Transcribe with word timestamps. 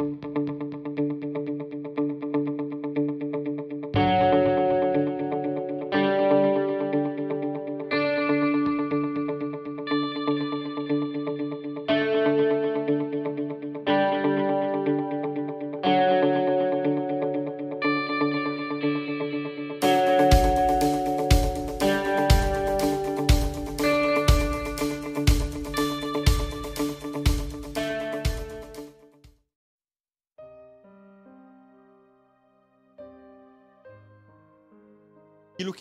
Aquilo 0.00 0.16
que 0.18 0.59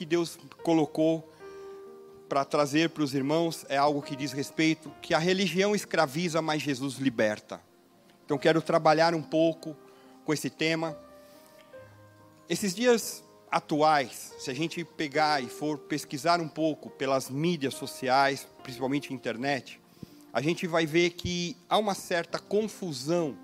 Deus 0.10 0.40
colocou 0.64 1.32
para 2.28 2.44
trazer 2.44 2.90
para 2.90 3.04
os 3.04 3.14
irmãos 3.14 3.64
é 3.70 3.78
algo 3.78 4.02
que 4.02 4.16
diz 4.16 4.32
respeito 4.32 4.92
que 5.04 5.14
a 5.14 5.20
religião 5.20 5.76
escraviza, 5.76 6.42
mas 6.42 6.64
Jesus 6.64 6.96
liberta. 6.96 7.62
Então 8.26 8.36
quero 8.36 8.60
trabalhar 8.60 9.14
um 9.14 9.22
pouco 9.22 9.78
com 10.26 10.34
esse 10.34 10.50
tema. 10.50 10.98
Esses 12.50 12.74
dias 12.74 13.24
atuais, 13.52 14.34
se 14.40 14.50
a 14.50 14.54
gente 14.54 14.84
pegar 14.84 15.44
e 15.44 15.48
for 15.48 15.78
pesquisar 15.78 16.42
um 16.42 16.48
pouco 16.48 16.90
pelas 16.90 17.30
mídias 17.30 17.76
sociais, 17.76 18.48
principalmente 18.64 19.14
internet, 19.14 19.80
a 20.34 20.42
gente 20.42 20.66
vai 20.66 20.88
ver 20.88 21.12
que 21.12 21.56
há 21.70 21.78
uma 21.78 21.94
certa 21.94 22.40
confusão 22.40 23.38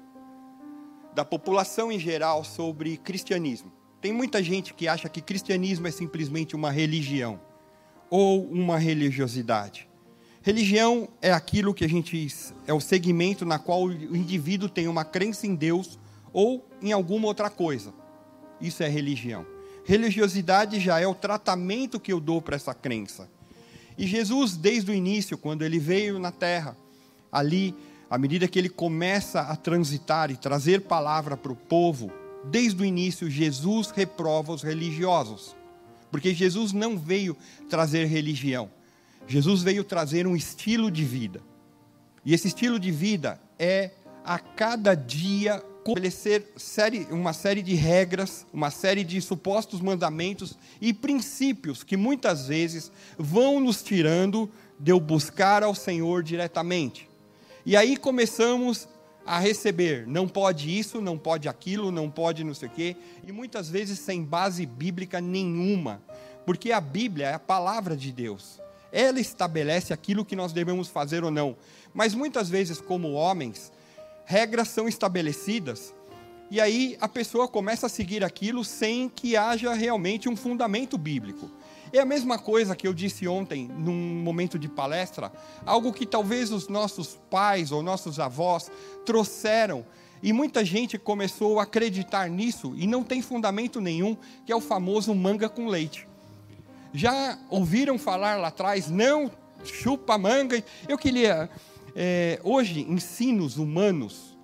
da 1.13 1.23
população 1.23 1.91
em 1.91 1.99
geral 1.99 2.43
sobre 2.43 2.97
cristianismo. 2.97 3.71
Tem 4.01 4.13
muita 4.13 4.43
gente 4.43 4.73
que 4.73 4.87
acha 4.87 5.09
que 5.09 5.21
cristianismo 5.21 5.87
é 5.87 5.91
simplesmente 5.91 6.55
uma 6.55 6.71
religião 6.71 7.39
ou 8.09 8.45
uma 8.45 8.77
religiosidade. 8.77 9.89
Religião 10.41 11.09
é 11.21 11.31
aquilo 11.31 11.73
que 11.73 11.83
a 11.83 11.89
gente 11.89 12.27
é 12.67 12.73
o 12.73 12.79
segmento 12.79 13.45
na 13.45 13.57
qual 13.57 13.85
o 13.85 14.15
indivíduo 14.15 14.69
tem 14.69 14.87
uma 14.87 15.03
crença 15.03 15.47
em 15.47 15.55
Deus 15.55 15.97
ou 16.31 16.67
em 16.81 16.91
alguma 16.91 17.27
outra 17.27 17.49
coisa. 17.49 17.93
Isso 18.61 18.83
é 18.83 18.87
religião. 18.87 19.45
Religiosidade 19.83 20.79
já 20.79 20.99
é 20.99 21.07
o 21.07 21.15
tratamento 21.15 21.99
que 21.99 22.13
eu 22.13 22.19
dou 22.19 22.41
para 22.41 22.55
essa 22.55 22.73
crença. 22.73 23.29
E 23.97 24.05
Jesus, 24.05 24.55
desde 24.55 24.91
o 24.91 24.93
início, 24.93 25.37
quando 25.37 25.63
ele 25.63 25.79
veio 25.79 26.19
na 26.19 26.31
terra, 26.31 26.77
ali, 27.31 27.75
à 28.09 28.17
medida 28.17 28.47
que 28.47 28.59
ele 28.59 28.69
começa 28.69 29.41
a 29.41 29.55
transitar 29.55 30.29
e 30.29 30.37
trazer 30.37 30.81
palavra 30.81 31.35
para 31.35 31.51
o 31.51 31.55
povo, 31.55 32.11
desde 32.49 32.81
o 32.81 32.85
início, 32.85 33.29
Jesus 33.29 33.91
reprova 33.91 34.53
os 34.53 34.63
religiosos. 34.63 35.55
Porque 36.11 36.33
Jesus 36.33 36.71
não 36.71 36.97
veio 36.97 37.35
trazer 37.69 38.05
religião. 38.05 38.69
Jesus 39.27 39.61
veio 39.61 39.83
trazer 39.83 40.27
um 40.27 40.35
estilo 40.35 40.89
de 40.89 41.03
vida. 41.03 41.41
E 42.23 42.33
esse 42.33 42.47
estilo 42.47 42.79
de 42.79 42.91
vida 42.91 43.39
é 43.59 43.91
a 44.23 44.39
cada 44.39 44.95
dia 44.95 45.63
estabelecer 45.85 46.51
série, 46.57 47.07
uma 47.11 47.31
série 47.31 47.61
de 47.61 47.75
regras, 47.75 48.45
uma 48.51 48.71
série 48.71 49.03
de 49.03 49.21
supostos 49.21 49.79
mandamentos 49.79 50.57
e 50.81 50.91
princípios 50.91 51.83
que 51.83 51.95
muitas 51.95 52.47
vezes 52.47 52.91
vão 53.19 53.59
nos 53.59 53.83
tirando 53.83 54.49
de 54.79 54.91
eu 54.91 54.99
buscar 54.99 55.61
ao 55.61 55.75
Senhor 55.75 56.23
diretamente. 56.23 57.07
E 57.63 57.77
aí 57.77 57.97
começamos 57.97 58.87
a 59.25 59.39
receber. 59.39 60.05
Não 60.05 60.27
pode 60.27 60.77
isso, 60.77 61.01
não 61.01 61.17
pode 61.17 61.49
aquilo, 61.49 61.91
não 61.91 62.09
pode 62.09 62.43
não 62.43 62.53
sei 62.53 62.67
o 62.67 62.71
quê. 62.71 62.95
E 63.25 63.31
muitas 63.31 63.69
vezes 63.69 63.99
sem 63.99 64.23
base 64.23 64.65
bíblica 64.65 65.19
nenhuma. 65.19 66.01
Porque 66.45 66.71
a 66.71 66.79
Bíblia 66.79 67.27
é 67.27 67.33
a 67.33 67.39
palavra 67.39 67.97
de 67.97 68.11
Deus. 68.11 68.61
Ela 68.91 69.19
estabelece 69.19 69.91
aquilo 69.91 70.23
que 70.23 70.35
nós 70.35 70.53
devemos 70.53 70.87
fazer 70.87 71.23
ou 71.23 71.31
não. 71.31 71.57
Mas 71.93 72.13
muitas 72.13 72.47
vezes, 72.49 72.79
como 72.79 73.13
homens, 73.13 73.71
regras 74.25 74.67
são 74.67 74.87
estabelecidas. 74.87 75.93
E 76.51 76.61
aí 76.61 76.95
a 77.01 77.07
pessoa 77.07 77.47
começa 77.47 77.87
a 77.87 77.89
seguir 77.89 78.23
aquilo 78.23 78.63
sem 78.63 79.09
que 79.09 79.35
haja 79.35 79.73
realmente 79.73 80.29
um 80.29 80.35
fundamento 80.35 80.97
bíblico. 80.97 81.49
É 81.95 82.01
a 82.01 82.05
mesma 82.05 82.37
coisa 82.37 82.75
que 82.75 82.85
eu 82.85 82.93
disse 82.93 83.25
ontem, 83.25 83.69
num 83.69 84.21
momento 84.21 84.59
de 84.59 84.67
palestra, 84.67 85.31
algo 85.65 85.93
que 85.93 86.05
talvez 86.05 86.51
os 86.51 86.67
nossos 86.67 87.17
pais 87.29 87.71
ou 87.71 87.81
nossos 87.81 88.19
avós 88.19 88.69
trouxeram 89.05 89.85
e 90.21 90.33
muita 90.33 90.65
gente 90.65 90.97
começou 90.97 91.57
a 91.57 91.63
acreditar 91.63 92.29
nisso 92.29 92.73
e 92.75 92.85
não 92.85 93.01
tem 93.01 93.21
fundamento 93.21 93.79
nenhum, 93.79 94.17
que 94.45 94.51
é 94.51 94.55
o 94.55 94.59
famoso 94.59 95.15
manga 95.15 95.47
com 95.47 95.67
leite. 95.67 96.05
Já 96.93 97.39
ouviram 97.49 97.97
falar 97.97 98.35
lá 98.41 98.49
atrás, 98.49 98.89
não 98.89 99.31
chupa 99.63 100.17
manga? 100.17 100.61
Eu 100.89 100.97
queria, 100.97 101.49
é, 101.95 102.41
hoje, 102.43 102.81
ensinos 102.89 103.55
humanos 103.55 104.37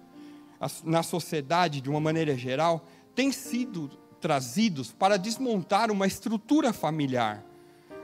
na 0.86 1.04
sociedade, 1.04 1.82
de 1.82 1.90
uma 1.90 2.00
maneira 2.00 2.34
geral, 2.38 2.88
têm 3.14 3.30
sido 3.30 3.92
trazidos 4.22 4.92
para 4.92 5.18
desmontar 5.18 5.92
uma 5.92 6.08
estrutura 6.08 6.72
familiar. 6.72 7.44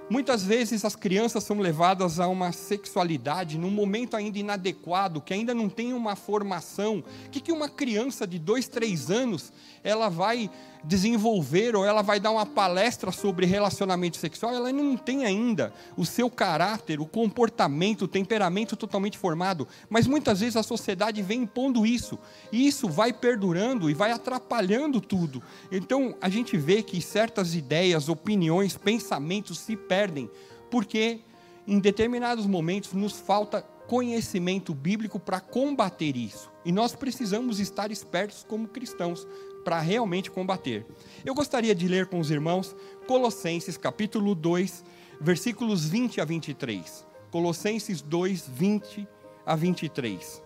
Muitas 0.10 0.42
vezes 0.42 0.86
as 0.86 0.96
crianças 0.96 1.44
são 1.44 1.60
levadas 1.60 2.18
a 2.18 2.30
uma 2.30 2.54
sexualidade 2.54 3.58
num 3.58 3.70
momento 3.70 4.16
ainda 4.16 4.40
inadequado, 4.40 5.20
que 5.20 5.34
ainda 5.34 5.54
não 5.54 5.68
tem 5.68 5.94
uma 5.94 6.16
formação. 6.16 7.04
O 7.26 7.30
que, 7.30 7.42
que 7.42 7.52
uma 7.52 7.68
criança 7.68 8.26
de 8.26 8.40
dois, 8.40 8.70
três 8.70 9.12
anos 9.12 9.52
ela 9.84 10.08
vai 10.08 10.50
desenvolver 10.84 11.76
ou 11.76 11.86
ela 11.86 12.02
vai 12.02 12.20
dar 12.20 12.32
uma 12.32 12.46
palestra 12.46 13.12
sobre 13.12 13.46
relacionamento 13.46 14.18
sexual, 14.18 14.54
ela 14.54 14.72
não 14.72 14.96
tem 14.96 15.26
ainda 15.26 15.74
o 15.96 16.06
seu 16.06 16.30
caráter, 16.30 17.00
o 17.00 17.06
comportamento, 17.06 18.04
o 18.04 18.08
temperamento 18.08 18.76
totalmente 18.76 19.18
formado. 19.18 19.68
Mas 19.90 20.08
muitas 20.08 20.40
vezes 20.40 20.56
a 20.56 20.64
sociedade 20.64 21.22
vem 21.22 21.44
impondo 21.44 21.86
isso, 21.86 22.18
e 22.52 22.68
isso 22.68 22.88
vai 22.88 23.12
perdurando 23.14 23.90
e 23.90 23.94
vai 23.94 24.12
atrapalhando 24.12 25.02
tudo. 25.02 25.42
Então 25.72 26.16
a 26.22 26.30
gente 26.30 26.58
vê 26.58 26.82
que 26.82 27.02
certas 27.02 27.56
ideias, 27.56 28.10
opiniões, 28.10 28.78
pensamentos 28.78 29.60
se 29.60 29.76
perdem, 29.76 30.30
porque 30.70 31.22
em 31.68 31.80
determinados 31.80 32.46
momentos 32.46 32.94
nos 32.94 33.14
falta 33.14 33.62
conhecimento 33.88 34.74
bíblico 34.74 35.20
para 35.20 35.40
combater 35.40 36.16
isso. 36.16 36.52
E 36.64 36.72
nós 36.72 36.94
precisamos 36.94 37.60
estar 37.60 37.92
espertos 37.92 38.46
como 38.48 38.68
cristãos 38.68 39.26
para 39.68 39.82
realmente 39.82 40.32
combater. 40.32 40.86
Eu 41.26 41.36
gostaria 41.36 41.76
de 41.76 41.90
ler 41.90 42.08
com 42.08 42.22
os 42.22 42.32
irmãos 42.32 42.74
Colossenses 43.06 43.76
capítulo 43.76 44.34
2, 44.34 44.82
versículos 45.20 45.90
20 45.90 46.22
a 46.22 46.24
23. 46.24 47.06
Colossenses 47.30 48.02
2, 48.02 48.48
20 48.48 49.06
a 49.46 49.58
23. 49.58 50.42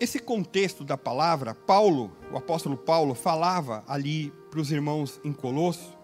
Esse 0.00 0.18
contexto 0.18 0.82
da 0.82 0.98
palavra, 0.98 1.54
Paulo, 1.54 2.10
o 2.32 2.36
apóstolo 2.36 2.76
Paulo, 2.76 3.14
falava 3.14 3.84
ali 3.86 4.32
para 4.50 4.58
os 4.58 4.72
irmãos 4.72 5.20
em 5.22 5.32
Colosso, 5.32 5.96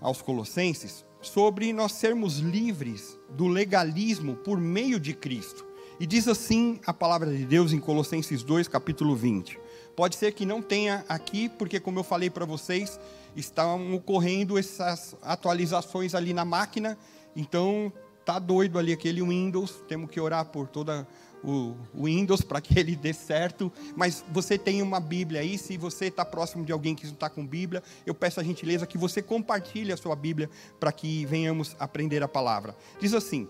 aos 0.00 0.22
Colossenses, 0.22 1.04
sobre 1.20 1.72
nós 1.72 1.90
sermos 1.94 2.38
livres 2.38 3.18
do 3.30 3.48
legalismo 3.48 4.36
por 4.36 4.60
meio 4.60 5.00
de 5.00 5.12
Cristo. 5.14 5.73
E 6.00 6.06
diz 6.06 6.26
assim 6.26 6.80
a 6.84 6.92
palavra 6.92 7.30
de 7.30 7.44
Deus 7.46 7.72
em 7.72 7.78
Colossenses 7.78 8.42
2, 8.42 8.66
capítulo 8.66 9.14
20. 9.14 9.58
Pode 9.94 10.16
ser 10.16 10.32
que 10.32 10.44
não 10.44 10.60
tenha 10.60 11.04
aqui, 11.08 11.48
porque, 11.48 11.78
como 11.78 12.00
eu 12.00 12.04
falei 12.04 12.28
para 12.28 12.44
vocês, 12.44 12.98
estão 13.36 13.94
ocorrendo 13.94 14.58
essas 14.58 15.14
atualizações 15.22 16.12
ali 16.12 16.34
na 16.34 16.44
máquina, 16.44 16.98
então 17.36 17.92
tá 18.24 18.40
doido 18.40 18.76
ali 18.76 18.92
aquele 18.92 19.22
Windows, 19.22 19.84
temos 19.86 20.10
que 20.10 20.18
orar 20.18 20.46
por 20.46 20.66
toda 20.66 21.06
o 21.44 21.76
Windows 21.94 22.40
para 22.40 22.60
que 22.60 22.76
ele 22.76 22.96
dê 22.96 23.12
certo, 23.12 23.70
mas 23.94 24.24
você 24.32 24.58
tem 24.58 24.82
uma 24.82 24.98
Bíblia 24.98 25.42
aí, 25.42 25.58
se 25.58 25.76
você 25.76 26.06
está 26.06 26.24
próximo 26.24 26.64
de 26.64 26.72
alguém 26.72 26.94
que 26.94 27.04
não 27.06 27.12
está 27.12 27.28
com 27.30 27.46
Bíblia, 27.46 27.82
eu 28.04 28.14
peço 28.14 28.40
a 28.40 28.42
gentileza 28.42 28.86
que 28.86 28.98
você 28.98 29.22
compartilhe 29.22 29.92
a 29.92 29.96
sua 29.96 30.16
Bíblia 30.16 30.50
para 30.80 30.90
que 30.90 31.24
venhamos 31.26 31.76
aprender 31.78 32.22
a 32.22 32.28
palavra. 32.28 32.74
Diz 32.98 33.12
assim: 33.12 33.46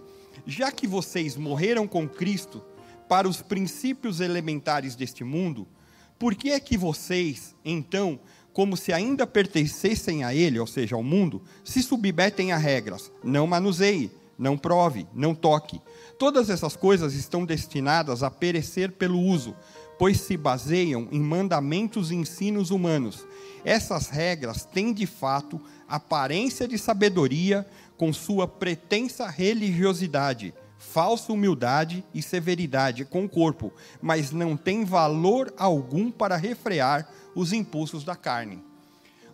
já 0.46 0.70
que 0.70 0.86
vocês 0.86 1.36
morreram 1.36 1.86
com 1.86 2.08
Cristo 2.08 2.62
para 3.08 3.28
os 3.28 3.42
princípios 3.42 4.20
elementares 4.20 4.96
deste 4.96 5.24
mundo, 5.24 5.66
por 6.18 6.34
que 6.34 6.50
é 6.50 6.60
que 6.60 6.76
vocês, 6.76 7.54
então, 7.64 8.18
como 8.52 8.76
se 8.76 8.92
ainda 8.92 9.26
pertencessem 9.26 10.22
a 10.24 10.34
ele, 10.34 10.58
ou 10.58 10.66
seja, 10.66 10.94
ao 10.94 11.02
mundo, 11.02 11.42
se 11.64 11.82
submetem 11.82 12.52
a 12.52 12.56
regras? 12.56 13.10
Não 13.22 13.46
manuseie, 13.46 14.10
não 14.38 14.56
prove, 14.56 15.06
não 15.12 15.34
toque. 15.34 15.80
Todas 16.18 16.48
essas 16.48 16.76
coisas 16.76 17.14
estão 17.14 17.44
destinadas 17.44 18.22
a 18.22 18.30
perecer 18.30 18.92
pelo 18.92 19.20
uso, 19.20 19.56
pois 19.98 20.20
se 20.20 20.36
baseiam 20.36 21.08
em 21.10 21.20
mandamentos 21.20 22.10
e 22.10 22.14
ensinos 22.14 22.70
humanos. 22.70 23.26
Essas 23.64 24.08
regras 24.08 24.64
têm 24.64 24.92
de 24.92 25.06
fato 25.06 25.60
aparência 25.88 26.68
de 26.68 26.78
sabedoria, 26.78 27.66
com 27.96 28.12
sua 28.12 28.46
pretensa 28.46 29.28
religiosidade, 29.28 30.54
falsa 30.78 31.32
humildade 31.32 32.04
e 32.12 32.22
severidade 32.22 33.04
com 33.04 33.24
o 33.24 33.28
corpo, 33.28 33.72
mas 34.00 34.30
não 34.30 34.56
tem 34.56 34.84
valor 34.84 35.52
algum 35.56 36.10
para 36.10 36.36
refrear 36.36 37.08
os 37.34 37.52
impulsos 37.52 38.04
da 38.04 38.14
carne. 38.14 38.62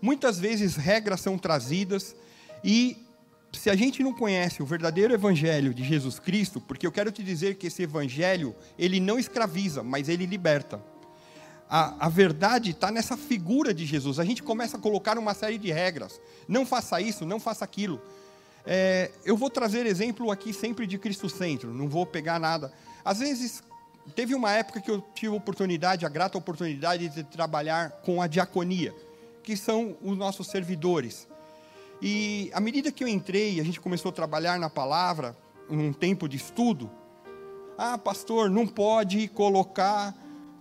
Muitas 0.00 0.38
vezes 0.38 0.76
regras 0.76 1.20
são 1.20 1.36
trazidas 1.36 2.16
e 2.64 3.04
se 3.52 3.68
a 3.68 3.74
gente 3.74 4.02
não 4.02 4.14
conhece 4.14 4.62
o 4.62 4.66
verdadeiro 4.66 5.12
evangelho 5.12 5.74
de 5.74 5.84
Jesus 5.84 6.18
Cristo, 6.18 6.60
porque 6.60 6.86
eu 6.86 6.92
quero 6.92 7.10
te 7.10 7.22
dizer 7.22 7.56
que 7.56 7.66
esse 7.66 7.82
evangelho, 7.82 8.54
ele 8.78 9.00
não 9.00 9.18
escraviza, 9.18 9.82
mas 9.82 10.08
ele 10.08 10.24
liberta. 10.24 10.80
A, 11.68 12.06
a 12.06 12.08
verdade 12.08 12.70
está 12.70 12.90
nessa 12.90 13.16
figura 13.16 13.74
de 13.74 13.84
Jesus. 13.84 14.18
A 14.18 14.24
gente 14.24 14.42
começa 14.42 14.76
a 14.76 14.80
colocar 14.80 15.18
uma 15.18 15.34
série 15.34 15.58
de 15.58 15.70
regras. 15.70 16.20
Não 16.48 16.64
faça 16.64 17.00
isso, 17.00 17.26
não 17.26 17.38
faça 17.38 17.64
aquilo. 17.64 18.00
É, 18.66 19.10
eu 19.24 19.36
vou 19.36 19.50
trazer 19.50 19.86
exemplo 19.86 20.30
aqui 20.30 20.52
sempre 20.52 20.86
de 20.86 20.98
Cristo 20.98 21.28
Centro, 21.28 21.72
não 21.72 21.88
vou 21.88 22.04
pegar 22.04 22.38
nada. 22.38 22.72
Às 23.04 23.20
vezes, 23.20 23.62
teve 24.14 24.34
uma 24.34 24.52
época 24.52 24.80
que 24.80 24.90
eu 24.90 25.00
tive 25.14 25.32
a 25.32 25.36
oportunidade, 25.36 26.04
a 26.04 26.08
grata 26.08 26.36
oportunidade 26.36 27.08
de 27.08 27.24
trabalhar 27.24 27.90
com 28.02 28.20
a 28.20 28.26
diaconia, 28.26 28.94
que 29.42 29.56
são 29.56 29.96
os 30.02 30.16
nossos 30.16 30.48
servidores. 30.48 31.28
E 32.02 32.50
à 32.54 32.60
medida 32.60 32.90
que 32.90 33.04
eu 33.04 33.08
entrei, 33.08 33.60
a 33.60 33.64
gente 33.64 33.80
começou 33.80 34.10
a 34.10 34.12
trabalhar 34.12 34.58
na 34.58 34.70
palavra, 34.70 35.36
num 35.68 35.92
tempo 35.92 36.28
de 36.28 36.36
estudo. 36.36 36.90
Ah, 37.76 37.96
pastor, 37.96 38.50
não 38.50 38.66
pode 38.66 39.28
colocar 39.28 40.14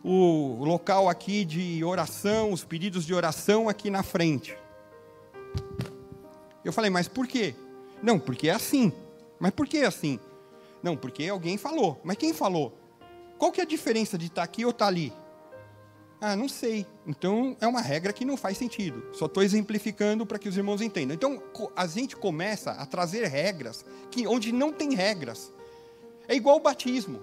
o 0.03 0.63
local 0.63 1.09
aqui 1.09 1.43
de 1.43 1.83
oração, 1.83 2.51
os 2.51 2.63
pedidos 2.63 3.05
de 3.05 3.13
oração 3.13 3.67
aqui 3.67 3.89
na 3.89 4.03
frente. 4.03 4.57
Eu 6.63 6.71
falei, 6.71 6.89
mas 6.89 7.07
por 7.07 7.27
quê? 7.27 7.55
Não, 8.01 8.19
porque 8.19 8.49
é 8.49 8.53
assim. 8.53 8.91
Mas 9.39 9.51
por 9.51 9.67
que 9.67 9.77
é 9.77 9.85
assim? 9.85 10.19
Não, 10.81 10.95
porque 10.95 11.27
alguém 11.27 11.57
falou. 11.57 11.99
Mas 12.03 12.17
quem 12.17 12.33
falou? 12.33 12.77
Qual 13.37 13.51
que 13.51 13.61
é 13.61 13.63
a 13.63 13.67
diferença 13.67 14.17
de 14.17 14.27
estar 14.27 14.43
aqui 14.43 14.65
ou 14.65 14.71
estar 14.71 14.87
ali? 14.87 15.13
Ah, 16.21 16.35
não 16.35 16.49
sei. 16.49 16.85
Então 17.07 17.55
é 17.61 17.67
uma 17.67 17.81
regra 17.81 18.11
que 18.11 18.25
não 18.25 18.35
faz 18.35 18.57
sentido. 18.57 19.03
Só 19.13 19.25
estou 19.25 19.41
exemplificando 19.41 20.25
para 20.25 20.37
que 20.37 20.49
os 20.49 20.57
irmãos 20.57 20.81
entendam. 20.81 21.15
Então 21.15 21.41
a 21.75 21.87
gente 21.87 22.15
começa 22.15 22.71
a 22.71 22.85
trazer 22.85 23.25
regras 23.27 23.85
que 24.11 24.27
onde 24.27 24.51
não 24.51 24.73
tem 24.73 24.93
regras. 24.93 25.53
É 26.27 26.35
igual 26.35 26.57
o 26.57 26.61
batismo. 26.61 27.21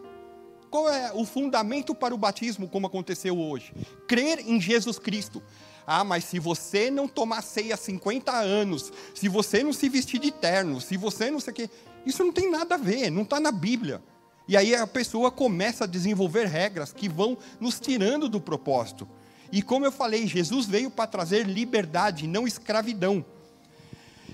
Qual 0.70 0.88
é 0.88 1.12
o 1.14 1.24
fundamento 1.24 1.94
para 1.94 2.14
o 2.14 2.18
batismo, 2.18 2.68
como 2.68 2.86
aconteceu 2.86 3.38
hoje? 3.38 3.72
Crer 4.08 4.40
em 4.40 4.60
Jesus 4.60 4.98
Cristo. 4.98 5.42
Ah, 5.86 6.02
mas 6.02 6.24
se 6.24 6.38
você 6.40 6.90
não 6.90 7.06
tomar 7.06 7.42
ceia 7.42 7.74
há 7.74 7.78
50 7.78 8.32
anos, 8.32 8.92
se 9.14 9.28
você 9.28 9.62
não 9.62 9.72
se 9.72 9.88
vestir 9.88 10.18
de 10.18 10.32
terno, 10.32 10.80
se 10.80 10.96
você 10.96 11.30
não 11.30 11.38
sei 11.38 11.52
o 11.52 11.54
quê, 11.54 11.70
isso 12.04 12.24
não 12.24 12.32
tem 12.32 12.50
nada 12.50 12.74
a 12.74 12.78
ver, 12.78 13.10
não 13.10 13.22
está 13.22 13.38
na 13.38 13.52
Bíblia. 13.52 14.02
E 14.48 14.56
aí 14.56 14.74
a 14.74 14.86
pessoa 14.86 15.30
começa 15.30 15.84
a 15.84 15.86
desenvolver 15.86 16.46
regras 16.46 16.92
que 16.92 17.08
vão 17.08 17.38
nos 17.60 17.78
tirando 17.78 18.28
do 18.28 18.40
propósito. 18.40 19.08
E 19.52 19.62
como 19.62 19.84
eu 19.84 19.92
falei, 19.92 20.26
Jesus 20.26 20.66
veio 20.66 20.90
para 20.90 21.06
trazer 21.06 21.46
liberdade, 21.46 22.26
não 22.26 22.46
escravidão. 22.46 23.24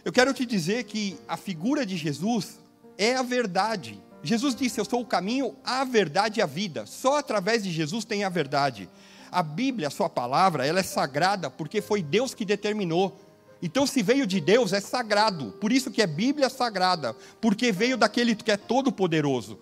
Eu 0.04 0.12
quero 0.12 0.32
te 0.34 0.44
dizer 0.44 0.84
que 0.84 1.18
a 1.28 1.36
figura 1.36 1.86
de 1.86 1.96
Jesus 1.96 2.58
é 2.98 3.14
a 3.14 3.22
verdade. 3.22 4.00
Jesus 4.22 4.54
disse: 4.54 4.80
Eu 4.80 4.84
sou 4.84 5.00
o 5.00 5.06
caminho, 5.06 5.54
a 5.64 5.84
verdade 5.84 6.40
e 6.40 6.42
a 6.42 6.46
vida. 6.46 6.86
Só 6.86 7.18
através 7.18 7.62
de 7.62 7.70
Jesus 7.70 8.04
tem 8.04 8.24
a 8.24 8.28
verdade. 8.28 8.88
A 9.32 9.42
Bíblia, 9.42 9.88
a 9.88 9.90
sua 9.90 10.10
palavra, 10.10 10.66
ela 10.66 10.80
é 10.80 10.82
sagrada 10.82 11.48
porque 11.48 11.80
foi 11.80 12.02
Deus 12.02 12.34
que 12.34 12.44
determinou. 12.44 13.18
Então, 13.62 13.86
se 13.86 14.02
veio 14.02 14.26
de 14.26 14.40
Deus, 14.40 14.74
é 14.74 14.80
sagrado. 14.80 15.52
Por 15.52 15.72
isso 15.72 15.90
que 15.90 16.02
é 16.02 16.06
Bíblia 16.06 16.50
sagrada, 16.50 17.16
porque 17.40 17.72
veio 17.72 17.96
daquele 17.96 18.34
que 18.34 18.50
é 18.50 18.56
todo 18.58 18.92
poderoso. 18.92 19.58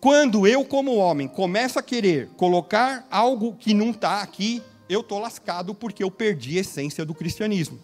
Quando 0.00 0.48
eu, 0.48 0.64
como 0.64 0.96
homem, 0.96 1.28
começo 1.28 1.78
a 1.78 1.82
querer 1.82 2.30
colocar 2.36 3.06
algo 3.08 3.54
que 3.54 3.72
não 3.72 3.90
está 3.90 4.20
aqui, 4.20 4.60
eu 4.88 5.02
estou 5.02 5.20
lascado 5.20 5.72
porque 5.72 6.02
eu 6.02 6.10
perdi 6.10 6.58
a 6.58 6.62
essência 6.62 7.04
do 7.04 7.14
cristianismo. 7.14 7.78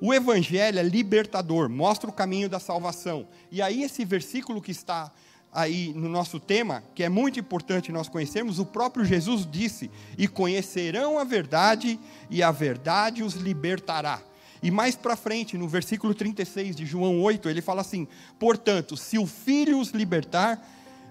O 0.00 0.12
evangelho 0.12 0.80
é 0.80 0.82
libertador, 0.82 1.68
mostra 1.68 2.10
o 2.10 2.12
caminho 2.12 2.48
da 2.48 2.58
salvação. 2.58 3.28
E 3.52 3.62
aí, 3.62 3.84
esse 3.84 4.04
versículo 4.04 4.60
que 4.60 4.72
está 4.72 5.12
aí 5.52 5.92
no 5.94 6.08
nosso 6.08 6.38
tema, 6.38 6.82
que 6.94 7.02
é 7.02 7.08
muito 7.08 7.40
importante 7.40 7.92
nós 7.92 8.08
conhecermos, 8.08 8.58
o 8.58 8.66
próprio 8.66 9.04
Jesus 9.04 9.46
disse: 9.50 9.90
E 10.16 10.28
conhecerão 10.28 11.18
a 11.18 11.24
verdade, 11.24 11.98
e 12.28 12.42
a 12.42 12.50
verdade 12.50 13.22
os 13.22 13.34
libertará. 13.34 14.20
E 14.62 14.70
mais 14.70 14.94
para 14.94 15.16
frente, 15.16 15.56
no 15.56 15.66
versículo 15.66 16.14
36 16.14 16.76
de 16.76 16.84
João 16.84 17.20
8, 17.20 17.48
ele 17.48 17.62
fala 17.62 17.80
assim: 17.80 18.06
Portanto, 18.38 18.96
se 18.96 19.18
o 19.18 19.26
Filho 19.26 19.80
os 19.80 19.90
libertar, 19.90 20.62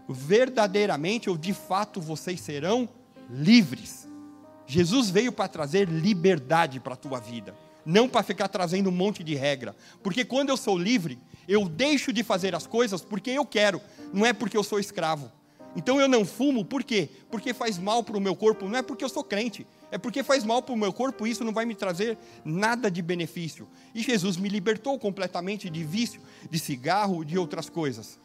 verdadeiramente 0.08 1.30
ou 1.30 1.38
de 1.38 1.54
fato 1.54 2.02
vocês 2.02 2.40
serão 2.42 2.90
livres. 3.30 4.08
Jesus 4.66 5.10
veio 5.10 5.32
para 5.32 5.48
trazer 5.48 5.88
liberdade 5.88 6.80
para 6.80 6.94
a 6.94 6.98
tua 6.98 7.20
vida, 7.20 7.56
não 7.86 8.08
para 8.08 8.24
ficar 8.24 8.48
trazendo 8.48 8.90
um 8.90 8.94
monte 8.94 9.24
de 9.24 9.36
regra. 9.36 9.76
Porque 10.04 10.24
quando 10.24 10.50
eu 10.50 10.58
sou 10.58 10.78
livre, 10.78 11.20
eu 11.48 11.68
deixo 11.68 12.14
de 12.14 12.24
fazer 12.24 12.54
as 12.54 12.68
coisas 12.68 13.02
porque 13.02 13.32
eu 13.32 13.46
quero, 13.46 13.82
não 14.14 14.26
é 14.26 14.34
porque 14.34 14.58
eu 14.58 14.64
sou 14.64 14.80
escravo. 14.80 15.32
Então 15.76 16.00
eu 16.02 16.08
não 16.08 16.26
fumo, 16.26 16.66
por 16.66 16.84
quê? 16.84 17.10
Porque 17.30 17.54
faz 17.54 17.78
mal 17.78 18.04
para 18.04 18.18
o 18.18 18.22
meu 18.22 18.36
corpo, 18.36 18.68
não 18.68 18.78
é 18.78 18.82
porque 18.82 19.04
eu 19.04 19.10
sou 19.10 19.24
crente, 19.24 19.68
é 19.92 19.98
porque 19.98 20.24
faz 20.24 20.44
mal 20.44 20.62
para 20.62 20.74
o 20.74 20.78
meu 20.78 20.92
corpo 20.92 21.28
e 21.28 21.32
isso 21.32 21.44
não 21.44 21.54
vai 21.54 21.66
me 21.66 21.76
trazer 21.76 22.18
nada 22.44 22.90
de 22.90 23.02
benefício. 23.02 23.68
E 23.94 24.02
Jesus 24.02 24.36
me 24.38 24.50
libertou 24.50 24.98
completamente 24.98 25.70
de 25.70 25.84
vício, 25.84 26.22
de 26.50 26.58
cigarro, 26.58 27.24
de 27.24 27.38
outras 27.38 27.70
coisas 27.70 28.20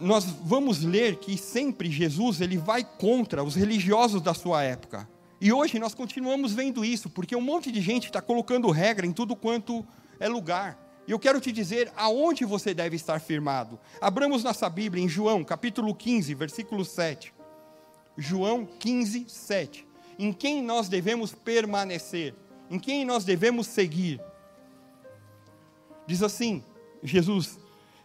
nós 0.00 0.24
vamos 0.24 0.82
ler 0.82 1.16
que 1.16 1.36
sempre 1.38 1.90
Jesus 1.90 2.40
ele 2.40 2.56
vai 2.56 2.84
contra 2.84 3.42
os 3.42 3.54
religiosos 3.54 4.20
da 4.20 4.34
sua 4.34 4.62
época. 4.62 5.08
E 5.40 5.52
hoje 5.52 5.78
nós 5.78 5.94
continuamos 5.94 6.52
vendo 6.52 6.84
isso, 6.84 7.10
porque 7.10 7.36
um 7.36 7.40
monte 7.40 7.70
de 7.70 7.80
gente 7.80 8.06
está 8.06 8.20
colocando 8.20 8.70
regra 8.70 9.06
em 9.06 9.12
tudo 9.12 9.36
quanto 9.36 9.84
é 10.18 10.28
lugar. 10.28 10.78
E 11.06 11.12
eu 11.12 11.18
quero 11.18 11.40
te 11.40 11.52
dizer 11.52 11.92
aonde 11.96 12.44
você 12.44 12.72
deve 12.72 12.96
estar 12.96 13.20
firmado. 13.20 13.78
Abramos 14.00 14.42
nossa 14.42 14.68
Bíblia 14.70 15.02
em 15.02 15.08
João, 15.08 15.44
capítulo 15.44 15.94
15, 15.94 16.34
versículo 16.34 16.84
7. 16.84 17.34
João 18.16 18.66
15, 18.78 19.26
7. 19.28 19.86
Em 20.18 20.32
quem 20.32 20.62
nós 20.62 20.88
devemos 20.88 21.34
permanecer? 21.34 22.34
Em 22.70 22.78
quem 22.78 23.04
nós 23.04 23.24
devemos 23.24 23.66
seguir? 23.66 24.20
Diz 26.06 26.22
assim: 26.22 26.62
Jesus, 27.02 27.58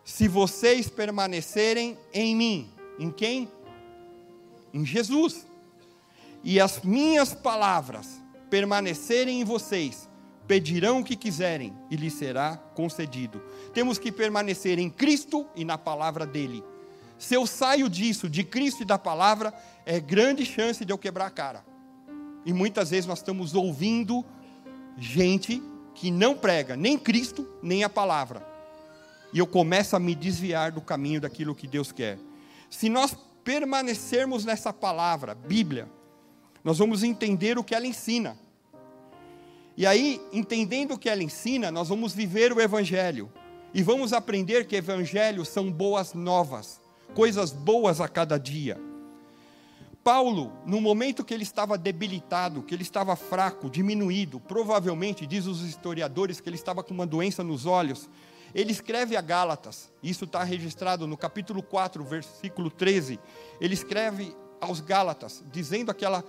se 0.03 0.27
vocês 0.27 0.89
permanecerem 0.89 1.97
em 2.11 2.35
mim. 2.35 2.69
Em 2.97 3.11
quem? 3.11 3.49
Em 4.73 4.85
Jesus. 4.85 5.47
E 6.43 6.59
as 6.59 6.81
minhas 6.81 7.33
palavras 7.33 8.21
permanecerem 8.49 9.41
em 9.41 9.43
vocês, 9.43 10.08
pedirão 10.49 10.99
o 10.99 11.03
que 11.03 11.15
quiserem 11.15 11.73
e 11.89 11.95
lhes 11.95 12.11
será 12.13 12.57
concedido. 12.75 13.41
Temos 13.73 13.97
que 13.97 14.11
permanecer 14.11 14.77
em 14.77 14.89
Cristo 14.89 15.47
e 15.55 15.63
na 15.63 15.77
palavra 15.77 16.25
dele. 16.25 16.61
Se 17.17 17.33
eu 17.35 17.47
saio 17.47 17.87
disso, 17.87 18.29
de 18.29 18.43
Cristo 18.43 18.83
e 18.83 18.85
da 18.85 18.99
palavra, 18.99 19.53
é 19.85 19.97
grande 20.01 20.45
chance 20.45 20.83
de 20.83 20.91
eu 20.91 20.97
quebrar 20.97 21.27
a 21.27 21.31
cara. 21.31 21.65
E 22.45 22.51
muitas 22.51 22.89
vezes 22.89 23.05
nós 23.05 23.19
estamos 23.19 23.55
ouvindo 23.55 24.25
gente 24.97 25.63
que 25.95 26.11
não 26.11 26.35
prega 26.35 26.75
nem 26.75 26.97
Cristo, 26.97 27.47
nem 27.63 27.85
a 27.85 27.89
palavra 27.89 28.49
e 29.31 29.39
eu 29.39 29.47
começo 29.47 29.95
a 29.95 29.99
me 29.99 30.15
desviar 30.15 30.71
do 30.71 30.81
caminho 30.81 31.21
daquilo 31.21 31.55
que 31.55 31.67
Deus 31.67 31.91
quer. 31.91 32.17
Se 32.69 32.89
nós 32.89 33.15
permanecermos 33.43 34.45
nessa 34.45 34.73
palavra, 34.73 35.35
Bíblia, 35.35 35.89
nós 36.63 36.77
vamos 36.77 37.03
entender 37.03 37.57
o 37.57 37.63
que 37.63 37.75
ela 37.75 37.85
ensina. 37.85 38.37
E 39.79 39.87
aí, 39.87 40.21
entendendo 40.33 40.95
o 40.95 40.99
que 40.99 41.07
ela 41.07 41.23
ensina, 41.23 41.71
nós 41.71 41.87
vamos 41.87 42.11
viver 42.11 42.51
o 42.51 42.59
Evangelho. 42.59 43.31
E 43.73 43.81
vamos 43.81 44.11
aprender 44.11 44.67
que 44.67 44.75
Evangelhos 44.75 45.47
são 45.47 45.71
boas 45.71 46.13
novas, 46.13 46.81
coisas 47.15 47.53
boas 47.53 48.01
a 48.01 48.07
cada 48.09 48.37
dia. 48.37 48.77
Paulo, 50.03 50.51
no 50.65 50.81
momento 50.81 51.23
que 51.23 51.33
ele 51.33 51.43
estava 51.43 51.77
debilitado, 51.77 52.61
que 52.61 52.75
ele 52.75 52.83
estava 52.83 53.15
fraco, 53.15 53.69
diminuído, 53.69 54.37
provavelmente, 54.37 55.25
diz 55.25 55.45
os 55.45 55.61
historiadores, 55.61 56.41
que 56.41 56.49
ele 56.49 56.57
estava 56.57 56.83
com 56.83 56.93
uma 56.93 57.07
doença 57.07 57.41
nos 57.41 57.65
olhos, 57.65 58.09
ele 58.53 58.73
escreve 58.73 59.15
a 59.15 59.21
Gálatas, 59.21 59.89
isso 60.03 60.25
está 60.25 60.43
registrado 60.43 61.07
no 61.07 61.15
capítulo 61.15 61.63
4, 61.63 62.03
versículo 62.03 62.69
13. 62.69 63.17
Ele 63.61 63.75
escreve 63.75 64.35
aos 64.59 64.81
Gálatas, 64.81 65.41
dizendo 65.49 65.89
aquela 65.89 66.21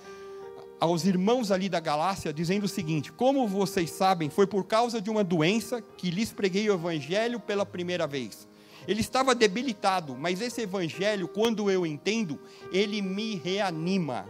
aos 0.80 1.04
irmãos 1.04 1.52
ali 1.52 1.68
da 1.68 1.78
Galácia, 1.78 2.32
dizendo 2.32 2.64
o 2.64 2.68
seguinte: 2.68 3.12
Como 3.12 3.46
vocês 3.46 3.90
sabem, 3.90 4.30
foi 4.30 4.46
por 4.46 4.64
causa 4.64 5.00
de 5.00 5.10
uma 5.10 5.22
doença 5.22 5.82
que 5.82 6.10
lhes 6.10 6.32
preguei 6.32 6.68
o 6.70 6.74
evangelho 6.74 7.38
pela 7.38 7.66
primeira 7.66 8.06
vez. 8.06 8.48
Ele 8.88 9.02
estava 9.02 9.34
debilitado, 9.34 10.16
mas 10.16 10.40
esse 10.40 10.62
evangelho, 10.62 11.28
quando 11.28 11.70
eu 11.70 11.84
entendo, 11.84 12.40
ele 12.72 13.02
me 13.02 13.36
reanima. 13.36 14.26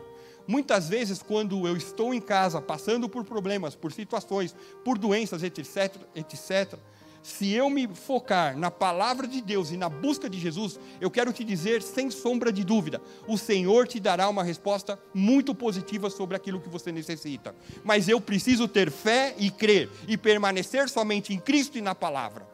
Muitas 0.46 0.88
vezes, 0.88 1.22
quando 1.22 1.68
eu 1.68 1.76
estou 1.76 2.12
em 2.12 2.20
casa, 2.20 2.60
passando 2.60 3.08
por 3.08 3.24
problemas, 3.24 3.76
por 3.76 3.92
situações, 3.92 4.54
por 4.84 4.98
doenças, 4.98 5.44
etc., 5.44 5.94
etc., 6.14 6.76
Se 7.22 7.52
eu 7.52 7.68
me 7.68 7.86
focar 7.86 8.56
na 8.56 8.70
palavra 8.70 9.26
de 9.26 9.42
Deus 9.42 9.70
e 9.70 9.76
na 9.76 9.90
busca 9.90 10.28
de 10.28 10.38
Jesus, 10.38 10.80
eu 11.00 11.10
quero 11.10 11.32
te 11.32 11.44
dizer, 11.44 11.82
sem 11.82 12.10
sombra 12.10 12.50
de 12.50 12.64
dúvida, 12.64 13.00
o 13.28 13.36
Senhor 13.36 13.86
te 13.86 14.00
dará 14.00 14.28
uma 14.28 14.42
resposta 14.42 14.98
muito 15.12 15.54
positiva 15.54 16.08
sobre 16.08 16.34
aquilo 16.34 16.60
que 16.60 16.68
você 16.68 16.90
necessita. 16.90 17.54
Mas 17.84 18.08
eu 18.08 18.20
preciso 18.20 18.66
ter 18.66 18.90
fé 18.90 19.34
e 19.38 19.50
crer 19.50 19.90
e 20.08 20.16
permanecer 20.16 20.88
somente 20.88 21.34
em 21.34 21.38
Cristo 21.38 21.76
e 21.76 21.82
na 21.82 21.94
palavra. 21.94 22.48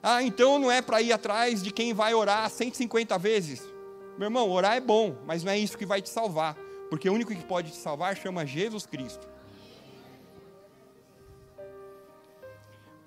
Ah, 0.00 0.22
então 0.22 0.58
não 0.60 0.70
é 0.70 0.80
para 0.80 1.02
ir 1.02 1.12
atrás 1.12 1.60
de 1.60 1.72
quem 1.72 1.92
vai 1.92 2.14
orar 2.14 2.48
150 2.48 3.18
vezes. 3.18 3.62
Meu 4.16 4.26
irmão, 4.26 4.48
orar 4.48 4.76
é 4.76 4.80
bom, 4.80 5.16
mas 5.26 5.42
não 5.42 5.50
é 5.50 5.58
isso 5.58 5.76
que 5.76 5.86
vai 5.86 6.00
te 6.00 6.08
salvar, 6.08 6.56
porque 6.88 7.10
o 7.10 7.12
único 7.12 7.34
que 7.34 7.44
pode 7.44 7.72
te 7.72 7.76
salvar 7.76 8.16
chama 8.16 8.46
Jesus 8.46 8.86
Cristo. 8.86 9.37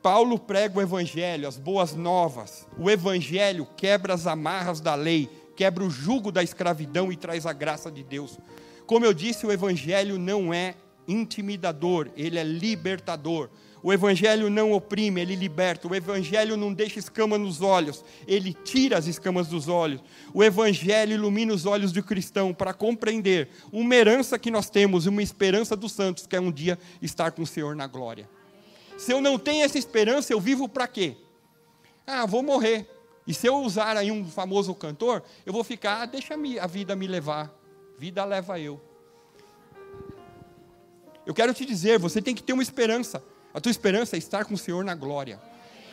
Paulo 0.01 0.39
prega 0.39 0.79
o 0.79 0.81
Evangelho, 0.81 1.47
as 1.47 1.57
boas 1.57 1.93
novas. 1.95 2.67
O 2.77 2.89
Evangelho 2.89 3.67
quebra 3.77 4.15
as 4.15 4.25
amarras 4.25 4.81
da 4.81 4.95
lei, 4.95 5.29
quebra 5.55 5.83
o 5.83 5.91
jugo 5.91 6.31
da 6.31 6.41
escravidão 6.41 7.11
e 7.11 7.15
traz 7.15 7.45
a 7.45 7.53
graça 7.53 7.91
de 7.91 8.03
Deus. 8.03 8.39
Como 8.87 9.05
eu 9.05 9.13
disse, 9.13 9.45
o 9.45 9.51
Evangelho 9.51 10.17
não 10.17 10.51
é 10.51 10.73
intimidador, 11.07 12.09
ele 12.17 12.39
é 12.39 12.43
libertador. 12.43 13.49
O 13.83 13.93
Evangelho 13.93 14.49
não 14.49 14.73
oprime, 14.73 15.21
ele 15.21 15.35
liberta. 15.35 15.87
O 15.87 15.95
Evangelho 15.95 16.57
não 16.57 16.73
deixa 16.73 16.99
escama 16.99 17.37
nos 17.37 17.61
olhos, 17.61 18.03
ele 18.27 18.53
tira 18.53 18.97
as 18.97 19.05
escamas 19.05 19.47
dos 19.47 19.67
olhos. 19.67 20.03
O 20.33 20.43
Evangelho 20.43 21.13
ilumina 21.13 21.53
os 21.53 21.67
olhos 21.67 21.91
do 21.91 22.01
cristão 22.01 22.53
para 22.53 22.73
compreender 22.73 23.49
uma 23.71 23.95
herança 23.95 24.39
que 24.39 24.49
nós 24.49 24.67
temos, 24.67 25.05
uma 25.05 25.21
esperança 25.21 25.75
dos 25.75 25.91
santos, 25.91 26.25
que 26.25 26.35
é 26.35 26.41
um 26.41 26.51
dia 26.51 26.77
estar 27.01 27.31
com 27.31 27.43
o 27.43 27.47
Senhor 27.47 27.75
na 27.75 27.85
glória. 27.85 28.27
Se 29.01 29.11
eu 29.11 29.19
não 29.19 29.39
tenho 29.39 29.65
essa 29.65 29.79
esperança, 29.79 30.31
eu 30.31 30.39
vivo 30.39 30.69
para 30.69 30.87
quê? 30.87 31.17
Ah, 32.05 32.23
vou 32.27 32.43
morrer. 32.43 32.87
E 33.25 33.33
se 33.33 33.47
eu 33.47 33.55
usar 33.55 33.97
aí 33.97 34.11
um 34.11 34.29
famoso 34.29 34.75
cantor, 34.75 35.23
eu 35.43 35.51
vou 35.51 35.63
ficar, 35.63 36.03
ah, 36.03 36.05
deixa 36.05 36.35
a 36.35 36.67
vida 36.67 36.95
me 36.95 37.07
levar. 37.07 37.51
Vida 37.97 38.23
leva 38.23 38.59
eu. 38.59 38.79
Eu 41.25 41.33
quero 41.33 41.51
te 41.51 41.65
dizer, 41.65 41.97
você 41.97 42.21
tem 42.21 42.35
que 42.35 42.43
ter 42.43 42.53
uma 42.53 42.61
esperança. 42.61 43.23
A 43.51 43.59
tua 43.59 43.71
esperança 43.71 44.15
é 44.15 44.19
estar 44.19 44.45
com 44.45 44.53
o 44.53 44.57
Senhor 44.57 44.83
na 44.83 44.93
glória. 44.93 45.41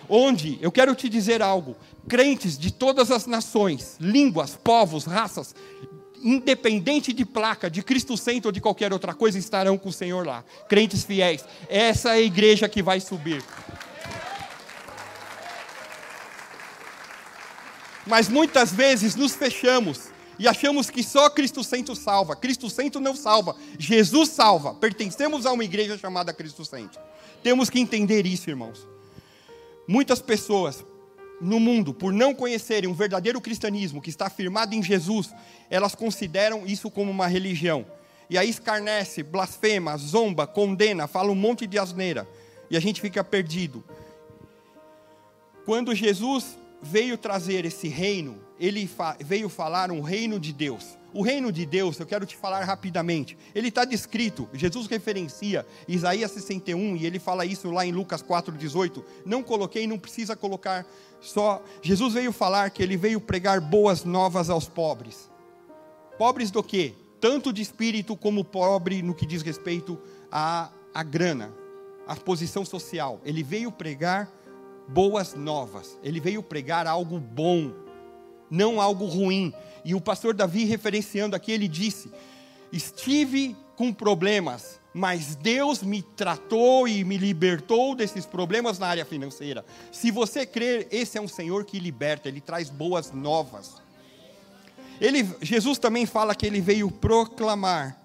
Onde, 0.06 0.58
eu 0.60 0.70
quero 0.70 0.94
te 0.94 1.08
dizer 1.08 1.40
algo, 1.40 1.78
crentes 2.06 2.58
de 2.58 2.70
todas 2.70 3.10
as 3.10 3.24
nações, 3.24 3.96
línguas, 3.98 4.54
povos, 4.54 5.06
raças, 5.06 5.54
independente 6.22 7.12
de 7.12 7.24
placa, 7.24 7.70
de 7.70 7.82
Cristo 7.82 8.16
Centro 8.16 8.48
ou 8.48 8.52
de 8.52 8.60
qualquer 8.60 8.92
outra 8.92 9.14
coisa, 9.14 9.38
estarão 9.38 9.78
com 9.78 9.88
o 9.88 9.92
Senhor 9.92 10.26
lá. 10.26 10.44
Crentes 10.68 11.04
fiéis. 11.04 11.44
Essa 11.68 12.10
é 12.10 12.12
a 12.12 12.20
igreja 12.20 12.68
que 12.68 12.82
vai 12.82 13.00
subir. 13.00 13.42
Mas 18.06 18.28
muitas 18.28 18.72
vezes 18.72 19.14
nos 19.14 19.34
fechamos 19.34 20.08
e 20.38 20.48
achamos 20.48 20.88
que 20.88 21.02
só 21.02 21.28
Cristo 21.28 21.62
Santo 21.62 21.94
salva. 21.94 22.36
Cristo 22.36 22.70
Santo 22.70 23.00
não 23.00 23.14
salva. 23.14 23.56
Jesus 23.78 24.30
salva. 24.30 24.74
Pertencemos 24.74 25.44
a 25.44 25.52
uma 25.52 25.64
igreja 25.64 25.98
chamada 25.98 26.32
Cristo 26.32 26.64
Santo. 26.64 26.98
Temos 27.42 27.68
que 27.68 27.78
entender 27.78 28.24
isso, 28.24 28.48
irmãos. 28.48 28.86
Muitas 29.86 30.22
pessoas 30.22 30.84
no 31.40 31.60
mundo, 31.60 31.94
por 31.94 32.12
não 32.12 32.34
conhecerem 32.34 32.90
um 32.90 32.94
verdadeiro 32.94 33.40
cristianismo 33.40 34.02
que 34.02 34.10
está 34.10 34.28
firmado 34.28 34.74
em 34.74 34.82
Jesus, 34.82 35.32
elas 35.70 35.94
consideram 35.94 36.66
isso 36.66 36.90
como 36.90 37.10
uma 37.10 37.26
religião. 37.26 37.86
E 38.28 38.36
aí 38.36 38.50
escarnece, 38.50 39.22
blasfema, 39.22 39.96
zomba, 39.96 40.46
condena, 40.46 41.06
fala 41.06 41.30
um 41.30 41.36
monte 41.36 41.66
de 41.66 41.78
asneira. 41.78 42.28
E 42.70 42.76
a 42.76 42.80
gente 42.80 43.00
fica 43.00 43.24
perdido. 43.24 43.82
Quando 45.64 45.94
Jesus 45.94 46.58
veio 46.82 47.16
trazer 47.16 47.64
esse 47.64 47.88
reino, 47.88 48.38
ele 48.58 48.88
veio 49.20 49.48
falar 49.48 49.90
um 49.90 50.00
reino 50.00 50.38
de 50.38 50.52
Deus. 50.52 50.97
O 51.12 51.22
reino 51.22 51.50
de 51.50 51.64
Deus, 51.64 51.98
eu 51.98 52.06
quero 52.06 52.26
te 52.26 52.36
falar 52.36 52.64
rapidamente. 52.64 53.36
Ele 53.54 53.68
está 53.68 53.84
descrito, 53.84 54.48
Jesus 54.52 54.86
referencia 54.86 55.66
Isaías 55.86 56.30
61 56.32 56.96
e 56.96 57.06
ele 57.06 57.18
fala 57.18 57.46
isso 57.46 57.70
lá 57.70 57.86
em 57.86 57.92
Lucas 57.92 58.22
4,18. 58.22 59.02
Não 59.24 59.42
coloquei, 59.42 59.86
não 59.86 59.98
precisa 59.98 60.36
colocar 60.36 60.86
só. 61.20 61.62
Jesus 61.80 62.14
veio 62.14 62.32
falar 62.32 62.70
que 62.70 62.82
ele 62.82 62.96
veio 62.96 63.20
pregar 63.20 63.60
boas 63.60 64.04
novas 64.04 64.50
aos 64.50 64.68
pobres. 64.68 65.30
Pobres 66.18 66.50
do 66.50 66.62
quê? 66.62 66.94
Tanto 67.20 67.52
de 67.52 67.62
espírito 67.62 68.16
como 68.16 68.44
pobre 68.44 69.02
no 69.02 69.14
que 69.14 69.26
diz 69.26 69.42
respeito 69.42 69.98
à, 70.30 70.70
à 70.92 71.02
grana, 71.02 71.52
à 72.06 72.14
posição 72.16 72.64
social. 72.64 73.20
Ele 73.24 73.42
veio 73.42 73.72
pregar 73.72 74.30
boas 74.88 75.34
novas. 75.34 75.98
Ele 76.02 76.20
veio 76.20 76.42
pregar 76.42 76.86
algo 76.86 77.18
bom, 77.18 77.72
não 78.50 78.80
algo 78.80 79.06
ruim. 79.06 79.52
E 79.84 79.94
o 79.94 80.00
pastor 80.00 80.34
Davi, 80.34 80.64
referenciando 80.64 81.34
aqui, 81.34 81.52
ele 81.52 81.68
disse: 81.68 82.10
Estive 82.72 83.56
com 83.76 83.92
problemas, 83.92 84.80
mas 84.92 85.36
Deus 85.36 85.82
me 85.82 86.02
tratou 86.02 86.88
e 86.88 87.04
me 87.04 87.16
libertou 87.16 87.94
desses 87.94 88.26
problemas 88.26 88.78
na 88.78 88.88
área 88.88 89.04
financeira. 89.04 89.64
Se 89.92 90.10
você 90.10 90.44
crer, 90.44 90.88
esse 90.90 91.16
é 91.16 91.20
um 91.20 91.28
Senhor 91.28 91.64
que 91.64 91.78
liberta, 91.78 92.28
ele 92.28 92.40
traz 92.40 92.68
boas 92.68 93.12
novas. 93.12 93.76
Ele, 95.00 95.28
Jesus 95.40 95.78
também 95.78 96.06
fala 96.06 96.34
que 96.34 96.46
ele 96.46 96.60
veio 96.60 96.90
proclamar 96.90 97.96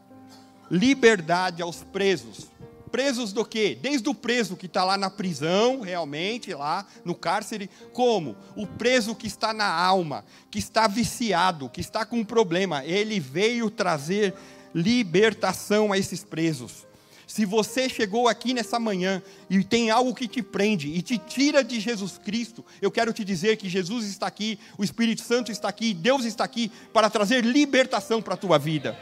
liberdade 0.70 1.62
aos 1.62 1.84
presos. 1.84 2.48
Presos 2.94 3.34
do 3.34 3.44
quê? 3.44 3.76
Desde 3.82 4.08
o 4.08 4.14
preso 4.14 4.56
que 4.56 4.68
está 4.68 4.84
lá 4.84 4.96
na 4.96 5.10
prisão, 5.10 5.82
realmente, 5.82 6.54
lá 6.54 6.86
no 7.04 7.16
cárcere, 7.16 7.68
como 7.92 8.38
o 8.56 8.68
preso 8.68 9.16
que 9.16 9.26
está 9.26 9.52
na 9.52 9.66
alma, 9.66 10.24
que 10.52 10.60
está 10.60 10.86
viciado, 10.86 11.70
que 11.70 11.82
está 11.82 12.06
com 12.06 12.20
um 12.20 12.24
problema. 12.24 12.86
Ele 12.86 13.20
veio 13.20 13.72
trazer 13.72 14.36
libertação 14.76 15.92
a 15.92 15.98
esses 15.98 16.24
presos. 16.24 16.86
Se 17.26 17.46
você 17.46 17.90
chegou 17.90 18.28
aqui 18.28 18.54
nessa 18.54 18.80
manhã 18.80 19.24
e 19.50 19.64
tem 19.64 19.90
algo 19.90 20.14
que 20.14 20.28
te 20.28 20.44
prende 20.44 20.90
e 20.90 21.02
te 21.02 21.18
tira 21.18 21.64
de 21.64 21.80
Jesus 21.80 22.20
Cristo, 22.20 22.64
eu 22.80 22.92
quero 22.92 23.12
te 23.12 23.24
dizer 23.24 23.58
que 23.58 23.68
Jesus 23.68 24.06
está 24.06 24.28
aqui, 24.28 24.60
o 24.78 24.84
Espírito 24.84 25.24
Santo 25.24 25.52
está 25.52 25.68
aqui, 25.68 25.96
Deus 25.96 26.26
está 26.26 26.44
aqui 26.44 26.72
para 26.94 27.10
trazer 27.10 27.44
libertação 27.44 28.22
para 28.22 28.36
a 28.36 28.38
tua 28.38 28.60
vida. 28.60 28.96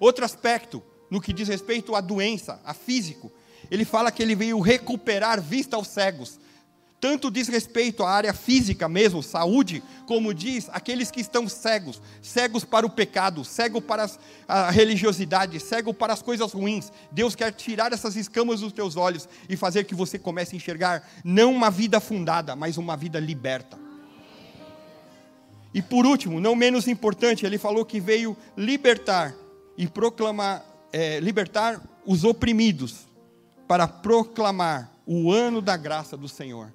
Outro 0.00 0.24
aspecto, 0.24 0.82
no 1.10 1.20
que 1.20 1.32
diz 1.32 1.48
respeito 1.48 1.94
à 1.94 2.00
doença, 2.00 2.60
a 2.64 2.72
físico. 2.72 3.32
Ele 3.70 3.84
fala 3.84 4.10
que 4.10 4.22
ele 4.22 4.34
veio 4.34 4.60
recuperar 4.60 5.40
vista 5.40 5.76
aos 5.76 5.88
cegos. 5.88 6.38
Tanto 7.00 7.30
diz 7.30 7.48
respeito 7.48 8.04
à 8.04 8.10
área 8.10 8.34
física 8.34 8.86
mesmo, 8.86 9.22
saúde, 9.22 9.82
como 10.06 10.34
diz 10.34 10.68
aqueles 10.70 11.10
que 11.10 11.20
estão 11.20 11.48
cegos, 11.48 12.00
cegos 12.20 12.62
para 12.62 12.84
o 12.84 12.90
pecado, 12.90 13.42
cego 13.42 13.80
para 13.80 14.08
a 14.46 14.70
religiosidade, 14.70 15.58
cego 15.58 15.94
para 15.94 16.12
as 16.12 16.20
coisas 16.20 16.52
ruins. 16.52 16.92
Deus 17.10 17.34
quer 17.34 17.52
tirar 17.52 17.90
essas 17.94 18.16
escamas 18.16 18.60
dos 18.60 18.72
teus 18.72 18.96
olhos 18.96 19.26
e 19.48 19.56
fazer 19.56 19.84
que 19.84 19.94
você 19.94 20.18
comece 20.18 20.54
a 20.54 20.58
enxergar 20.58 21.08
não 21.24 21.54
uma 21.54 21.70
vida 21.70 22.00
fundada, 22.00 22.54
mas 22.54 22.76
uma 22.76 22.98
vida 22.98 23.18
liberta. 23.18 23.78
E 25.72 25.80
por 25.80 26.04
último, 26.04 26.38
não 26.38 26.54
menos 26.54 26.86
importante, 26.86 27.46
ele 27.46 27.56
falou 27.56 27.84
que 27.84 27.98
veio 27.98 28.36
libertar 28.56 29.34
e 29.74 29.86
proclamar 29.86 30.69
é, 30.92 31.20
libertar 31.20 31.80
os 32.04 32.24
oprimidos, 32.24 33.10
para 33.70 33.86
proclamar 33.86 34.90
o 35.06 35.30
ano 35.30 35.62
da 35.62 35.76
graça 35.76 36.16
do 36.16 36.28
Senhor. 36.28 36.72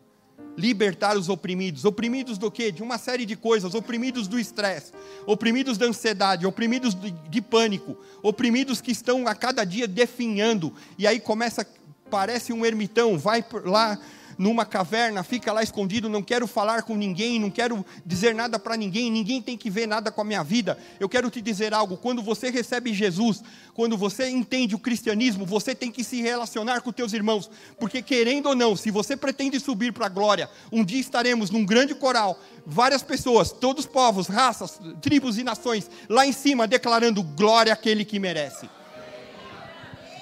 Libertar 0.55 1.17
os 1.17 1.27
oprimidos. 1.27 1.84
Oprimidos 1.84 2.38
do 2.38 2.50
quê? 2.50 2.72
De 2.72 2.81
uma 2.81 2.98
série 2.98 3.25
de 3.25 3.36
coisas. 3.36 3.75
Oprimidos 3.75 4.29
do 4.29 4.39
estresse, 4.39 4.93
oprimidos 5.25 5.77
da 5.77 5.88
ansiedade, 5.88 6.48
oprimidos 6.48 6.95
de, 6.95 7.12
de 7.12 7.41
pânico, 7.41 7.98
oprimidos 8.24 8.79
que 8.79 8.91
estão 8.91 9.27
a 9.27 9.36
cada 9.36 9.65
dia 9.65 9.89
definhando. 9.89 10.74
E 10.98 11.05
aí 11.05 11.19
começa, 11.19 11.67
parece 12.10 12.53
um 12.53 12.65
ermitão, 12.65 13.19
vai 13.19 13.43
lá 13.65 14.00
numa 14.37 14.65
caverna, 14.65 15.23
fica 15.23 15.51
lá 15.51 15.63
escondido, 15.63 16.09
não 16.09 16.21
quero 16.21 16.47
falar 16.47 16.83
com 16.83 16.95
ninguém, 16.95 17.39
não 17.39 17.49
quero 17.49 17.85
dizer 18.05 18.35
nada 18.35 18.59
para 18.59 18.75
ninguém, 18.75 19.11
ninguém 19.11 19.41
tem 19.41 19.57
que 19.57 19.69
ver 19.69 19.87
nada 19.87 20.11
com 20.11 20.21
a 20.21 20.23
minha 20.23 20.43
vida. 20.43 20.77
Eu 20.99 21.09
quero 21.09 21.29
te 21.29 21.41
dizer 21.41 21.73
algo: 21.73 21.97
quando 21.97 22.21
você 22.21 22.49
recebe 22.49 22.93
Jesus, 22.93 23.41
quando 23.73 23.97
você 23.97 24.29
entende 24.29 24.75
o 24.75 24.79
cristianismo, 24.79 25.45
você 25.45 25.73
tem 25.73 25.91
que 25.91 26.03
se 26.03 26.21
relacionar 26.21 26.81
com 26.81 26.91
teus 26.91 27.13
irmãos, 27.13 27.49
porque 27.79 28.01
querendo 28.01 28.47
ou 28.47 28.55
não, 28.55 28.75
se 28.75 28.91
você 28.91 29.15
pretende 29.15 29.59
subir 29.59 29.91
para 29.91 30.05
a 30.05 30.09
glória, 30.09 30.49
um 30.71 30.83
dia 30.83 30.99
estaremos 30.99 31.49
num 31.49 31.65
grande 31.65 31.95
coral, 31.95 32.39
várias 32.65 33.03
pessoas, 33.03 33.51
todos 33.51 33.85
povos, 33.85 34.27
raças, 34.27 34.79
tribos 35.01 35.37
e 35.37 35.43
nações, 35.43 35.89
lá 36.09 36.25
em 36.25 36.31
cima 36.31 36.67
declarando 36.67 37.23
glória 37.23 37.73
àquele 37.73 38.05
que 38.05 38.19
merece. 38.19 38.69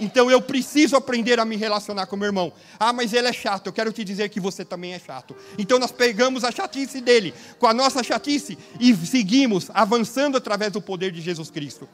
Então 0.03 0.29
eu 0.29 0.41
preciso 0.41 0.97
aprender 0.97 1.39
a 1.39 1.45
me 1.45 1.55
relacionar 1.55 2.05
com 2.07 2.17
meu 2.17 2.25
irmão. 2.25 2.51
Ah, 2.77 2.91
mas 2.91 3.13
ele 3.13 3.27
é 3.27 3.33
chato. 3.33 3.67
Eu 3.67 3.73
quero 3.73 3.93
te 3.93 4.03
dizer 4.03 4.27
que 4.29 4.39
você 4.39 4.65
também 4.65 4.93
é 4.93 4.99
chato. 4.99 5.33
Então 5.57 5.79
nós 5.79 5.91
pegamos 5.91 6.43
a 6.43 6.51
chatice 6.51 6.99
dele 6.99 7.33
com 7.57 7.67
a 7.67 7.73
nossa 7.73 8.03
chatice 8.03 8.57
e 8.79 8.93
seguimos 8.93 9.69
avançando 9.73 10.37
através 10.37 10.73
do 10.73 10.81
poder 10.81 11.11
de 11.11 11.21
Jesus 11.21 11.49
Cristo. 11.49 11.87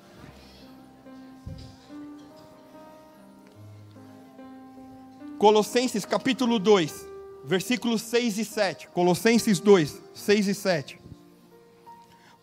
Colossenses 5.37 6.03
capítulo 6.03 6.57
2, 6.57 7.07
versículos 7.45 8.01
6 8.01 8.39
e 8.39 8.45
7. 8.45 8.87
Colossenses 8.89 9.59
2, 9.59 10.01
6 10.15 10.47
e 10.47 10.55
7. 10.55 10.98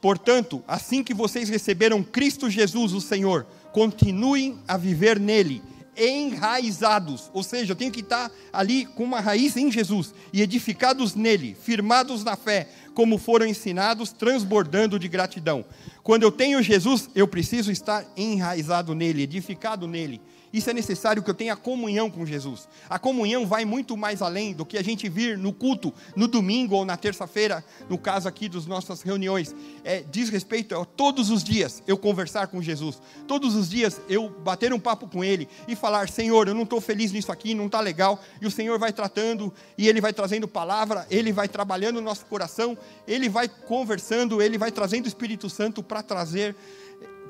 Portanto, 0.07 0.63
assim 0.69 1.03
que 1.03 1.13
vocês 1.13 1.49
receberam 1.49 2.01
Cristo 2.01 2.49
Jesus, 2.49 2.93
o 2.93 3.01
Senhor, 3.01 3.45
continuem 3.73 4.57
a 4.69 4.77
viver 4.77 5.19
nele, 5.19 5.61
enraizados. 5.97 7.29
Ou 7.35 7.43
seja, 7.43 7.73
eu 7.73 7.77
tenho 7.77 7.91
que 7.91 8.03
estar 8.03 8.31
ali 8.53 8.87
com 8.87 9.03
uma 9.03 9.19
raiz 9.19 9.57
em 9.57 9.69
Jesus 9.69 10.15
e 10.33 10.43
edificados 10.43 11.17
nele, 11.17 11.57
firmados 11.61 12.23
na 12.23 12.37
fé, 12.37 12.69
como 12.95 13.19
foram 13.19 13.47
ensinados, 13.47 14.13
transbordando 14.13 14.97
de 14.97 15.09
gratidão. 15.09 15.65
Quando 16.05 16.23
eu 16.23 16.31
tenho 16.31 16.63
Jesus, 16.63 17.11
eu 17.13 17.27
preciso 17.27 17.73
estar 17.73 18.07
enraizado 18.17 18.95
nele, 18.95 19.25
edificado 19.25 19.89
nele. 19.89 20.21
Isso 20.53 20.71
é 20.71 20.73
necessário 20.73 21.23
que 21.23 21.29
eu 21.31 21.35
tenha 21.35 21.57
comunhão 21.57 22.11
com 22.11 22.25
Jesus. 22.25 22.69
A 22.89 22.99
comunhão 22.99 23.47
vai 23.47 23.65
muito 23.65 23.97
mais 23.97 24.23
além 24.23 24.55
do 24.55 24.65
que 24.65 24.79
a 24.79 24.83
gente 24.83 25.09
vir 25.09 25.37
no 25.37 25.53
culto, 25.53 25.93
no 26.15 26.29
domingo 26.29 26.77
ou 26.77 26.85
na 26.85 26.97
terça-feira, 26.97 27.65
no 27.89 27.99
caso 27.99 28.29
aqui 28.29 28.49
das 28.49 28.67
nossas 28.67 29.03
reuniões. 29.03 29.55
É, 29.85 30.05
diz 30.11 30.29
respeito 30.29 30.75
a 30.75 30.85
todos 30.85 31.31
os 31.31 31.43
dias 31.43 31.83
eu 31.87 31.99
conversar 31.99 32.47
com 32.47 32.63
Jesus. 32.63 33.01
Todos 33.27 33.55
os 33.55 33.69
dias 33.69 34.01
eu 34.09 34.29
bater 34.29 34.73
um 34.73 34.79
papo 34.79 35.09
com 35.09 35.25
Ele 35.25 35.49
e 35.67 35.75
falar: 35.75 36.09
Senhor, 36.09 36.49
eu 36.49 36.55
não 36.55 36.63
estou 36.63 36.81
feliz 36.81 37.13
nisso 37.13 37.33
aqui, 37.33 37.55
não 37.55 37.67
está 37.67 37.81
legal. 37.81 38.23
E 38.41 38.47
o 38.47 38.51
Senhor 38.51 38.79
vai 38.79 38.93
tratando, 38.93 39.53
e 39.77 39.89
Ele 39.89 40.01
vai 40.01 40.13
trazendo 40.13 40.49
palavra, 40.49 41.07
Ele 41.11 41.33
vai 41.33 41.49
trabalhando 41.49 41.97
o 41.97 42.03
nosso 42.03 42.25
coração, 42.27 42.79
Ele 43.07 43.29
vai 43.29 43.49
conversando, 43.49 44.41
Ele 44.41 44.57
vai 44.57 44.71
trazendo 44.71 45.05
o 45.05 45.09
Espírito 45.09 45.51
Santo 45.51 45.83
para 45.83 46.03
trazer 46.03 46.55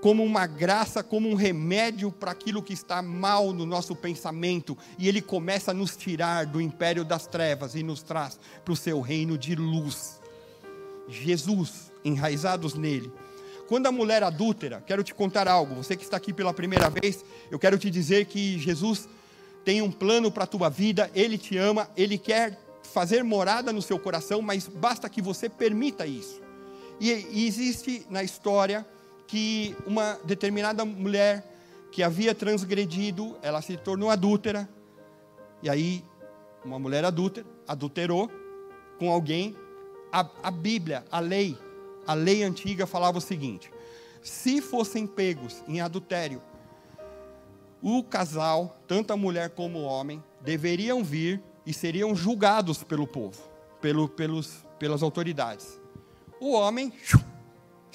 como 0.00 0.22
uma 0.22 0.46
graça, 0.46 1.02
como 1.02 1.28
um 1.28 1.34
remédio 1.34 2.12
para 2.12 2.30
aquilo 2.30 2.62
que 2.62 2.72
está 2.72 3.00
mal 3.02 3.52
no 3.52 3.66
nosso 3.66 3.94
pensamento, 3.94 4.76
e 4.98 5.08
Ele 5.08 5.20
começa 5.20 5.70
a 5.70 5.74
nos 5.74 5.96
tirar 5.96 6.46
do 6.46 6.60
império 6.60 7.04
das 7.04 7.26
trevas 7.26 7.74
e 7.74 7.82
nos 7.82 8.02
traz 8.02 8.38
para 8.64 8.72
o 8.72 8.76
seu 8.76 9.00
reino 9.00 9.36
de 9.36 9.54
luz. 9.54 10.20
Jesus, 11.08 11.92
enraizados 12.04 12.74
nele. 12.74 13.12
Quando 13.68 13.86
a 13.86 13.92
mulher 13.92 14.22
adúltera, 14.22 14.82
quero 14.86 15.02
te 15.02 15.12
contar 15.12 15.48
algo, 15.48 15.74
você 15.74 15.96
que 15.96 16.04
está 16.04 16.16
aqui 16.16 16.32
pela 16.32 16.54
primeira 16.54 16.88
vez, 16.88 17.24
eu 17.50 17.58
quero 17.58 17.78
te 17.78 17.90
dizer 17.90 18.26
que 18.26 18.58
Jesus 18.58 19.08
tem 19.64 19.82
um 19.82 19.90
plano 19.90 20.30
para 20.30 20.44
a 20.44 20.46
tua 20.46 20.68
vida, 20.68 21.10
Ele 21.14 21.36
te 21.36 21.58
ama, 21.58 21.90
Ele 21.96 22.16
quer 22.16 22.58
fazer 22.82 23.24
morada 23.24 23.72
no 23.72 23.82
seu 23.82 23.98
coração, 23.98 24.40
mas 24.40 24.68
basta 24.68 25.08
que 25.08 25.20
você 25.20 25.48
permita 25.48 26.06
isso. 26.06 26.40
E, 27.00 27.10
existe 27.46 28.06
na 28.08 28.22
história 28.22 28.86
que 29.26 29.76
uma 29.86 30.18
determinada 30.24 30.84
mulher 30.84 31.44
que 31.90 32.02
havia 32.02 32.34
transgredido, 32.34 33.36
ela 33.42 33.62
se 33.62 33.76
tornou 33.76 34.10
adúltera. 34.10 34.68
E 35.62 35.70
aí, 35.70 36.04
uma 36.64 36.78
mulher 36.78 37.04
adúltera, 37.04 37.46
adulterou 37.66 38.30
com 38.98 39.10
alguém. 39.10 39.56
A, 40.12 40.28
a 40.42 40.50
Bíblia, 40.50 41.04
a 41.10 41.20
lei, 41.20 41.58
a 42.06 42.14
lei 42.14 42.42
antiga 42.42 42.86
falava 42.86 43.18
o 43.18 43.20
seguinte: 43.20 43.72
se 44.22 44.60
fossem 44.60 45.06
pegos 45.06 45.62
em 45.66 45.80
adultério, 45.80 46.40
o 47.82 48.02
casal, 48.02 48.78
tanto 48.86 49.12
a 49.12 49.16
mulher 49.16 49.50
como 49.50 49.80
o 49.80 49.84
homem, 49.84 50.22
deveriam 50.40 51.02
vir 51.04 51.42
e 51.64 51.72
seriam 51.72 52.14
julgados 52.14 52.82
pelo 52.82 53.06
povo, 53.06 53.40
pelo, 53.80 54.08
pelos, 54.08 54.64
pelas 54.78 55.02
autoridades. 55.02 55.80
O 56.40 56.52
homem 56.52 56.92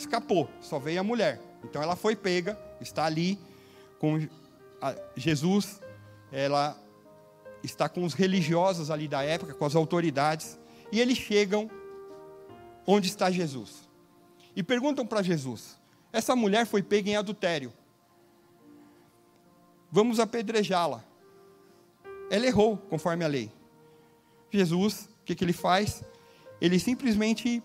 escapou, 0.01 0.49
só 0.61 0.79
veio 0.79 0.99
a 0.99 1.03
mulher. 1.03 1.41
Então 1.63 1.81
ela 1.81 1.95
foi 1.95 2.15
pega, 2.15 2.59
está 2.79 3.05
ali 3.05 3.39
com 3.99 4.27
Jesus, 5.15 5.81
ela 6.31 6.77
está 7.63 7.87
com 7.87 8.03
os 8.03 8.13
religiosos 8.13 8.89
ali 8.89 9.07
da 9.07 9.23
época, 9.23 9.53
com 9.53 9.65
as 9.65 9.75
autoridades, 9.75 10.59
e 10.91 10.99
eles 10.99 11.17
chegam 11.17 11.69
onde 12.85 13.07
está 13.07 13.29
Jesus. 13.29 13.87
E 14.55 14.63
perguntam 14.63 15.05
para 15.05 15.21
Jesus: 15.21 15.77
essa 16.11 16.35
mulher 16.35 16.65
foi 16.65 16.81
pega 16.81 17.09
em 17.09 17.15
adultério. 17.15 17.71
Vamos 19.91 20.19
apedrejá-la. 20.19 21.03
Ela 22.29 22.47
errou, 22.47 22.77
conforme 22.77 23.25
a 23.25 23.27
lei. 23.27 23.51
Jesus, 24.49 25.09
o 25.21 25.25
que, 25.25 25.35
que 25.35 25.43
ele 25.43 25.53
faz? 25.53 26.03
Ele 26.59 26.79
simplesmente 26.79 27.61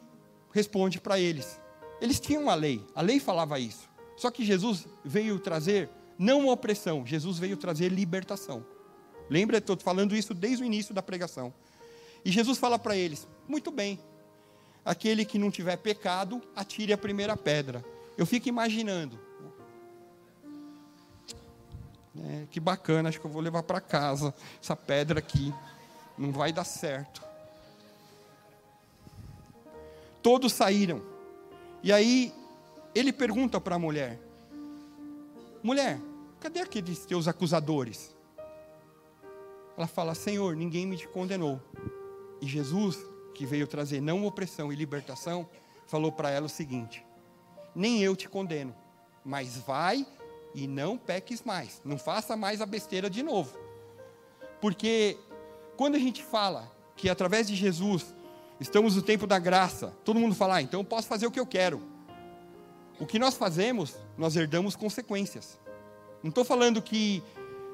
responde 0.53 1.01
para 1.01 1.19
eles: 1.19 1.61
eles 2.01 2.21
tinham 2.21 2.51
a 2.51 2.55
lei, 2.55 2.85
a 2.95 3.01
lei 3.01 3.19
falava 3.19 3.59
isso. 3.59 3.89
Só 4.17 4.31
que 4.31 4.45
Jesus 4.45 4.87
veio 5.05 5.39
trazer 5.39 5.89
não 6.19 6.49
opressão, 6.49 7.07
Jesus 7.07 7.39
veio 7.39 7.57
trazer 7.57 7.91
libertação. 7.91 8.65
Lembra, 9.29 9.59
estou 9.59 9.77
falando 9.77 10.17
isso 10.17 10.33
desde 10.33 10.63
o 10.63 10.67
início 10.67 10.95
da 10.95 11.03
pregação. 11.03 11.53
E 12.25 12.31
Jesus 12.31 12.59
fala 12.59 12.79
para 12.79 12.97
eles: 12.97 13.27
muito 13.47 13.71
bem, 13.71 13.99
aquele 14.85 15.25
que 15.25 15.39
não 15.39 15.51
tiver 15.51 15.77
pecado, 15.77 16.41
atire 16.55 16.93
a 16.93 16.99
primeira 16.99 17.37
pedra. 17.37 17.85
Eu 18.17 18.25
fico 18.25 18.49
imaginando. 18.49 19.19
É, 22.25 22.47
que 22.51 22.59
bacana, 22.59 23.11
acho 23.11 23.21
que 23.21 23.27
eu 23.27 23.31
vou 23.31 23.43
levar 23.43 23.63
para 23.63 23.81
casa 23.81 24.35
essa 24.63 24.75
pedra 24.75 25.19
aqui. 25.19 25.53
Não 26.17 26.33
vai 26.33 26.51
dar 26.51 26.65
certo. 26.65 27.23
Todos 30.23 30.53
saíram. 30.53 31.16
E 31.83 31.93
aí 31.93 32.33
ele 32.95 33.13
pergunta 33.13 33.61
para 33.61 33.77
a 33.77 33.79
mulher: 33.79 34.19
Mulher, 35.63 36.01
cadê 36.41 36.61
aqueles 36.61 37.05
teus 37.05 37.29
acusadores? 37.29 38.15
Ela 39.77 39.87
fala: 39.87 40.15
Senhor, 40.15 40.57
ninguém 40.57 40.87
me 40.87 41.07
condenou. 41.09 41.61
E 42.41 42.47
Jesus, 42.47 42.99
que 43.35 43.45
veio 43.45 43.67
trazer 43.67 44.01
não 44.01 44.27
opressão 44.27 44.73
e 44.73 44.77
libertação, 44.77 45.49
falou 45.87 46.11
para 46.11 46.31
ela 46.31 46.47
o 46.47 46.51
seguinte: 46.51 47.05
Nem 47.75 48.03
eu 48.03 48.17
te 48.17 48.29
condeno, 48.29 48.75
mas 49.25 49.57
vai 49.59 50.07
e 50.55 50.67
não 50.67 50.97
peques 50.97 51.43
mais. 51.43 51.83
Não 51.85 51.99
faça 51.99 52.37
mais 52.37 52.63
a 52.63 52.67
besteira 52.67 53.11
de 53.11 53.23
novo. 53.23 53.59
Porque 54.61 55.19
quando 55.77 55.97
a 55.97 55.99
gente 55.99 56.23
fala 56.23 56.73
que 56.97 57.11
através 57.11 57.47
de 57.47 57.55
Jesus 57.55 58.15
Estamos 58.59 58.97
no 58.97 59.03
tempo 59.03 59.27
da 59.27 59.39
graça. 59.39 59.95
Todo 60.05 60.19
mundo 60.19 60.35
fala, 60.35 60.57
ah, 60.57 60.63
então 60.63 60.81
eu 60.81 60.85
posso 60.85 61.07
fazer 61.07 61.27
o 61.27 61.31
que 61.31 61.41
eu 61.41 61.47
quero. 61.47 61.83
O 62.99 63.07
que 63.07 63.19
nós 63.19 63.35
fazemos, 63.35 63.95
nós 64.17 64.37
herdamos 64.37 64.75
consequências. 64.75 65.61
Não 66.23 66.31
estou 66.31 66.45
falando 66.45 66.81
que 66.81 67.23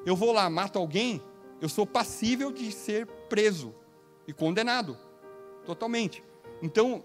eu 0.05 0.15
vou 0.15 0.33
lá, 0.33 0.49
mato 0.49 0.77
alguém, 0.77 1.21
eu 1.61 1.69
sou 1.69 1.87
passível 1.87 2.51
de 2.51 2.71
ser 2.71 3.07
preso 3.29 3.73
e 4.27 4.33
condenado. 4.33 4.97
Totalmente. 5.65 6.21
Então, 6.61 7.03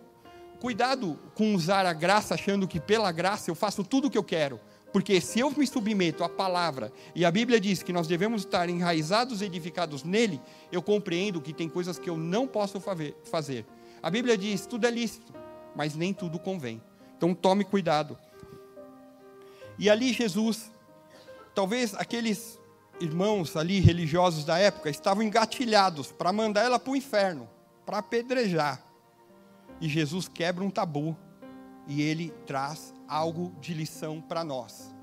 cuidado 0.60 1.16
com 1.34 1.54
usar 1.54 1.86
a 1.86 1.92
graça 1.92 2.34
achando 2.34 2.66
que 2.66 2.80
pela 2.80 3.12
graça 3.12 3.50
eu 3.50 3.54
faço 3.54 3.84
tudo 3.84 4.08
o 4.08 4.10
que 4.10 4.18
eu 4.18 4.24
quero. 4.24 4.60
Porque 4.92 5.20
se 5.20 5.40
eu 5.40 5.50
me 5.50 5.66
submeto 5.66 6.24
à 6.24 6.28
palavra, 6.28 6.92
e 7.14 7.24
a 7.24 7.30
Bíblia 7.30 7.60
diz 7.60 7.82
que 7.82 7.92
nós 7.92 8.06
devemos 8.06 8.42
estar 8.42 8.68
enraizados 8.68 9.42
e 9.42 9.44
edificados 9.44 10.02
nele, 10.02 10.40
eu 10.72 10.82
compreendo 10.82 11.40
que 11.40 11.52
tem 11.52 11.68
coisas 11.68 11.98
que 11.98 12.08
eu 12.08 12.16
não 12.16 12.46
posso 12.46 12.80
fazer. 13.24 13.66
A 14.02 14.10
Bíblia 14.10 14.36
diz: 14.36 14.66
tudo 14.66 14.86
é 14.86 14.90
lícito, 14.90 15.32
mas 15.76 15.94
nem 15.94 16.14
tudo 16.14 16.38
convém. 16.38 16.80
Então 17.16 17.34
tome 17.34 17.64
cuidado. 17.64 18.18
E 19.78 19.90
ali 19.90 20.12
Jesus, 20.12 20.70
talvez 21.54 21.94
aqueles 21.94 22.58
irmãos 23.00 23.56
ali 23.56 23.80
religiosos 23.80 24.44
da 24.44 24.58
época 24.58 24.90
estavam 24.90 25.22
engatilhados 25.22 26.10
para 26.10 26.32
mandar 26.32 26.64
ela 26.64 26.78
para 26.78 26.92
o 26.92 26.96
inferno, 26.96 27.48
para 27.84 27.98
apedrejar. 27.98 28.82
E 29.80 29.88
Jesus 29.88 30.26
quebra 30.26 30.64
um 30.64 30.70
tabu 30.70 31.16
e 31.86 32.02
ele 32.02 32.30
traz 32.46 32.92
algo 33.08 33.52
de 33.60 33.72
lição 33.72 34.20
para 34.20 34.44
nós. 34.44 34.94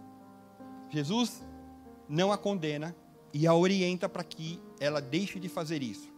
Jesus 0.89 1.43
não 2.07 2.31
a 2.31 2.37
condena 2.37 2.95
e 3.33 3.47
a 3.47 3.53
orienta 3.53 4.07
para 4.07 4.23
que 4.23 4.61
ela 4.79 5.01
deixe 5.01 5.39
de 5.39 5.49
fazer 5.49 5.81
isso. 5.81 6.13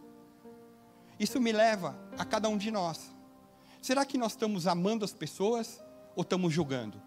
Isso 1.18 1.40
me 1.40 1.50
leva 1.50 1.98
a 2.16 2.24
cada 2.24 2.48
um 2.48 2.56
de 2.56 2.70
nós. 2.70 3.10
Será 3.82 4.04
que 4.04 4.18
nós 4.18 4.32
estamos 4.32 4.66
amando 4.66 5.04
as 5.04 5.12
pessoas 5.12 5.82
ou 6.14 6.22
estamos 6.22 6.52
julgando? 6.52 7.00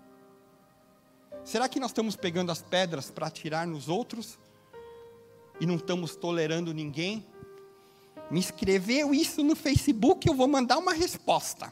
Será 1.44 1.70
que 1.70 1.80
nós 1.80 1.92
estamos 1.92 2.16
pegando 2.16 2.52
as 2.52 2.62
pedras 2.62 3.10
para 3.10 3.28
atirar 3.28 3.66
nos 3.66 3.88
outros 3.88 4.38
e 5.60 5.66
não 5.66 5.76
estamos 5.76 6.16
tolerando 6.16 6.74
ninguém? 6.74 7.26
Me 8.30 8.40
escreveu 8.40 9.14
isso 9.14 9.44
no 9.44 9.56
Facebook, 9.56 10.28
eu 10.28 10.34
vou 10.34 10.48
mandar 10.48 10.78
uma 10.78 10.94
resposta. 10.94 11.72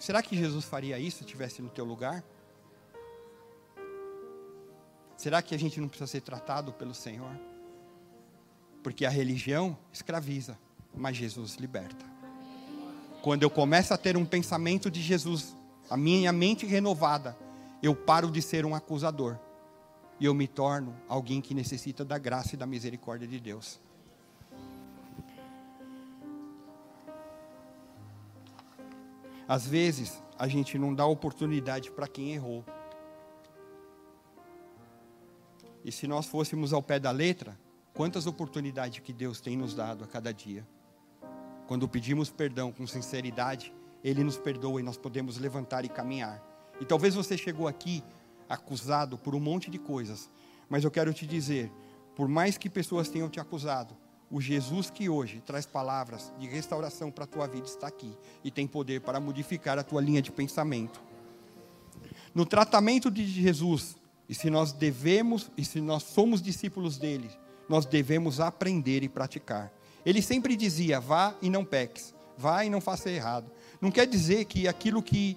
Será 0.00 0.22
que 0.22 0.34
Jesus 0.34 0.64
faria 0.64 0.98
isso 0.98 1.18
se 1.18 1.24
estivesse 1.24 1.60
no 1.60 1.68
teu 1.68 1.84
lugar? 1.84 2.24
Será 5.14 5.42
que 5.42 5.54
a 5.54 5.58
gente 5.58 5.78
não 5.78 5.88
precisa 5.88 6.10
ser 6.10 6.22
tratado 6.22 6.72
pelo 6.72 6.94
Senhor? 6.94 7.30
Porque 8.82 9.04
a 9.04 9.10
religião 9.10 9.76
escraviza, 9.92 10.58
mas 10.94 11.18
Jesus 11.18 11.56
liberta. 11.56 12.02
Quando 13.20 13.42
eu 13.42 13.50
começo 13.50 13.92
a 13.92 13.98
ter 13.98 14.16
um 14.16 14.24
pensamento 14.24 14.90
de 14.90 15.02
Jesus, 15.02 15.54
a 15.90 15.98
minha 15.98 16.32
mente 16.32 16.64
renovada, 16.64 17.36
eu 17.82 17.94
paro 17.94 18.30
de 18.30 18.40
ser 18.40 18.64
um 18.64 18.74
acusador. 18.74 19.38
e 20.18 20.24
eu 20.24 20.34
me 20.34 20.46
torno 20.46 20.94
alguém 21.08 21.40
que 21.40 21.54
necessita 21.54 22.04
da 22.04 22.18
graça 22.18 22.54
e 22.54 22.58
da 22.58 22.66
misericórdia 22.66 23.28
de 23.28 23.38
Deus. 23.38 23.80
Às 29.50 29.66
vezes, 29.66 30.22
a 30.38 30.46
gente 30.46 30.78
não 30.78 30.94
dá 30.94 31.04
oportunidade 31.04 31.90
para 31.90 32.06
quem 32.06 32.34
errou. 32.34 32.64
E 35.84 35.90
se 35.90 36.06
nós 36.06 36.26
fôssemos 36.26 36.72
ao 36.72 36.80
pé 36.80 37.00
da 37.00 37.10
letra, 37.10 37.58
quantas 37.92 38.28
oportunidades 38.28 39.00
que 39.00 39.12
Deus 39.12 39.40
tem 39.40 39.56
nos 39.56 39.74
dado 39.74 40.04
a 40.04 40.06
cada 40.06 40.32
dia. 40.32 40.64
Quando 41.66 41.88
pedimos 41.88 42.30
perdão 42.30 42.70
com 42.70 42.86
sinceridade, 42.86 43.74
Ele 44.04 44.22
nos 44.22 44.38
perdoa 44.38 44.78
e 44.78 44.84
nós 44.84 44.96
podemos 44.96 45.36
levantar 45.36 45.84
e 45.84 45.88
caminhar. 45.88 46.40
E 46.80 46.84
talvez 46.84 47.16
você 47.16 47.36
chegou 47.36 47.66
aqui 47.66 48.04
acusado 48.48 49.18
por 49.18 49.34
um 49.34 49.40
monte 49.40 49.68
de 49.68 49.80
coisas, 49.80 50.30
mas 50.68 50.84
eu 50.84 50.92
quero 50.92 51.12
te 51.12 51.26
dizer, 51.26 51.72
por 52.14 52.28
mais 52.28 52.56
que 52.56 52.70
pessoas 52.70 53.08
tenham 53.08 53.28
te 53.28 53.40
acusado, 53.40 53.96
o 54.30 54.40
Jesus 54.40 54.90
que 54.90 55.08
hoje 55.08 55.42
traz 55.44 55.66
palavras 55.66 56.32
de 56.38 56.46
restauração 56.46 57.10
para 57.10 57.24
a 57.24 57.26
tua 57.26 57.48
vida 57.48 57.66
está 57.66 57.88
aqui 57.88 58.16
e 58.44 58.50
tem 58.50 58.66
poder 58.66 59.00
para 59.00 59.18
modificar 59.18 59.78
a 59.78 59.82
tua 59.82 60.00
linha 60.00 60.22
de 60.22 60.30
pensamento. 60.30 61.00
No 62.32 62.46
tratamento 62.46 63.10
de 63.10 63.26
Jesus, 63.26 63.96
e 64.28 64.34
se 64.34 64.48
nós 64.48 64.72
devemos, 64.72 65.50
e 65.56 65.64
se 65.64 65.80
nós 65.80 66.04
somos 66.04 66.40
discípulos 66.40 66.96
dele, 66.96 67.28
nós 67.68 67.84
devemos 67.84 68.38
aprender 68.38 69.02
e 69.02 69.08
praticar. 69.08 69.72
Ele 70.06 70.22
sempre 70.22 70.54
dizia: 70.54 71.00
vá 71.00 71.34
e 71.42 71.50
não 71.50 71.64
peques, 71.64 72.14
vá 72.38 72.64
e 72.64 72.70
não 72.70 72.80
faça 72.80 73.10
errado. 73.10 73.50
Não 73.80 73.90
quer 73.90 74.06
dizer 74.06 74.44
que 74.44 74.68
aquilo 74.68 75.02
que 75.02 75.36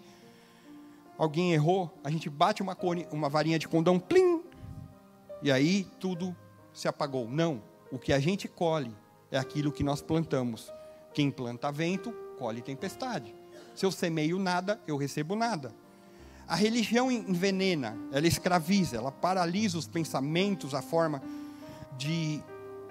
alguém 1.18 1.54
errou, 1.54 1.92
a 2.04 2.12
gente 2.12 2.30
bate 2.30 2.62
uma, 2.62 2.78
uma 3.12 3.28
varinha 3.28 3.58
de 3.58 3.68
condão, 3.68 4.00
plim, 4.00 4.44
e 5.42 5.52
aí 5.52 5.88
tudo 6.00 6.36
se 6.72 6.88
apagou. 6.88 7.28
Não 7.28 7.73
o 7.94 8.00
que 8.00 8.12
a 8.12 8.20
gente 8.20 8.48
colhe 8.48 8.92
é 9.30 9.38
aquilo 9.38 9.72
que 9.72 9.84
nós 9.84 10.02
plantamos. 10.02 10.74
Quem 11.14 11.30
planta 11.30 11.72
vento, 11.72 12.12
colhe 12.40 12.60
tempestade. 12.60 13.36
Se 13.76 13.86
eu 13.86 13.92
semeio 13.92 14.40
nada, 14.40 14.82
eu 14.88 14.98
recebo 14.98 15.36
nada. 15.36 15.72
A 16.48 16.56
religião 16.56 17.12
envenena, 17.12 17.96
ela 18.12 18.26
escraviza, 18.26 18.98
ela 18.98 19.12
paralisa 19.12 19.78
os 19.78 19.88
pensamentos, 19.88 20.74
a 20.74 20.82
forma 20.82 21.22
de, 21.96 22.42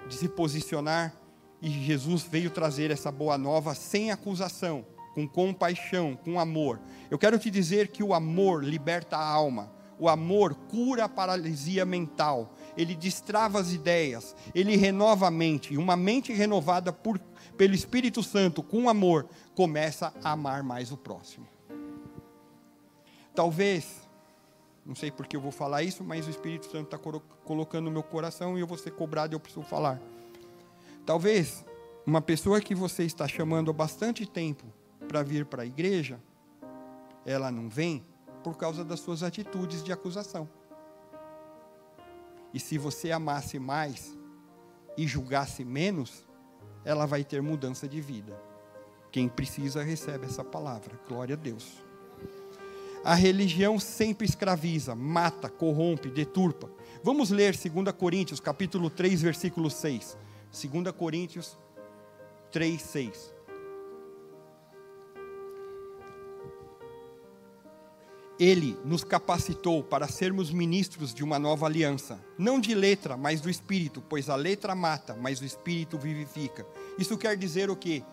de 0.07 0.15
se 0.15 0.29
posicionar. 0.29 1.13
E 1.61 1.69
Jesus 1.69 2.23
veio 2.23 2.49
trazer 2.49 2.89
essa 2.89 3.11
boa 3.11 3.37
nova 3.37 3.75
sem 3.75 4.09
acusação, 4.09 4.85
com 5.13 5.27
compaixão, 5.27 6.15
com 6.15 6.39
amor. 6.39 6.79
Eu 7.11 7.19
quero 7.19 7.37
te 7.37 7.51
dizer 7.51 7.89
que 7.89 8.01
o 8.01 8.13
amor 8.13 8.63
liberta 8.63 9.17
a 9.17 9.27
alma, 9.27 9.69
o 9.99 10.07
amor 10.07 10.55
cura 10.55 11.03
a 11.03 11.09
paralisia 11.09 11.85
mental, 11.85 12.55
ele 12.77 12.95
destrava 12.95 13.59
as 13.59 13.71
ideias, 13.71 14.35
ele 14.53 14.75
renova 14.75 15.27
a 15.27 15.31
mente, 15.31 15.73
e 15.73 15.77
uma 15.77 15.95
mente 15.95 16.33
renovada 16.33 16.91
por, 16.91 17.19
pelo 17.57 17.73
Espírito 17.73 18.23
Santo, 18.23 18.63
com 18.63 18.89
amor, 18.89 19.27
começa 19.55 20.13
a 20.23 20.31
amar 20.31 20.63
mais 20.63 20.91
o 20.91 20.97
próximo. 20.97 21.47
Talvez, 23.35 24.07
não 24.85 24.95
sei 24.95 25.11
porque 25.11 25.35
eu 25.35 25.41
vou 25.41 25.51
falar 25.51 25.83
isso, 25.83 26.03
mas 26.03 26.27
o 26.27 26.29
Espírito 26.29 26.65
Santo 26.65 26.95
está 26.95 26.97
colocando 27.43 27.85
no 27.85 27.91
meu 27.91 28.03
coração 28.03 28.57
e 28.57 28.61
eu 28.61 28.67
vou 28.67 28.77
ser 28.77 28.91
cobrado 28.91 29.33
e 29.33 29.35
eu 29.35 29.39
preciso 29.39 29.65
falar. 29.65 29.99
Talvez 31.05 31.65
uma 32.05 32.21
pessoa 32.21 32.61
que 32.61 32.75
você 32.75 33.03
está 33.03 33.27
chamando 33.27 33.71
há 33.71 33.73
bastante 33.73 34.25
tempo 34.25 34.65
para 35.07 35.23
vir 35.23 35.45
para 35.45 35.63
a 35.63 35.65
igreja, 35.65 36.19
ela 37.25 37.51
não 37.51 37.69
vem 37.69 38.05
por 38.43 38.57
causa 38.57 38.83
das 38.83 38.99
suas 38.99 39.23
atitudes 39.23 39.83
de 39.83 39.91
acusação. 39.91 40.49
E 42.53 42.59
se 42.59 42.77
você 42.77 43.11
amasse 43.11 43.57
mais 43.57 44.17
e 44.97 45.07
julgasse 45.07 45.65
menos, 45.65 46.23
ela 46.85 47.05
vai 47.05 47.23
ter 47.23 47.41
mudança 47.41 47.87
de 47.87 47.99
vida. 47.99 48.39
Quem 49.11 49.27
precisa 49.27 49.83
recebe 49.83 50.25
essa 50.25 50.43
palavra. 50.43 50.99
Glória 51.07 51.35
a 51.35 51.37
Deus. 51.37 51.83
A 53.03 53.15
religião 53.15 53.79
sempre 53.79 54.25
escraviza, 54.25 54.95
mata, 54.95 55.49
corrompe, 55.49 56.09
deturpa. 56.09 56.69
Vamos 57.03 57.29
ler 57.31 57.53
2 57.55 57.91
Coríntios, 57.97 58.39
capítulo 58.39 58.89
3, 58.89 59.21
versículo 59.21 59.69
6. 59.69 60.17
2 60.51 60.91
Coríntios 60.95 61.57
3, 62.51 62.81
6. 62.81 63.33
Ele 68.43 68.77
nos 68.83 69.05
capacitou 69.05 69.81
para 69.81 70.05
sermos 70.05 70.51
ministros 70.51 71.13
de 71.13 71.23
uma 71.23 71.39
nova 71.39 71.65
aliança, 71.65 72.19
não 72.37 72.59
de 72.59 72.75
letra, 72.75 73.15
mas 73.15 73.39
do 73.39 73.49
espírito, 73.49 74.03
pois 74.09 74.29
a 74.29 74.35
letra 74.35 74.75
mata, 74.75 75.15
mas 75.15 75.39
o 75.39 75.45
espírito 75.45 75.97
vivifica. 75.97 76.67
Isso 76.99 77.17
quer 77.17 77.37
dizer 77.37 77.69
o 77.69 77.75
quê? 77.77 78.03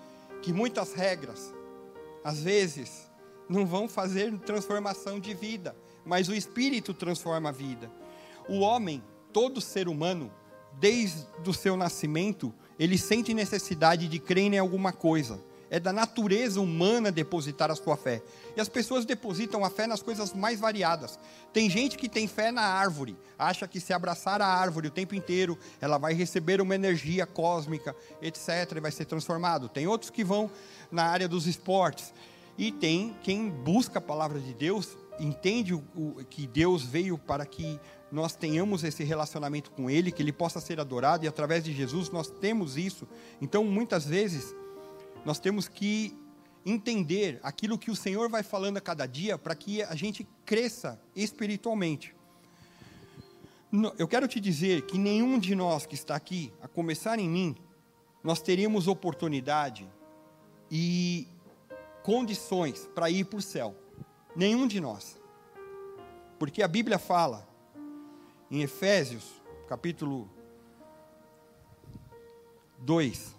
Que 0.40 0.52
muitas 0.52 0.92
regras, 0.92 1.52
às 2.22 2.44
vezes, 2.44 3.10
não 3.48 3.66
vão 3.66 3.88
fazer 3.88 4.32
transformação 4.38 5.18
de 5.18 5.34
vida, 5.34 5.74
mas 6.04 6.28
o 6.28 6.34
espírito 6.34 6.94
transforma 6.94 7.48
a 7.48 7.52
vida. 7.52 7.90
O 8.48 8.60
homem, 8.60 9.02
todo 9.32 9.60
ser 9.60 9.88
humano, 9.88 10.32
desde 10.78 11.26
o 11.44 11.52
seu 11.52 11.76
nascimento, 11.76 12.54
ele 12.78 12.96
sente 12.96 13.34
necessidade 13.34 14.06
de 14.06 14.20
crer 14.20 14.52
em 14.52 14.58
alguma 14.60 14.92
coisa 14.92 15.42
é 15.70 15.78
da 15.78 15.92
natureza 15.92 16.60
humana 16.60 17.12
depositar 17.12 17.70
a 17.70 17.76
sua 17.76 17.96
fé. 17.96 18.20
E 18.56 18.60
as 18.60 18.68
pessoas 18.68 19.04
depositam 19.04 19.64
a 19.64 19.70
fé 19.70 19.86
nas 19.86 20.02
coisas 20.02 20.34
mais 20.34 20.58
variadas. 20.58 21.18
Tem 21.52 21.70
gente 21.70 21.96
que 21.96 22.08
tem 22.08 22.26
fé 22.26 22.50
na 22.50 22.62
árvore, 22.62 23.16
acha 23.38 23.68
que 23.68 23.80
se 23.80 23.92
abraçar 23.92 24.42
a 24.42 24.46
árvore 24.46 24.88
o 24.88 24.90
tempo 24.90 25.14
inteiro, 25.14 25.56
ela 25.80 25.96
vai 25.96 26.12
receber 26.12 26.60
uma 26.60 26.74
energia 26.74 27.24
cósmica, 27.24 27.94
etc., 28.20 28.72
e 28.76 28.80
vai 28.80 28.90
ser 28.90 29.04
transformado. 29.04 29.68
Tem 29.68 29.86
outros 29.86 30.10
que 30.10 30.24
vão 30.24 30.50
na 30.90 31.04
área 31.04 31.28
dos 31.28 31.46
esportes. 31.46 32.12
E 32.58 32.72
tem 32.72 33.16
quem 33.22 33.48
busca 33.48 34.00
a 34.00 34.02
palavra 34.02 34.40
de 34.40 34.52
Deus, 34.52 34.98
entende 35.20 35.72
o, 35.72 35.82
o, 35.94 36.24
que 36.28 36.46
Deus 36.46 36.82
veio 36.82 37.16
para 37.16 37.46
que 37.46 37.78
nós 38.10 38.34
tenhamos 38.34 38.82
esse 38.82 39.04
relacionamento 39.04 39.70
com 39.70 39.88
Ele, 39.88 40.10
que 40.10 40.20
Ele 40.20 40.32
possa 40.32 40.60
ser 40.60 40.80
adorado, 40.80 41.24
e 41.24 41.28
através 41.28 41.62
de 41.62 41.72
Jesus 41.72 42.10
nós 42.10 42.28
temos 42.28 42.76
isso. 42.76 43.06
Então, 43.40 43.62
muitas 43.64 44.04
vezes, 44.04 44.54
nós 45.24 45.38
temos 45.38 45.68
que 45.68 46.16
entender 46.64 47.40
aquilo 47.42 47.78
que 47.78 47.90
o 47.90 47.96
Senhor 47.96 48.28
vai 48.28 48.42
falando 48.42 48.76
a 48.76 48.80
cada 48.80 49.06
dia 49.06 49.38
para 49.38 49.54
que 49.54 49.82
a 49.82 49.94
gente 49.94 50.26
cresça 50.44 51.00
espiritualmente. 51.14 52.14
Eu 53.98 54.08
quero 54.08 54.26
te 54.26 54.40
dizer 54.40 54.82
que 54.82 54.98
nenhum 54.98 55.38
de 55.38 55.54
nós 55.54 55.86
que 55.86 55.94
está 55.94 56.16
aqui, 56.16 56.52
a 56.60 56.66
começar 56.66 57.18
em 57.18 57.28
mim, 57.28 57.56
nós 58.22 58.42
teríamos 58.42 58.88
oportunidade 58.88 59.88
e 60.70 61.26
condições 62.02 62.88
para 62.94 63.08
ir 63.10 63.24
para 63.24 63.38
o 63.38 63.42
céu. 63.42 63.74
Nenhum 64.34 64.66
de 64.66 64.80
nós. 64.80 65.20
Porque 66.38 66.62
a 66.62 66.68
Bíblia 66.68 66.98
fala 66.98 67.48
em 68.50 68.62
Efésios, 68.62 69.24
capítulo 69.68 70.28
2, 72.78 73.36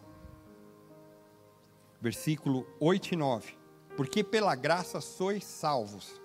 versículo 2.01 2.67
8 2.79 3.13
e 3.13 3.15
9. 3.15 3.53
Porque 3.95 4.23
pela 4.23 4.55
graça 4.55 4.99
sois 4.99 5.43
salvos, 5.43 6.19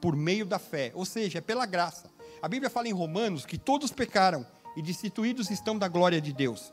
por 0.00 0.14
meio 0.14 0.46
da 0.46 0.58
fé, 0.58 0.92
ou 0.94 1.04
seja, 1.04 1.38
é 1.38 1.40
pela 1.40 1.66
graça. 1.66 2.10
A 2.40 2.48
Bíblia 2.48 2.70
fala 2.70 2.88
em 2.88 2.92
Romanos 2.92 3.44
que 3.44 3.58
todos 3.58 3.90
pecaram 3.90 4.46
e 4.76 4.82
destituídos 4.82 5.50
estão 5.50 5.76
da 5.76 5.88
glória 5.88 6.20
de 6.20 6.32
Deus. 6.32 6.72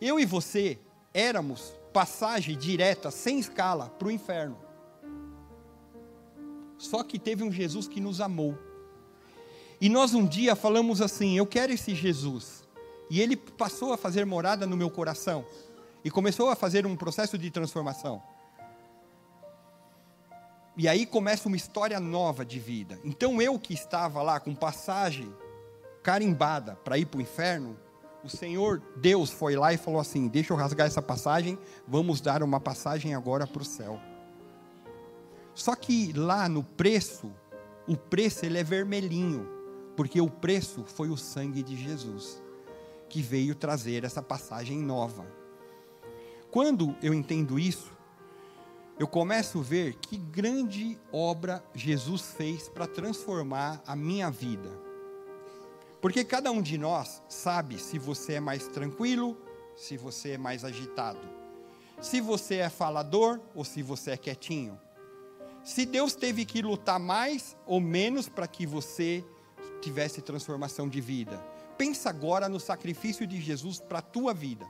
Eu 0.00 0.18
e 0.18 0.24
você 0.24 0.78
éramos 1.12 1.74
passagem 1.92 2.56
direta, 2.56 3.10
sem 3.10 3.38
escala, 3.38 3.88
para 3.90 4.08
o 4.08 4.10
inferno. 4.10 4.58
Só 6.76 7.02
que 7.02 7.18
teve 7.18 7.42
um 7.42 7.52
Jesus 7.52 7.86
que 7.86 8.00
nos 8.00 8.20
amou. 8.20 8.58
E 9.80 9.88
nós 9.88 10.14
um 10.14 10.26
dia 10.26 10.56
falamos 10.56 11.00
assim: 11.00 11.38
Eu 11.38 11.46
quero 11.46 11.72
esse 11.72 11.94
Jesus. 11.94 12.64
E 13.10 13.20
ele 13.20 13.36
passou 13.36 13.92
a 13.92 13.96
fazer 13.96 14.24
morada 14.24 14.66
no 14.66 14.76
meu 14.76 14.90
coração 14.90 15.44
e 16.04 16.10
começou 16.10 16.50
a 16.50 16.54
fazer 16.54 16.86
um 16.86 16.94
processo 16.94 17.38
de 17.38 17.50
transformação. 17.50 18.22
E 20.76 20.86
aí 20.88 21.06
começa 21.06 21.48
uma 21.48 21.56
história 21.56 21.98
nova 21.98 22.44
de 22.44 22.58
vida. 22.58 22.98
Então 23.04 23.40
eu 23.40 23.58
que 23.58 23.72
estava 23.72 24.20
lá 24.22 24.38
com 24.38 24.54
passagem 24.54 25.32
carimbada 26.02 26.74
para 26.84 26.98
ir 26.98 27.06
para 27.06 27.18
o 27.18 27.22
inferno, 27.22 27.78
o 28.22 28.28
Senhor 28.28 28.82
Deus 28.96 29.30
foi 29.30 29.54
lá 29.54 29.72
e 29.72 29.78
falou 29.78 30.00
assim: 30.00 30.28
Deixa 30.28 30.52
eu 30.52 30.56
rasgar 30.56 30.86
essa 30.86 31.00
passagem, 31.00 31.58
vamos 31.86 32.20
dar 32.20 32.42
uma 32.42 32.60
passagem 32.60 33.14
agora 33.14 33.46
para 33.46 33.62
o 33.62 33.64
céu. 33.64 34.00
Só 35.54 35.76
que 35.76 36.12
lá 36.12 36.48
no 36.48 36.64
preço, 36.64 37.32
o 37.86 37.96
preço 37.96 38.44
ele 38.44 38.58
é 38.58 38.64
vermelhinho, 38.64 39.48
porque 39.96 40.20
o 40.20 40.28
preço 40.28 40.84
foi 40.84 41.08
o 41.08 41.16
sangue 41.16 41.62
de 41.62 41.76
Jesus 41.76 42.42
que 43.08 43.22
veio 43.22 43.54
trazer 43.54 44.02
essa 44.02 44.20
passagem 44.20 44.78
nova. 44.78 45.24
Quando 46.54 46.94
eu 47.02 47.12
entendo 47.12 47.58
isso, 47.58 47.90
eu 48.96 49.08
começo 49.08 49.58
a 49.58 49.62
ver 49.62 49.96
que 49.96 50.16
grande 50.16 50.96
obra 51.10 51.60
Jesus 51.74 52.32
fez 52.36 52.68
para 52.68 52.86
transformar 52.86 53.82
a 53.84 53.96
minha 53.96 54.30
vida. 54.30 54.70
Porque 56.00 56.24
cada 56.24 56.52
um 56.52 56.62
de 56.62 56.78
nós 56.78 57.20
sabe 57.28 57.76
se 57.76 57.98
você 57.98 58.34
é 58.34 58.40
mais 58.40 58.68
tranquilo, 58.68 59.36
se 59.76 59.96
você 59.96 60.34
é 60.34 60.38
mais 60.38 60.64
agitado, 60.64 61.28
se 62.00 62.20
você 62.20 62.58
é 62.58 62.70
falador 62.70 63.40
ou 63.52 63.64
se 63.64 63.82
você 63.82 64.12
é 64.12 64.16
quietinho. 64.16 64.80
Se 65.64 65.84
Deus 65.84 66.14
teve 66.14 66.44
que 66.44 66.62
lutar 66.62 67.00
mais 67.00 67.56
ou 67.66 67.80
menos 67.80 68.28
para 68.28 68.46
que 68.46 68.64
você 68.64 69.24
tivesse 69.80 70.22
transformação 70.22 70.88
de 70.88 71.00
vida. 71.00 71.36
Pensa 71.76 72.10
agora 72.10 72.48
no 72.48 72.60
sacrifício 72.60 73.26
de 73.26 73.40
Jesus 73.40 73.80
para 73.80 73.98
a 73.98 74.02
tua 74.02 74.32
vida. 74.32 74.64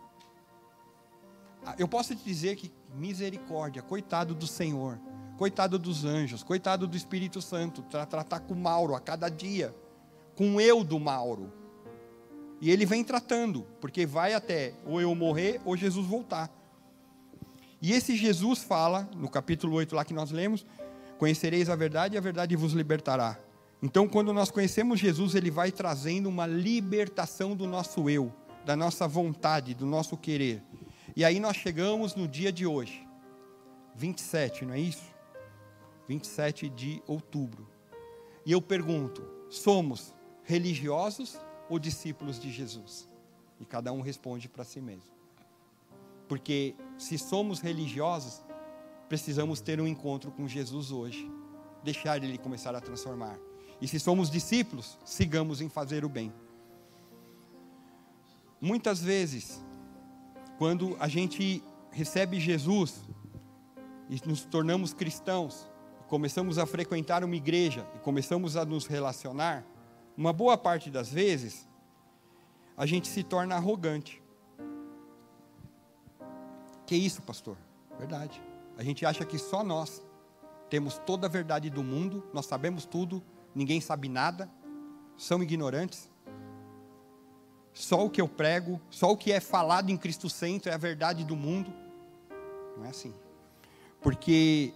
Ah, 1.65 1.75
eu 1.79 1.89
posso 1.89 2.15
te 2.15 2.25
dizer 2.25 2.57
que 2.57 2.73
misericórdia, 2.95 3.83
coitado 3.83 4.35
do 4.35 4.47
Senhor, 4.47 4.99
coitado 5.37 5.79
dos 5.79 6.05
anjos, 6.05 6.43
coitado 6.43 6.87
do 6.87 6.97
Espírito 6.97 7.41
Santo, 7.41 7.83
para 7.83 8.07
tratar 8.07 8.41
com 8.41 8.55
Mauro 8.55 8.95
a 8.95 9.01
cada 9.01 9.29
dia, 9.29 9.75
com 10.37 10.61
eu 10.61 10.85
do 10.85 11.01
Mauro. 11.01 11.53
E 12.61 12.71
ele 12.71 12.87
vem 12.87 13.03
tratando, 13.03 13.67
porque 13.81 14.07
vai 14.07 14.33
até 14.35 14.75
ou 14.87 15.01
eu 15.01 15.15
morrer 15.15 15.61
ou 15.65 15.77
Jesus 15.77 16.07
voltar. 16.07 16.51
E 17.81 17.93
esse 17.93 18.17
Jesus 18.17 18.61
fala, 18.61 19.09
no 19.15 19.29
capítulo 19.29 19.77
8 19.77 19.95
lá 19.95 20.05
que 20.05 20.15
nós 20.15 20.31
lemos, 20.31 20.65
conhecereis 21.19 21.69
a 21.69 21.77
verdade 21.77 22.15
e 22.15 22.19
a 22.19 22.21
verdade 22.21 22.57
vos 22.57 22.73
libertará. 22.73 23.39
Então, 23.83 24.09
quando 24.09 24.33
nós 24.33 24.51
conhecemos 24.51 24.99
Jesus, 24.99 25.35
ele 25.35 25.51
vai 25.51 25.71
trazendo 25.71 26.29
uma 26.29 26.47
libertação 26.47 27.55
do 27.55 27.67
nosso 27.67 28.09
eu, 28.09 28.33
da 28.65 28.75
nossa 28.75 29.07
vontade, 29.07 29.75
do 29.75 29.85
nosso 29.85 30.17
querer. 30.17 30.63
E 31.17 31.25
aí 31.25 31.39
nós 31.39 31.57
chegamos 31.57 32.17
no 32.17 32.27
dia 32.27 32.53
de 32.53 32.67
hoje, 32.67 33.07
27, 33.95 34.65
não 34.65 34.75
é 34.75 34.81
isso? 34.81 35.15
27 36.09 36.69
de 36.69 37.03
outubro. 37.07 37.69
E 38.45 38.51
eu 38.51 38.61
pergunto: 38.61 39.25
somos 39.49 40.13
religiosos 40.43 41.39
ou 41.69 41.79
discípulos 41.79 42.39
de 42.41 42.51
Jesus? 42.51 43.09
E 43.61 43.65
cada 43.65 43.93
um 43.93 44.01
responde 44.01 44.49
para 44.49 44.65
si 44.65 44.81
mesmo. 44.81 45.15
Porque 46.27 46.75
se 46.99 47.17
somos 47.17 47.61
religiosos, 47.61 48.43
precisamos 49.09 49.61
ter 49.61 49.81
um 49.81 49.87
encontro 49.87 50.33
com 50.33 50.49
Jesus 50.49 50.91
hoje, 50.91 51.31
deixar 51.85 52.23
ele 52.23 52.39
começar 52.39 52.75
a 52.75 52.81
transformar. 52.81 53.39
E 53.81 53.87
se 53.87 54.01
somos 54.01 54.31
discípulos, 54.31 54.99
sigamos 55.05 55.61
em 55.61 55.69
fazer 55.69 56.05
o 56.05 56.09
bem. 56.09 56.33
Muitas 58.61 59.01
vezes 59.01 59.63
quando 60.65 60.97
a 60.99 61.09
gente 61.09 61.63
recebe 61.91 62.41
Jesus 62.41 63.03
e 64.09 64.19
nos 64.27 64.47
tornamos 64.47 64.95
cristãos, 64.95 65.71
começamos 66.09 66.57
a 66.57 66.65
frequentar 66.65 67.23
uma 67.23 67.37
igreja 67.37 67.87
e 67.95 67.99
começamos 67.99 68.57
a 68.57 68.65
nos 68.65 68.87
relacionar, 68.87 69.63
uma 70.17 70.33
boa 70.33 70.57
parte 70.57 70.91
das 70.91 71.13
vezes, 71.13 71.69
a 72.79 72.87
gente 72.87 73.09
se 73.09 73.23
torna 73.23 73.57
arrogante. 73.57 74.23
Que 76.87 76.97
isso, 76.97 77.21
pastor? 77.21 77.59
Verdade. 77.99 78.43
A 78.79 78.83
gente 78.83 79.05
acha 79.05 79.23
que 79.23 79.39
só 79.39 79.63
nós 79.63 80.03
temos 80.71 80.97
toda 81.05 81.27
a 81.27 81.31
verdade 81.31 81.69
do 81.69 81.85
mundo, 81.85 82.25
nós 82.33 82.47
sabemos 82.47 82.87
tudo, 82.87 83.23
ninguém 83.55 83.83
sabe 83.83 84.09
nada, 84.09 84.51
são 85.15 85.43
ignorantes. 85.43 86.11
Só 87.75 88.07
o 88.07 88.09
que 88.09 88.21
eu 88.21 88.29
prego, 88.29 88.81
só 88.89 89.11
o 89.11 89.17
que 89.17 89.33
é 89.33 89.41
falado 89.41 89.91
em 89.91 89.97
Cristo 89.97 90.31
Centro 90.31 90.71
é 90.71 90.75
a 90.75 90.79
verdade 90.79 91.25
do 91.25 91.35
mundo. 91.35 91.73
Não 92.79 92.87
é 92.87 92.89
assim. 92.89 93.13
Porque 94.01 94.73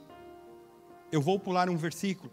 eu 1.13 1.23
vou 1.23 1.39
pular 1.39 1.71
um 1.71 1.77
versículo. 1.77 2.31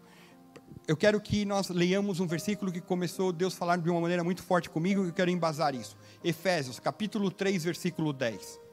Eu 0.88 0.96
quero 0.96 1.20
que 1.20 1.44
nós 1.44 1.68
leiamos 1.68 2.18
um 2.18 2.26
versículo 2.26 2.72
que 2.72 2.80
começou 2.80 3.32
Deus 3.32 3.54
falar 3.54 3.76
de 3.78 3.88
uma 3.88 4.00
maneira 4.00 4.24
muito 4.24 4.42
forte 4.42 4.68
comigo 4.68 5.04
e 5.04 5.08
eu 5.08 5.12
quero 5.12 5.30
embasar 5.30 5.74
isso. 5.74 5.96
Efésios, 6.22 6.80
capítulo 6.80 7.30
3, 7.30 7.62
versículo 7.62 8.12
10. 8.12 8.65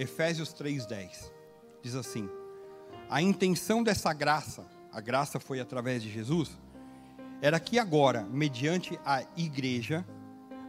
Efésios 0.00 0.54
3:10. 0.54 1.30
Diz 1.82 1.94
assim: 1.94 2.26
A 3.10 3.20
intenção 3.20 3.82
dessa 3.82 4.14
graça, 4.14 4.66
a 4.90 4.98
graça 4.98 5.38
foi 5.38 5.60
através 5.60 6.02
de 6.02 6.10
Jesus, 6.10 6.58
era 7.42 7.60
que 7.60 7.78
agora, 7.78 8.22
mediante 8.22 8.98
a 9.04 9.22
igreja, 9.36 10.02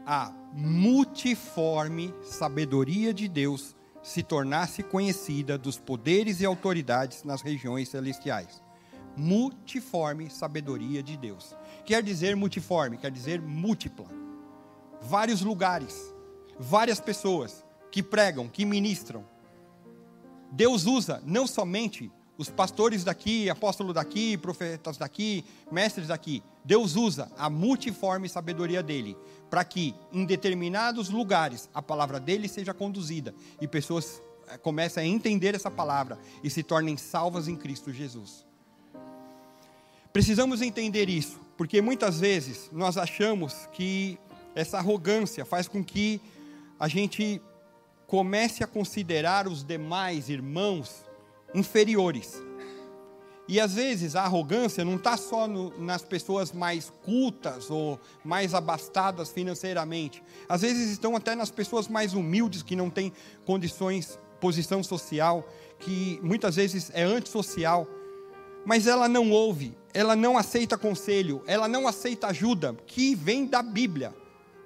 a 0.05 0.33
multiforme 0.51 2.13
sabedoria 2.21 3.13
de 3.13 3.29
Deus 3.29 3.73
se 4.03 4.21
tornasse 4.21 4.83
conhecida 4.83 5.57
dos 5.57 5.79
poderes 5.79 6.41
e 6.41 6.45
autoridades 6.45 7.23
nas 7.23 7.41
regiões 7.41 7.87
celestiais. 7.87 8.61
Multiforme 9.15 10.29
sabedoria 10.29 11.01
de 11.01 11.15
Deus. 11.15 11.55
Quer 11.85 12.03
dizer 12.03 12.35
multiforme, 12.35 12.97
quer 12.97 13.11
dizer 13.11 13.41
múltipla. 13.41 14.07
Vários 15.01 15.41
lugares, 15.41 16.13
várias 16.59 16.99
pessoas, 16.99 17.63
que 17.91 18.01
pregam, 18.01 18.47
que 18.47 18.65
ministram. 18.65 19.23
Deus 20.51 20.85
usa 20.85 21.21
não 21.25 21.45
somente 21.45 22.11
os 22.37 22.49
pastores 22.49 23.03
daqui, 23.03 23.49
apóstolos 23.49 23.93
daqui, 23.93 24.37
profetas 24.37 24.97
daqui, 24.97 25.45
mestres 25.71 26.07
daqui. 26.07 26.41
Deus 26.65 26.95
usa 26.95 27.31
a 27.37 27.49
multiforme 27.49 28.27
sabedoria 28.27 28.81
dele 28.81 29.15
para 29.49 29.63
que 29.63 29.93
em 30.11 30.25
determinados 30.25 31.09
lugares 31.09 31.69
a 31.73 31.81
palavra 31.81 32.19
dele 32.19 32.47
seja 32.47 32.73
conduzida 32.73 33.35
e 33.59 33.67
pessoas 33.67 34.21
eh, 34.47 34.57
comecem 34.57 35.03
a 35.03 35.07
entender 35.07 35.53
essa 35.53 35.69
palavra 35.69 36.17
e 36.43 36.49
se 36.49 36.63
tornem 36.63 36.97
salvas 36.97 37.47
em 37.47 37.55
Cristo 37.55 37.91
Jesus. 37.91 38.45
Precisamos 40.13 40.61
entender 40.61 41.09
isso, 41.09 41.39
porque 41.57 41.81
muitas 41.81 42.19
vezes 42.19 42.69
nós 42.71 42.97
achamos 42.97 43.69
que 43.73 44.17
essa 44.55 44.77
arrogância 44.77 45.45
faz 45.45 45.67
com 45.67 45.83
que 45.83 46.19
a 46.79 46.87
gente 46.87 47.41
comece 48.11 48.61
a 48.61 48.67
considerar 48.67 49.47
os 49.47 49.63
demais 49.63 50.27
irmãos 50.27 51.05
inferiores. 51.55 52.43
E 53.47 53.57
às 53.57 53.75
vezes 53.75 54.17
a 54.17 54.23
arrogância 54.23 54.83
não 54.83 54.97
está 54.97 55.15
só 55.15 55.47
no, 55.47 55.69
nas 55.79 56.03
pessoas 56.03 56.51
mais 56.51 56.91
cultas 57.05 57.71
ou 57.71 57.97
mais 58.21 58.53
abastadas 58.53 59.29
financeiramente. 59.29 60.21
Às 60.49 60.59
vezes 60.59 60.91
estão 60.91 61.15
até 61.15 61.35
nas 61.35 61.51
pessoas 61.51 61.87
mais 61.87 62.13
humildes 62.13 62.61
que 62.61 62.75
não 62.75 62.89
têm 62.89 63.13
condições, 63.45 64.19
posição 64.41 64.83
social, 64.83 65.47
que 65.79 66.19
muitas 66.21 66.57
vezes 66.57 66.91
é 66.93 67.03
antissocial. 67.03 67.87
Mas 68.65 68.87
ela 68.87 69.07
não 69.07 69.31
ouve, 69.31 69.73
ela 69.93 70.17
não 70.17 70.37
aceita 70.37 70.77
conselho, 70.77 71.41
ela 71.47 71.65
não 71.65 71.87
aceita 71.87 72.27
ajuda, 72.27 72.75
que 72.85 73.15
vem 73.15 73.45
da 73.45 73.61
Bíblia 73.61 74.13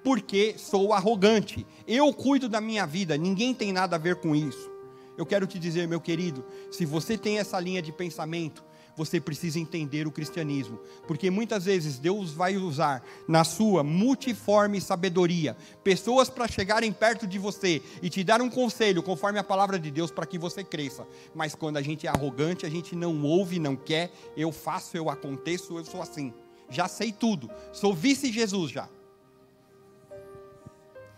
porque 0.05 0.53
sou 0.59 0.93
arrogante. 0.93 1.65
Eu 1.87 2.13
cuido 2.13 2.47
da 2.47 2.61
minha 2.61 2.85
vida, 2.85 3.17
ninguém 3.17 3.55
tem 3.55 3.73
nada 3.73 3.95
a 3.95 3.99
ver 3.99 4.17
com 4.17 4.35
isso. 4.35 4.71
Eu 5.17 5.25
quero 5.25 5.47
te 5.47 5.57
dizer, 5.57 5.87
meu 5.87 5.99
querido, 5.99 6.45
se 6.69 6.85
você 6.85 7.17
tem 7.17 7.39
essa 7.39 7.59
linha 7.59 7.81
de 7.81 7.91
pensamento, 7.91 8.63
você 8.95 9.19
precisa 9.19 9.59
entender 9.59 10.05
o 10.05 10.11
cristianismo, 10.11 10.79
porque 11.07 11.31
muitas 11.31 11.65
vezes 11.65 11.97
Deus 11.97 12.31
vai 12.31 12.55
usar 12.55 13.03
na 13.27 13.43
sua 13.43 13.83
multiforme 13.83 14.79
sabedoria 14.79 15.57
pessoas 15.83 16.29
para 16.29 16.47
chegarem 16.47 16.93
perto 16.93 17.25
de 17.25 17.39
você 17.39 17.81
e 18.01 18.09
te 18.09 18.23
dar 18.23 18.41
um 18.43 18.49
conselho 18.49 19.01
conforme 19.01 19.39
a 19.39 19.43
palavra 19.43 19.79
de 19.79 19.89
Deus 19.89 20.11
para 20.11 20.27
que 20.27 20.37
você 20.37 20.63
cresça. 20.63 21.05
Mas 21.33 21.55
quando 21.55 21.77
a 21.77 21.81
gente 21.81 22.05
é 22.05 22.09
arrogante, 22.11 22.63
a 22.63 22.69
gente 22.69 22.95
não 22.95 23.23
ouve, 23.23 23.57
não 23.57 23.75
quer, 23.75 24.11
eu 24.37 24.51
faço, 24.51 24.95
eu 24.95 25.09
aconteço, 25.09 25.77
eu 25.77 25.83
sou 25.83 26.01
assim. 26.01 26.31
Já 26.69 26.87
sei 26.87 27.11
tudo. 27.11 27.49
Sou 27.73 27.93
vice 27.93 28.31
Jesus 28.31 28.71
já. 28.71 28.87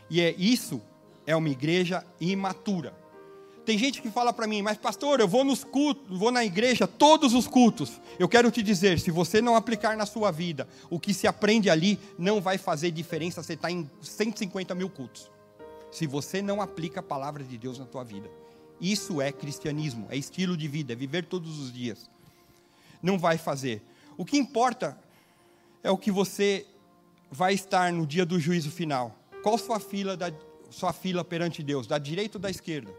E 0.10 0.22
é 0.22 0.34
isso 0.38 0.82
é 1.26 1.36
uma 1.36 1.50
igreja 1.50 2.06
imatura. 2.20 2.94
Tem 3.66 3.78
gente 3.78 4.02
que 4.02 4.10
fala 4.10 4.32
para 4.32 4.48
mim, 4.48 4.62
mas 4.62 4.78
pastor, 4.78 5.20
eu 5.20 5.28
vou 5.28 5.44
nos 5.44 5.62
cultos, 5.62 6.18
vou 6.18 6.32
na 6.32 6.46
igreja 6.46 6.88
todos 6.88 7.34
os 7.34 7.48
cultos. 7.48 8.00
Eu 8.18 8.30
quero 8.30 8.50
te 8.50 8.64
dizer, 8.64 8.98
se 8.98 9.12
você 9.12 9.42
não 9.42 9.58
aplicar 9.58 9.98
na 9.98 10.06
sua 10.06 10.32
vida, 10.32 10.66
o 10.90 10.98
que 10.98 11.14
se 11.14 11.28
aprende 11.28 11.70
ali 11.70 12.00
não 12.18 12.40
vai 12.40 12.58
fazer 12.58 12.92
diferença. 12.92 13.44
Você 13.44 13.54
está 13.54 13.70
em 13.70 13.90
150 14.02 14.74
mil 14.74 14.90
cultos. 14.90 15.30
Se 15.92 16.08
você 16.08 16.42
não 16.42 16.62
aplica 16.62 17.02
a 17.02 17.04
palavra 17.04 17.44
de 17.44 17.58
Deus 17.58 17.78
na 17.78 17.86
tua 17.86 18.06
vida, 18.06 18.30
isso 18.80 19.22
é 19.22 19.34
cristianismo, 19.34 20.08
é 20.10 20.16
estilo 20.16 20.56
de 20.56 20.68
vida, 20.70 20.94
é 20.94 20.96
viver 20.96 21.26
todos 21.26 21.60
os 21.60 21.74
dias. 21.74 22.10
Não 23.04 23.20
vai 23.20 23.38
fazer. 23.38 23.82
O 24.16 24.24
que 24.24 24.38
importa 24.38 24.98
é 25.84 25.92
o 25.92 25.98
que 25.98 26.10
você 26.10 26.66
vai 27.30 27.54
estar 27.54 27.92
no 27.92 28.08
dia 28.08 28.26
do 28.26 28.40
juízo 28.40 28.72
final. 28.72 29.14
Qual 29.48 29.58
sua 29.58 29.80
fila, 29.80 30.18
da, 30.18 30.30
sua 30.70 30.92
fila 30.92 31.24
perante 31.24 31.64
Deus? 31.64 31.88
Da 31.88 31.98
direita 31.98 32.38
ou 32.38 32.42
da 32.42 32.50
esquerda? 32.50 32.94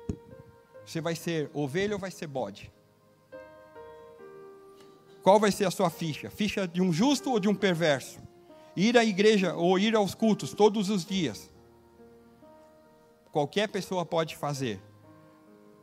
Você 0.82 0.98
vai 0.98 1.14
ser 1.14 1.50
ovelha 1.52 1.92
ou 1.92 1.98
vai 1.98 2.10
ser 2.10 2.26
bode? 2.26 2.72
Qual 5.22 5.38
vai 5.38 5.52
ser 5.52 5.66
a 5.66 5.70
sua 5.70 5.90
ficha? 5.90 6.30
Ficha 6.30 6.66
de 6.66 6.80
um 6.80 6.90
justo 6.90 7.32
ou 7.32 7.38
de 7.38 7.50
um 7.50 7.54
perverso? 7.54 8.18
Ir 8.74 8.96
à 8.96 9.04
igreja 9.04 9.52
ou 9.56 9.78
ir 9.78 9.94
aos 9.94 10.14
cultos 10.14 10.54
todos 10.54 10.88
os 10.88 11.04
dias. 11.04 11.50
Qualquer 13.30 13.68
pessoa 13.68 14.06
pode 14.06 14.34
fazer. 14.34 14.80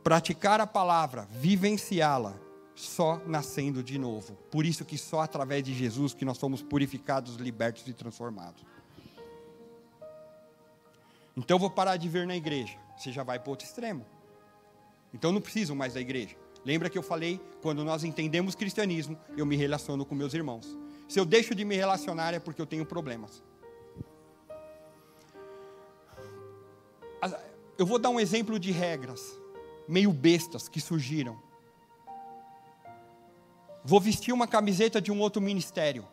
Praticar 0.02 0.60
a 0.60 0.66
palavra, 0.66 1.28
vivenciá-la, 1.30 2.34
só 2.74 3.22
nascendo 3.24 3.84
de 3.84 3.98
novo. 3.98 4.34
Por 4.50 4.66
isso 4.66 4.84
que 4.84 4.98
só 4.98 5.20
através 5.20 5.62
de 5.62 5.72
Jesus 5.72 6.12
que 6.12 6.24
nós 6.24 6.38
somos 6.38 6.60
purificados, 6.60 7.36
libertos 7.36 7.86
e 7.86 7.92
transformados. 7.92 8.64
Então 11.36 11.56
eu 11.56 11.58
vou 11.58 11.70
parar 11.70 11.96
de 11.96 12.08
vir 12.08 12.26
na 12.26 12.34
igreja. 12.34 12.76
Você 12.96 13.12
já 13.12 13.22
vai 13.22 13.38
para 13.38 13.50
outro 13.50 13.66
extremo. 13.66 14.06
Então 15.12 15.30
não 15.30 15.40
preciso 15.40 15.74
mais 15.74 15.94
da 15.94 16.00
igreja. 16.00 16.36
Lembra 16.64 16.90
que 16.90 16.98
eu 16.98 17.02
falei, 17.02 17.40
quando 17.62 17.84
nós 17.84 18.02
entendemos 18.02 18.54
cristianismo, 18.54 19.18
eu 19.36 19.46
me 19.46 19.54
relaciono 19.54 20.04
com 20.04 20.14
meus 20.14 20.34
irmãos. 20.34 20.76
Se 21.06 21.20
eu 21.20 21.24
deixo 21.24 21.54
de 21.54 21.64
me 21.64 21.76
relacionar 21.76 22.34
é 22.34 22.40
porque 22.40 22.60
eu 22.60 22.66
tenho 22.66 22.84
problemas. 22.84 23.42
Eu 27.78 27.86
vou 27.86 27.98
dar 27.98 28.10
um 28.10 28.18
exemplo 28.18 28.58
de 28.58 28.72
regras 28.72 29.38
meio 29.86 30.12
bestas 30.12 30.68
que 30.68 30.80
surgiram. 30.80 31.40
Vou 33.84 34.00
vestir 34.00 34.32
uma 34.32 34.48
camiseta 34.48 35.00
de 35.00 35.12
um 35.12 35.20
outro 35.20 35.40
ministério. 35.40 36.04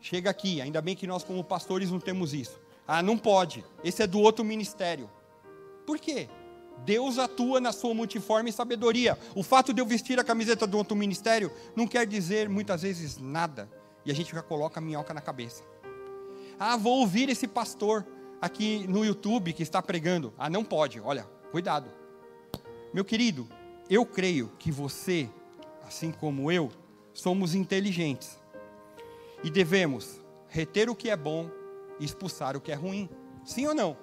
Chega 0.00 0.30
aqui, 0.30 0.60
ainda 0.60 0.80
bem 0.80 0.94
que 0.94 1.06
nós, 1.06 1.24
como 1.24 1.42
pastores, 1.42 1.90
não 1.90 1.98
temos 1.98 2.32
isso. 2.32 2.61
Ah, 2.94 3.00
não 3.00 3.16
pode, 3.16 3.64
esse 3.82 4.02
é 4.02 4.06
do 4.06 4.20
outro 4.20 4.44
ministério. 4.44 5.10
Por 5.86 5.98
quê? 5.98 6.28
Deus 6.84 7.18
atua 7.18 7.58
na 7.58 7.72
sua 7.72 7.94
multiforme 7.94 8.52
sabedoria. 8.52 9.18
O 9.34 9.42
fato 9.42 9.72
de 9.72 9.80
eu 9.80 9.86
vestir 9.86 10.20
a 10.20 10.24
camiseta 10.24 10.66
do 10.66 10.76
outro 10.76 10.94
ministério 10.94 11.50
não 11.74 11.86
quer 11.86 12.06
dizer 12.06 12.50
muitas 12.50 12.82
vezes 12.82 13.16
nada. 13.16 13.66
E 14.04 14.10
a 14.10 14.14
gente 14.14 14.32
já 14.32 14.42
coloca 14.42 14.78
a 14.78 14.82
minhoca 14.82 15.14
na 15.14 15.22
cabeça. 15.22 15.64
Ah, 16.60 16.76
vou 16.76 16.98
ouvir 16.98 17.30
esse 17.30 17.48
pastor 17.48 18.06
aqui 18.42 18.86
no 18.86 19.06
YouTube 19.06 19.54
que 19.54 19.62
está 19.62 19.80
pregando. 19.80 20.34
Ah, 20.36 20.50
não 20.50 20.62
pode. 20.62 21.00
Olha, 21.00 21.22
cuidado. 21.50 21.90
Meu 22.92 23.06
querido, 23.06 23.48
eu 23.88 24.04
creio 24.04 24.52
que 24.58 24.70
você, 24.70 25.30
assim 25.88 26.12
como 26.12 26.52
eu, 26.52 26.70
somos 27.14 27.54
inteligentes. 27.54 28.38
E 29.42 29.48
devemos 29.48 30.20
reter 30.46 30.90
o 30.90 30.94
que 30.94 31.08
é 31.08 31.16
bom 31.16 31.61
expulsar 32.00 32.56
o 32.56 32.60
que 32.60 32.72
é 32.72 32.74
ruim. 32.74 33.08
Sim 33.44 33.66
ou 33.66 33.74
não? 33.74 33.96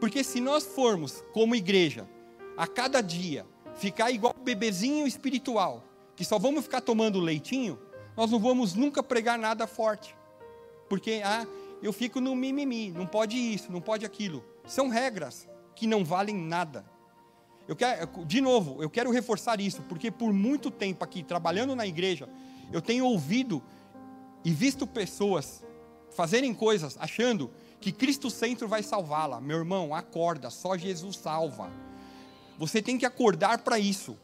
Porque 0.00 0.22
se 0.22 0.40
nós 0.40 0.64
formos, 0.64 1.24
como 1.32 1.54
igreja, 1.54 2.08
a 2.56 2.66
cada 2.66 3.00
dia, 3.00 3.46
ficar 3.74 4.10
igual 4.10 4.34
bebezinho 4.42 5.06
espiritual, 5.06 5.84
que 6.14 6.24
só 6.24 6.38
vamos 6.38 6.64
ficar 6.64 6.80
tomando 6.80 7.20
leitinho, 7.20 7.78
nós 8.16 8.30
não 8.30 8.38
vamos 8.38 8.74
nunca 8.74 9.02
pregar 9.02 9.38
nada 9.38 9.66
forte. 9.66 10.16
Porque, 10.88 11.20
ah, 11.24 11.46
eu 11.82 11.92
fico 11.92 12.20
no 12.20 12.34
mimimi, 12.34 12.90
não 12.90 13.06
pode 13.06 13.36
isso, 13.36 13.70
não 13.70 13.80
pode 13.80 14.04
aquilo. 14.04 14.44
São 14.66 14.88
regras 14.88 15.48
que 15.74 15.86
não 15.86 16.04
valem 16.04 16.34
nada. 16.34 16.84
Eu 17.68 17.76
quero, 17.76 18.24
de 18.24 18.40
novo, 18.40 18.82
eu 18.82 18.90
quero 18.90 19.10
reforçar 19.10 19.60
isso, 19.60 19.82
porque 19.82 20.10
por 20.10 20.32
muito 20.32 20.70
tempo 20.70 21.04
aqui, 21.04 21.22
trabalhando 21.22 21.76
na 21.76 21.86
igreja, 21.86 22.28
eu 22.72 22.80
tenho 22.80 23.04
ouvido 23.04 23.62
e 24.44 24.52
visto 24.52 24.86
pessoas 24.86 25.64
fazerem 26.10 26.52
coisas 26.54 26.96
achando 26.98 27.50
que 27.80 27.92
Cristo 27.92 28.30
Centro 28.30 28.66
vai 28.66 28.82
salvá-la. 28.82 29.40
Meu 29.40 29.58
irmão, 29.58 29.94
acorda, 29.94 30.50
só 30.50 30.76
Jesus 30.76 31.16
salva. 31.16 31.70
Você 32.58 32.82
tem 32.82 32.98
que 32.98 33.06
acordar 33.06 33.58
para 33.58 33.78
isso. 33.78 34.16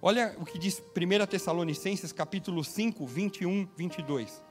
Olha 0.00 0.36
o 0.38 0.44
que 0.44 0.58
diz 0.58 0.80
1 0.80 1.26
Tessalonicenses 1.26 2.12
capítulo 2.12 2.62
5, 2.62 3.04
21, 3.04 3.68
22. 3.76 4.42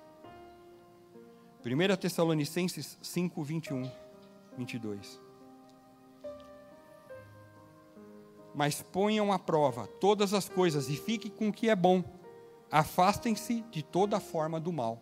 1 1.65 1.95
Tessalonicenses 1.95 2.97
5, 3.01 3.43
21, 3.43 3.91
22. 4.57 5.24
Mas 8.55 8.81
ponham 8.81 9.33
à 9.33 9.37
prova 9.37 9.85
todas 9.99 10.33
as 10.33 10.47
coisas 10.47 10.89
e 10.89 10.95
fiquem 10.95 11.29
com 11.29 11.49
o 11.49 11.53
que 11.53 11.69
é 11.69 11.75
bom 11.75 12.03
Afastem-se 12.71 13.63
de 13.71 13.83
toda 13.83 14.19
forma 14.19 14.59
do 14.59 14.73
mal. 14.73 15.01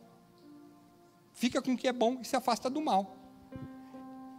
Fica 1.31 1.61
com 1.61 1.73
o 1.73 1.77
que 1.77 1.87
é 1.87 1.93
bom 1.93 2.19
e 2.21 2.25
se 2.25 2.35
afasta 2.35 2.69
do 2.69 2.81
mal. 2.81 3.15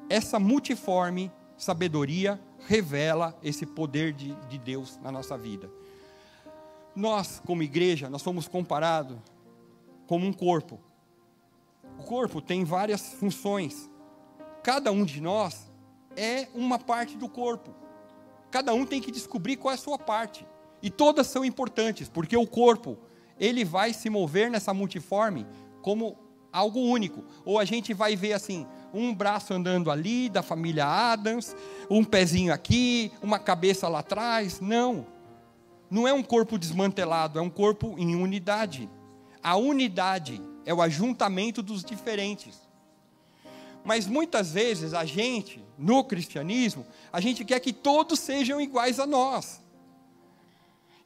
Essa 0.08 0.38
multiforme 0.38 1.32
sabedoria 1.56 2.40
revela 2.66 3.36
esse 3.42 3.66
poder 3.66 4.12
de, 4.12 4.34
de 4.46 4.58
Deus 4.58 4.98
na 5.02 5.10
nossa 5.10 5.36
vida. 5.36 5.70
Nós, 6.94 7.42
como 7.44 7.62
igreja, 7.62 8.08
nós 8.08 8.22
somos 8.22 8.46
comparados 8.46 9.18
como 10.06 10.26
um 10.26 10.32
corpo. 10.32 10.78
O 11.98 12.04
corpo 12.04 12.40
tem 12.40 12.64
várias 12.64 13.14
funções. 13.14 13.90
Cada 14.62 14.92
um 14.92 15.04
de 15.04 15.20
nós 15.20 15.72
é 16.16 16.48
uma 16.54 16.78
parte 16.78 17.16
do 17.16 17.28
corpo. 17.28 17.74
Cada 18.54 18.72
um 18.72 18.86
tem 18.86 19.00
que 19.00 19.10
descobrir 19.10 19.56
qual 19.56 19.72
é 19.72 19.74
a 19.74 19.76
sua 19.76 19.98
parte. 19.98 20.46
E 20.80 20.88
todas 20.88 21.26
são 21.26 21.44
importantes, 21.44 22.08
porque 22.08 22.36
o 22.36 22.46
corpo 22.46 22.96
ele 23.36 23.64
vai 23.64 23.92
se 23.92 24.08
mover 24.08 24.48
nessa 24.48 24.72
multiforme 24.72 25.44
como 25.82 26.16
algo 26.52 26.78
único. 26.78 27.24
Ou 27.44 27.58
a 27.58 27.64
gente 27.64 27.92
vai 27.92 28.14
ver 28.14 28.32
assim, 28.32 28.64
um 28.92 29.12
braço 29.12 29.52
andando 29.52 29.90
ali 29.90 30.28
da 30.28 30.40
família 30.40 30.86
Adams, 30.86 31.56
um 31.90 32.04
pezinho 32.04 32.54
aqui, 32.54 33.10
uma 33.20 33.40
cabeça 33.40 33.88
lá 33.88 33.98
atrás. 33.98 34.60
Não. 34.60 35.04
Não 35.90 36.06
é 36.06 36.12
um 36.12 36.22
corpo 36.22 36.56
desmantelado, 36.56 37.40
é 37.40 37.42
um 37.42 37.50
corpo 37.50 37.96
em 37.98 38.14
unidade. 38.14 38.88
A 39.42 39.56
unidade 39.56 40.40
é 40.64 40.72
o 40.72 40.80
ajuntamento 40.80 41.60
dos 41.60 41.84
diferentes. 41.84 42.63
Mas 43.84 44.06
muitas 44.06 44.52
vezes 44.52 44.94
a 44.94 45.04
gente, 45.04 45.62
no 45.78 46.02
cristianismo, 46.02 46.86
a 47.12 47.20
gente 47.20 47.44
quer 47.44 47.60
que 47.60 47.72
todos 47.72 48.18
sejam 48.18 48.60
iguais 48.60 48.98
a 48.98 49.06
nós. 49.06 49.62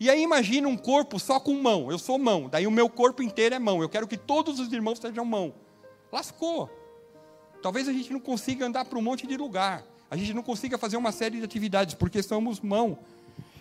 E 0.00 0.08
aí 0.08 0.22
imagina 0.22 0.68
um 0.68 0.76
corpo 0.76 1.18
só 1.18 1.40
com 1.40 1.54
mão. 1.54 1.90
Eu 1.90 1.98
sou 1.98 2.18
mão, 2.18 2.48
daí 2.48 2.66
o 2.66 2.70
meu 2.70 2.88
corpo 2.88 3.20
inteiro 3.20 3.56
é 3.56 3.58
mão. 3.58 3.82
Eu 3.82 3.88
quero 3.88 4.06
que 4.06 4.16
todos 4.16 4.60
os 4.60 4.72
irmãos 4.72 5.00
sejam 5.00 5.24
mão. 5.24 5.52
Lascou. 6.12 6.70
Talvez 7.60 7.88
a 7.88 7.92
gente 7.92 8.12
não 8.12 8.20
consiga 8.20 8.64
andar 8.64 8.84
para 8.84 8.98
um 8.98 9.02
monte 9.02 9.26
de 9.26 9.36
lugar. 9.36 9.84
A 10.08 10.16
gente 10.16 10.32
não 10.32 10.42
consiga 10.42 10.78
fazer 10.78 10.96
uma 10.96 11.10
série 11.10 11.38
de 11.38 11.44
atividades, 11.44 11.96
porque 11.96 12.22
somos 12.22 12.60
mão. 12.60 12.98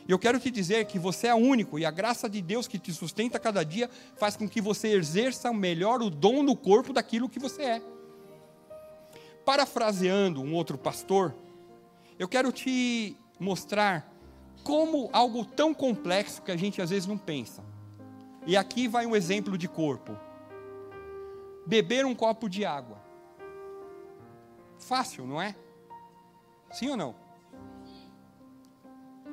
E 0.08 0.12
eu 0.12 0.19
quero 0.19 0.39
te 0.39 0.51
dizer 0.51 0.86
que 0.86 0.99
você 0.99 1.27
é 1.27 1.36
único 1.36 1.77
e 1.77 1.86
a 1.86 1.91
graça 1.91 2.30
de 2.30 2.41
Deus 2.41 2.67
que 2.67 2.80
te 2.80 2.93
sustenta 2.93 3.39
cada 3.39 3.63
dia 3.63 3.89
faz 4.15 4.38
com 4.38 4.47
que 4.47 4.62
você 4.62 4.89
exerça 4.89 5.51
melhor 5.51 6.01
o 6.01 6.10
dom 6.10 6.43
no 6.43 6.56
corpo 6.56 6.93
daquilo 6.93 7.27
que 7.27 7.39
você 7.39 7.63
é. 7.63 7.82
Parafraseando 9.48 10.42
um 10.42 10.54
outro 10.54 10.78
pastor, 10.78 11.34
eu 12.20 12.28
quero 12.28 12.52
te 12.52 13.16
mostrar 13.40 14.12
como 14.62 15.10
algo 15.14 15.46
tão 15.46 15.74
complexo 15.74 16.42
que 16.42 16.52
a 16.52 16.58
gente 16.58 16.82
às 16.82 16.90
vezes 16.90 17.08
não 17.08 17.18
pensa. 17.18 17.64
E 18.46 18.58
aqui 18.58 18.90
vai 18.90 19.06
um 19.06 19.16
exemplo 19.16 19.58
de 19.58 19.70
corpo. 19.70 20.18
Beber 21.66 22.06
um 22.06 22.14
copo 22.14 22.50
de 22.50 22.66
água. 22.66 22.98
Fácil, 24.80 25.26
não 25.26 25.42
é? 25.42 25.56
Sim 26.74 26.90
ou 26.90 26.98
não? 26.98 27.16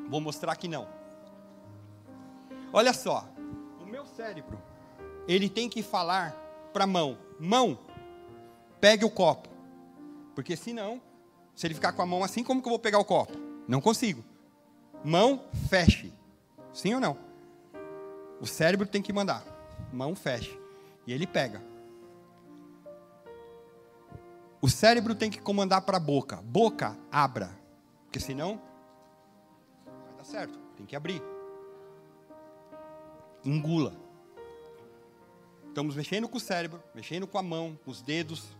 Vou 0.09 0.21
mostrar 0.21 0.55
que 0.55 0.69
não. 0.69 0.87
Olha 2.73 2.93
só, 2.93 3.29
o 3.81 3.85
meu 3.85 4.07
cérebro, 4.07 4.63
ele 5.27 5.49
tem 5.49 5.69
que 5.69 5.83
falar 5.83 6.37
para 6.73 6.85
a 6.85 6.87
mão: 6.87 7.19
mão, 7.41 7.77
pegue 8.81 9.05
o 9.05 9.11
copo. 9.11 9.54
Porque 10.35 10.57
senão, 10.57 11.01
se 11.55 11.67
ele 11.67 11.75
ficar 11.75 11.93
com 11.93 12.03
a 12.03 12.07
mão 12.07 12.25
assim, 12.25 12.43
como 12.43 12.61
que 12.61 12.69
eu 12.69 12.71
vou 12.71 12.79
pegar 12.79 12.99
o 12.99 13.05
copo? 13.05 13.33
Não 13.69 13.81
consigo 13.81 14.25
mão 15.05 15.45
feche. 15.69 16.13
Sim 16.73 16.95
ou 16.95 17.01
não? 17.01 17.17
O 18.41 18.47
cérebro 18.47 18.87
tem 18.87 19.03
que 19.03 19.13
mandar. 19.13 19.45
Mão 19.93 20.17
feche. 20.17 20.59
E 21.07 21.13
ele 21.13 21.27
pega. 21.27 21.63
O 24.61 24.69
cérebro 24.69 25.15
tem 25.15 25.31
que 25.31 25.39
comandar 25.39 25.83
para 25.83 25.99
a 25.99 26.01
boca. 26.01 26.37
Boca, 26.43 26.97
abra. 27.13 27.51
Porque 28.05 28.19
senão, 28.19 28.61
vai 29.85 30.17
dar 30.17 30.25
certo. 30.25 30.59
Tem 30.75 30.87
que 30.87 30.97
abrir. 30.97 31.23
Engula. 33.45 33.95
Estamos 35.69 35.95
mexendo 35.97 36.29
com 36.29 36.39
o 36.39 36.41
cérebro, 36.41 36.83
mexendo 36.95 37.27
com 37.27 37.37
a 37.37 37.43
mão, 37.43 37.79
com 37.85 37.91
os 37.91 38.01
dedos, 38.01 38.57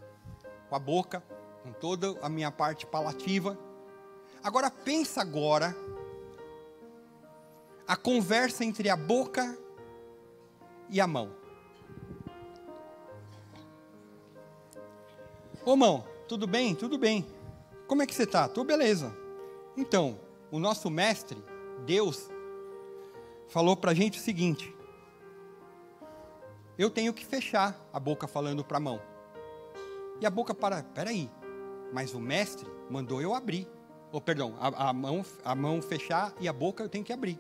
com 0.69 0.75
a 0.75 0.79
boca, 0.79 1.23
com 1.65 1.73
toda 1.73 2.15
a 2.21 2.29
minha 2.29 2.51
parte 2.51 2.85
palativa. 2.85 3.59
Agora 4.43 4.71
pensa 4.71 5.23
agora 5.23 5.75
a 7.89 7.97
conversa 7.97 8.63
entre 8.63 8.91
a 8.91 8.97
boca 8.97 9.59
e 10.91 11.01
a 11.01 11.07
mão. 11.07 11.33
Ô 15.65 15.75
mão, 15.75 16.05
tudo 16.29 16.47
bem? 16.47 16.75
Tudo 16.75 16.99
bem. 16.99 17.27
Como 17.87 18.03
é 18.03 18.07
que 18.07 18.15
você 18.15 18.25
está? 18.25 18.47
Tô 18.47 18.63
beleza. 18.63 19.17
Então, 19.75 20.21
o 20.51 20.59
nosso 20.59 20.91
mestre, 20.91 21.43
Deus, 21.87 22.29
falou 23.49 23.75
para 23.75 23.93
a 23.93 23.95
gente 23.95 24.19
o 24.19 24.23
seguinte: 24.23 24.77
eu 26.77 26.91
tenho 26.91 27.15
que 27.15 27.25
fechar 27.25 27.75
a 27.91 27.99
boca 27.99 28.27
falando 28.27 28.63
para 28.63 28.77
a 28.77 28.81
mão. 28.81 29.01
E 30.21 30.27
a 30.27 30.31
boca 30.31 30.55
para, 30.55 30.83
peraí, 30.83 31.31
mas 31.95 32.13
o 32.13 32.19
mestre 32.19 32.69
mandou 32.91 33.23
eu 33.23 33.33
abrir. 33.33 33.69
Ou 34.11 34.21
perdão, 34.21 34.57
a, 34.59 34.91
a, 34.91 34.93
mão, 34.93 35.25
a 35.45 35.55
mão 35.55 35.81
fechar 35.81 36.35
e 36.41 36.49
a 36.49 36.53
boca 36.53 36.83
eu 36.83 36.89
tenho 36.89 37.05
que 37.05 37.13
abrir. 37.13 37.39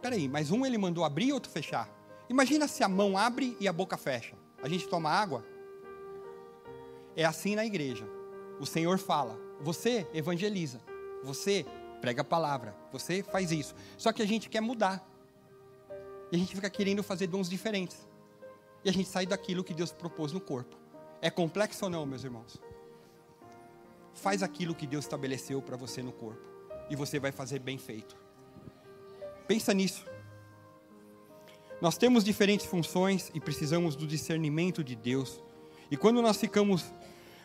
Peraí, 0.00 0.26
mas 0.26 0.50
um 0.50 0.64
ele 0.64 0.78
mandou 0.78 1.04
abrir 1.04 1.26
e 1.26 1.32
outro 1.34 1.52
fechar. 1.52 1.88
Imagina 2.30 2.66
se 2.66 2.82
a 2.82 2.88
mão 2.88 3.18
abre 3.18 3.56
e 3.60 3.68
a 3.68 3.72
boca 3.72 3.98
fecha. 3.98 4.34
A 4.62 4.68
gente 4.68 4.88
toma 4.88 5.10
água? 5.10 5.44
É 7.14 7.26
assim 7.26 7.54
na 7.54 7.66
igreja. 7.66 8.08
O 8.58 8.64
Senhor 8.64 8.98
fala, 8.98 9.38
você 9.60 10.06
evangeliza, 10.14 10.80
você 11.22 11.66
prega 12.00 12.22
a 12.22 12.24
palavra, 12.24 12.74
você 12.90 13.22
faz 13.22 13.52
isso. 13.52 13.74
Só 13.98 14.12
que 14.12 14.22
a 14.22 14.26
gente 14.26 14.48
quer 14.48 14.62
mudar. 14.62 15.06
E 16.32 16.36
a 16.36 16.38
gente 16.38 16.54
fica 16.54 16.70
querendo 16.70 17.02
fazer 17.02 17.26
dons 17.26 17.50
diferentes. 17.50 18.08
E 18.82 18.88
a 18.88 18.92
gente 18.92 19.08
sai 19.10 19.26
daquilo 19.26 19.62
que 19.62 19.74
Deus 19.74 19.92
propôs 19.92 20.32
no 20.32 20.40
corpo. 20.40 20.79
É 21.22 21.30
complexo 21.30 21.84
ou 21.84 21.90
não, 21.90 22.06
meus 22.06 22.24
irmãos? 22.24 22.60
Faz 24.14 24.42
aquilo 24.42 24.74
que 24.74 24.86
Deus 24.86 25.04
estabeleceu 25.04 25.60
para 25.60 25.76
você 25.76 26.02
no 26.02 26.12
corpo. 26.12 26.42
E 26.88 26.96
você 26.96 27.18
vai 27.18 27.30
fazer 27.30 27.58
bem 27.58 27.78
feito. 27.78 28.16
Pensa 29.46 29.74
nisso. 29.74 30.04
Nós 31.80 31.96
temos 31.96 32.24
diferentes 32.24 32.66
funções 32.66 33.30
e 33.34 33.40
precisamos 33.40 33.96
do 33.96 34.06
discernimento 34.06 34.82
de 34.82 34.94
Deus. 34.94 35.42
E 35.90 35.96
quando 35.96 36.20
nós 36.20 36.36
ficamos, 36.36 36.92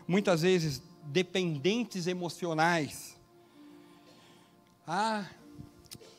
muitas 0.08 0.42
vezes, 0.42 0.82
dependentes 1.04 2.08
emocionais. 2.08 3.16
Ah, 4.88 5.26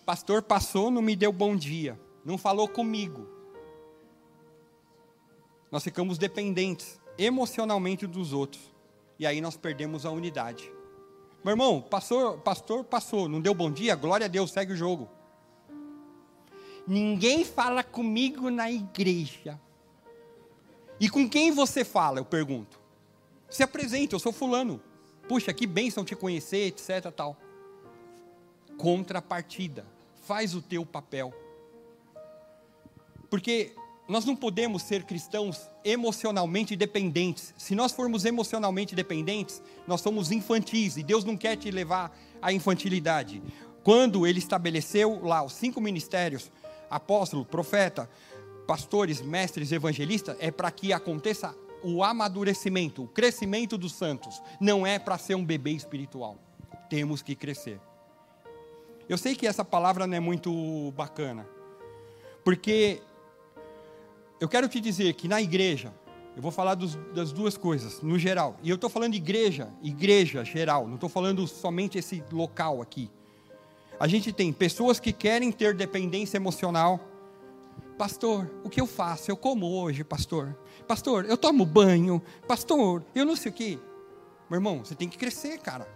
pastor 0.04 0.42
passou, 0.42 0.90
não 0.90 1.02
me 1.02 1.14
deu 1.14 1.32
bom 1.32 1.57
dia, 1.57 1.98
não 2.24 2.38
falou 2.38 2.68
comigo. 2.68 3.28
Nós 5.70 5.82
ficamos 5.82 6.16
dependentes 6.16 6.98
emocionalmente 7.18 8.06
dos 8.06 8.32
outros. 8.32 8.62
E 9.18 9.26
aí 9.26 9.40
nós 9.40 9.56
perdemos 9.56 10.04
a 10.04 10.10
unidade. 10.10 10.70
Meu 11.44 11.52
irmão, 11.52 11.80
pastor, 11.80 12.38
pastor 12.38 12.84
passou, 12.84 13.28
não 13.28 13.40
deu 13.40 13.54
bom 13.54 13.70
dia, 13.70 13.94
glória 13.94 14.26
a 14.26 14.28
Deus, 14.28 14.50
segue 14.50 14.72
o 14.72 14.76
jogo. 14.76 15.08
Ninguém 16.86 17.44
fala 17.44 17.82
comigo 17.82 18.50
na 18.50 18.70
igreja. 18.70 19.60
E 21.00 21.08
com 21.08 21.28
quem 21.28 21.50
você 21.50 21.84
fala? 21.84 22.18
Eu 22.18 22.24
pergunto. 22.24 22.78
Se 23.50 23.62
apresente, 23.62 24.12
eu 24.12 24.18
sou 24.18 24.32
fulano. 24.32 24.80
Puxa, 25.28 25.52
que 25.52 25.66
bênção 25.66 26.04
te 26.04 26.14
conhecer, 26.14 26.68
etc. 26.68 27.12
tal. 27.14 27.36
Contrapartida. 28.76 29.86
Faz 30.22 30.54
o 30.54 30.62
teu 30.62 30.86
papel. 30.86 31.34
Porque 33.28 33.74
nós 34.09 34.24
não 34.24 34.36
podemos 34.36 34.82
ser 34.82 35.04
cristãos 35.04 35.68
emocionalmente 35.84 36.76
dependentes. 36.76 37.52
Se 37.57 37.74
nós 37.74 37.92
formos 37.92 38.24
emocionalmente 38.24 38.94
dependentes, 38.94 39.62
nós 39.86 40.00
somos 40.00 40.30
infantis 40.30 40.96
e 40.96 41.02
Deus 41.02 41.24
não 41.24 41.36
quer 41.36 41.57
te 41.57 41.70
levar 41.70 42.16
à 42.40 42.52
infantilidade. 42.52 43.42
Quando 43.82 44.26
ele 44.26 44.38
estabeleceu 44.38 45.20
lá 45.24 45.42
os 45.42 45.52
cinco 45.52 45.80
ministérios, 45.80 46.50
apóstolo, 46.88 47.44
profeta, 47.44 48.09
pastores, 48.66 49.20
mestres, 49.20 49.72
evangelistas, 49.72 50.36
é 50.40 50.50
para 50.50 50.70
que 50.70 50.92
aconteça 50.92 51.54
o 51.82 52.02
amadurecimento, 52.02 53.04
o 53.04 53.09
crescimento 53.09 53.76
dos 53.78 53.92
santos. 53.92 54.42
Não 54.61 54.86
é 54.86 54.98
para 54.98 55.18
ser 55.18 55.34
um 55.34 55.44
bebê 55.44 55.72
espiritual. 55.72 56.36
Temos 56.88 57.22
que 57.22 57.34
crescer. 57.34 57.80
Eu 59.09 59.16
sei 59.16 59.36
que 59.36 59.46
essa 59.46 59.64
palavra 59.64 60.07
não 60.07 60.16
é 60.16 60.20
muito 60.20 60.92
bacana, 60.96 61.46
porque 62.44 63.00
eu 64.41 64.49
quero 64.49 64.68
te 64.68 64.80
dizer 64.80 65.14
que 65.14 65.28
na 65.28 65.41
igreja, 65.41 65.93
eu 66.37 66.43
vou 66.43 66.51
falar 66.51 66.74
dos, 66.74 66.97
das 67.14 67.32
duas 67.32 67.57
coisas, 67.57 68.03
no 68.03 68.18
geral, 68.18 68.57
e 68.62 68.68
eu 68.68 68.74
estou 68.74 68.91
falando 68.91 69.14
igreja, 69.14 69.68
igreja 69.82 70.45
geral, 70.45 70.87
não 70.87 70.97
estou 70.97 71.09
falando 71.09 71.47
somente 71.47 71.97
esse 71.99 72.22
local 72.30 72.82
aqui. 72.82 73.11
A 73.99 74.07
gente 74.07 74.32
tem 74.32 74.53
pessoas 74.53 75.01
que 75.01 75.12
querem 75.12 75.51
ter 75.51 75.74
dependência 75.74 76.37
emocional. 76.37 77.01
Pastor, 77.97 78.51
o 78.62 78.68
que 78.68 78.78
eu 78.78 78.87
faço? 78.87 79.30
Eu 79.30 79.37
como 79.39 79.80
hoje, 79.80 80.05
pastor. 80.05 80.55
Pastor, 80.87 81.24
eu 81.24 81.37
tomo 81.39 81.64
banho. 81.64 82.22
Pastor, 82.47 83.03
eu 83.14 83.24
não 83.24 83.34
sei 83.34 83.51
o 83.51 83.55
quê. 83.55 83.78
Meu 84.51 84.59
irmão, 84.59 84.84
você 84.84 84.95
tem 84.95 85.09
que 85.09 85.16
crescer, 85.16 85.59
cara. 85.59 85.89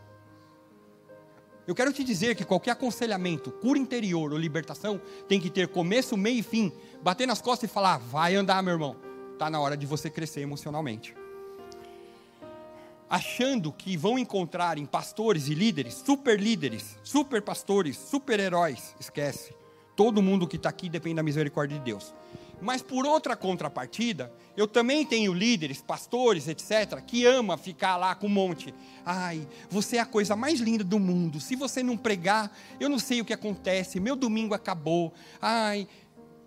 Eu 1.67 1.75
quero 1.75 1.93
te 1.93 2.03
dizer 2.03 2.35
que 2.35 2.45
qualquer 2.45 2.73
aconselhamento, 2.73 3.51
cura 3.51 3.79
interior 3.79 4.33
ou 4.33 4.39
libertação 4.39 5.01
tem 5.29 5.41
que 5.41 5.51
ter 5.51 5.69
começo, 5.69 6.17
meio 6.17 6.39
e 6.39 6.43
fim. 6.43 6.73
Bater 7.03 7.27
nas 7.27 7.41
costas 7.41 7.71
e 7.71 7.73
falar: 7.73 7.99
vai 7.99 8.35
andar, 8.35 8.63
meu 8.63 8.75
irmão. 8.75 8.97
Está 9.33 9.49
na 9.49 9.61
hora 9.61 9.77
de 9.77 9.87
você 9.87 10.11
crescer 10.11 10.41
emocionalmente 10.41 11.15
achando 13.11 13.73
que 13.73 13.97
vão 13.97 14.17
encontrar 14.17 14.79
em 14.79 14.87
pastores 14.87 15.49
e 15.49 15.55
líderes, 15.55 15.95
super 15.95 16.39
líderes, 16.39 16.97
super 17.03 17.43
pastores, 17.43 17.97
super 17.97 18.39
heróis. 18.39 18.95
Esquece. 19.01 19.53
Todo 19.97 20.23
mundo 20.23 20.47
que 20.47 20.55
está 20.55 20.69
aqui 20.69 20.89
depende 20.89 21.17
da 21.17 21.23
misericórdia 21.23 21.77
de 21.77 21.85
Deus. 21.85 22.15
Mas 22.61 22.83
por 22.83 23.07
outra 23.07 23.35
contrapartida, 23.37 24.33
eu 24.57 24.69
também 24.69 25.05
tenho 25.07 25.33
líderes, 25.33 25.81
pastores, 25.81 26.47
etc., 26.49 27.01
que 27.07 27.25
ama 27.25 27.57
ficar 27.57 27.97
lá 27.97 28.15
com 28.15 28.27
um 28.27 28.31
monte. 28.31 28.75
Ai, 29.05 29.47
você 29.69 29.97
é 29.97 30.01
a 30.01 30.07
coisa 30.07 30.37
mais 30.37 30.61
linda 30.61 30.85
do 30.85 30.99
mundo. 30.99 31.41
Se 31.41 31.57
você 31.57 31.83
não 31.83 31.97
pregar, 31.97 32.55
eu 32.79 32.89
não 32.89 32.99
sei 32.99 33.21
o 33.21 33.25
que 33.25 33.33
acontece. 33.33 33.99
Meu 33.99 34.15
domingo 34.15 34.55
acabou. 34.55 35.13
Ai, 35.41 35.89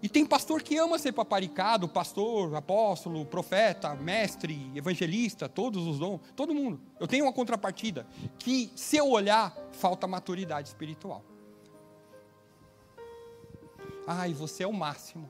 e 0.03 0.09
tem 0.09 0.25
pastor 0.25 0.61
que 0.61 0.75
ama 0.75 0.99
ser 0.99 1.13
paparicado, 1.13 1.87
pastor, 1.87 2.53
apóstolo, 2.55 3.25
profeta, 3.25 3.95
mestre, 3.95 4.69
evangelista, 4.75 5.47
todos 5.47 5.87
os 5.87 5.97
dons, 5.97 6.19
todo 6.35 6.53
mundo. 6.53 6.81
Eu 6.99 7.07
tenho 7.07 7.23
uma 7.23 7.31
contrapartida 7.31 8.05
que, 8.37 8.69
se 8.75 8.97
eu 8.97 9.09
olhar, 9.09 9.55
falta 9.71 10.05
maturidade 10.05 10.67
espiritual. 10.67 11.23
Ai, 14.05 14.33
você 14.33 14.63
é 14.63 14.67
o 14.67 14.73
máximo. 14.73 15.29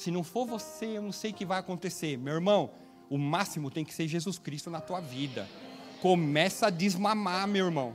Se 0.00 0.10
não 0.10 0.24
for 0.24 0.46
você, 0.46 0.96
eu 0.96 1.02
não 1.02 1.12
sei 1.12 1.30
o 1.30 1.34
que 1.34 1.44
vai 1.44 1.58
acontecer. 1.58 2.16
Meu 2.16 2.32
irmão, 2.32 2.70
o 3.10 3.18
máximo 3.18 3.70
tem 3.70 3.84
que 3.84 3.92
ser 3.92 4.08
Jesus 4.08 4.38
Cristo 4.38 4.70
na 4.70 4.80
tua 4.80 4.98
vida. 4.98 5.46
Começa 6.00 6.68
a 6.68 6.70
desmamar, 6.70 7.46
meu 7.46 7.66
irmão. 7.66 7.94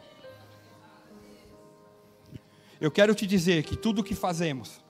Eu 2.79 2.91
quero 2.91 3.15
te 3.15 3.25
dizer 3.25 3.63
que 3.63 3.75
tudo 3.75 4.01
o 4.01 4.03
que 4.03 4.13
fazemos, 4.13 4.83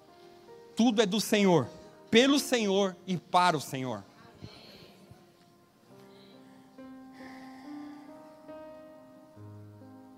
tudo 0.75 1.01
é 1.01 1.05
do 1.05 1.21
Senhor, 1.21 1.69
pelo 2.11 2.37
Senhor 2.37 2.97
e 3.07 3.15
para 3.15 3.55
o 3.55 3.61
Senhor. 3.61 4.03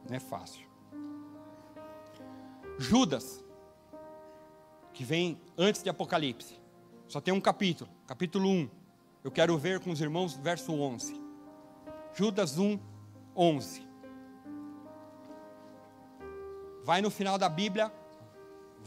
Não 0.09 0.15
é 0.15 0.19
fácil. 0.19 0.65
Judas, 2.79 3.45
que 4.95 5.03
vem 5.03 5.39
antes 5.55 5.83
de 5.83 5.91
Apocalipse, 5.91 6.65
só 7.07 7.21
tem 7.21 7.33
um 7.33 7.41
capítulo, 7.41 7.89
capítulo 8.05 8.49
1. 8.49 8.69
Eu 9.23 9.31
quero 9.31 9.57
ver 9.57 9.79
com 9.79 9.91
os 9.91 10.01
irmãos 10.01 10.35
verso 10.35 10.73
11. 10.73 11.19
Judas 12.13 12.57
1, 12.57 12.79
11. 13.35 13.87
Vai 16.83 17.01
no 17.01 17.09
final 17.09 17.37
da 17.37 17.49
Bíblia, 17.49 17.91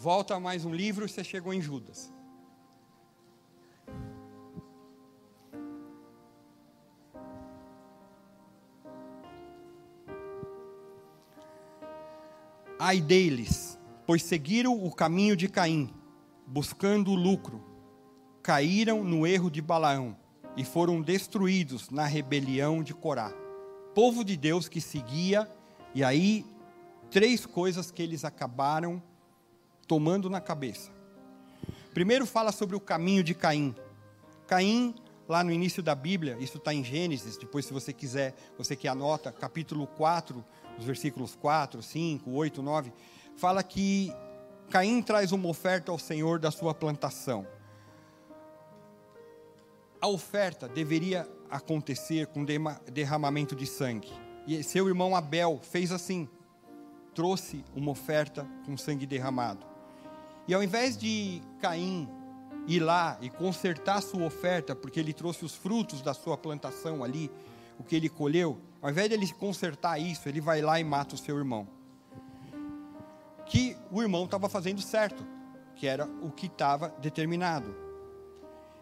Volta 0.02 0.40
mais 0.40 0.64
um 0.64 0.72
livro 0.72 1.04
e 1.04 1.08
você 1.10 1.22
chegou 1.22 1.52
em 1.52 1.60
Judas. 1.60 2.10
Ai 12.78 12.98
deles, 12.98 13.78
pois 14.06 14.22
seguiram 14.22 14.82
o 14.82 14.90
caminho 14.90 15.36
de 15.36 15.48
Caim, 15.48 15.92
buscando 16.46 17.10
o 17.10 17.14
lucro, 17.14 17.62
caíram 18.42 19.04
no 19.04 19.26
erro 19.26 19.50
de 19.50 19.60
Balaão 19.60 20.16
e 20.56 20.64
foram 20.64 21.00
destruídos 21.00 21.90
na 21.90 22.06
rebelião 22.06 22.82
de 22.82 22.94
Corá. 22.94 23.32
Povo 23.94 24.24
de 24.24 24.36
Deus 24.36 24.68
que 24.68 24.80
seguia, 24.80 25.48
e 25.94 26.02
aí 26.02 26.44
três 27.10 27.44
coisas 27.44 27.90
que 27.90 28.02
eles 28.02 28.24
acabaram 28.24 29.02
tomando 29.86 30.30
na 30.30 30.40
cabeça. 30.40 30.90
Primeiro 31.92 32.24
fala 32.24 32.52
sobre 32.52 32.76
o 32.76 32.80
caminho 32.80 33.24
de 33.24 33.34
Caim. 33.34 33.74
Caim, 34.46 34.94
lá 35.28 35.42
no 35.42 35.50
início 35.50 35.82
da 35.82 35.94
Bíblia, 35.94 36.36
isso 36.40 36.58
está 36.58 36.72
em 36.72 36.84
Gênesis, 36.84 37.36
depois 37.36 37.66
se 37.66 37.72
você 37.72 37.92
quiser, 37.92 38.34
você 38.56 38.76
que 38.76 38.86
anota, 38.86 39.32
capítulo 39.32 39.86
4, 39.86 40.44
os 40.78 40.84
versículos 40.84 41.34
4, 41.34 41.82
5, 41.82 42.30
8, 42.30 42.62
9, 42.62 42.92
fala 43.36 43.62
que 43.62 44.12
Caim 44.70 45.02
traz 45.02 45.32
uma 45.32 45.48
oferta 45.48 45.90
ao 45.90 45.98
Senhor 45.98 46.38
da 46.38 46.50
sua 46.52 46.72
plantação. 46.72 47.46
A 50.00 50.08
oferta 50.08 50.66
deveria 50.66 51.28
acontecer 51.50 52.26
com 52.28 52.44
derramamento 52.90 53.54
de 53.54 53.66
sangue. 53.66 54.10
E 54.46 54.62
seu 54.62 54.88
irmão 54.88 55.14
Abel 55.14 55.60
fez 55.62 55.92
assim, 55.92 56.28
trouxe 57.14 57.62
uma 57.74 57.90
oferta 57.90 58.48
com 58.64 58.76
sangue 58.76 59.04
derramado. 59.04 59.66
E 60.48 60.54
ao 60.54 60.62
invés 60.62 60.96
de 60.96 61.42
Caim 61.60 62.08
ir 62.66 62.80
lá 62.80 63.18
e 63.20 63.28
consertar 63.28 64.00
sua 64.00 64.24
oferta, 64.24 64.74
porque 64.74 64.98
ele 64.98 65.12
trouxe 65.12 65.44
os 65.44 65.54
frutos 65.54 66.00
da 66.00 66.14
sua 66.14 66.36
plantação 66.36 67.04
ali, 67.04 67.30
o 67.78 67.82
que 67.84 67.94
ele 67.94 68.08
colheu, 68.08 68.58
ao 68.80 68.90
invés 68.90 69.08
de 69.08 69.14
ele 69.14 69.30
consertar 69.32 69.98
isso, 69.98 70.28
ele 70.28 70.40
vai 70.40 70.62
lá 70.62 70.80
e 70.80 70.84
mata 70.84 71.14
o 71.14 71.18
seu 71.18 71.36
irmão. 71.36 71.68
Que 73.46 73.76
o 73.90 74.00
irmão 74.00 74.24
estava 74.24 74.48
fazendo 74.48 74.80
certo, 74.80 75.26
que 75.76 75.86
era 75.86 76.06
o 76.22 76.30
que 76.30 76.46
estava 76.46 76.88
determinado. 77.00 77.89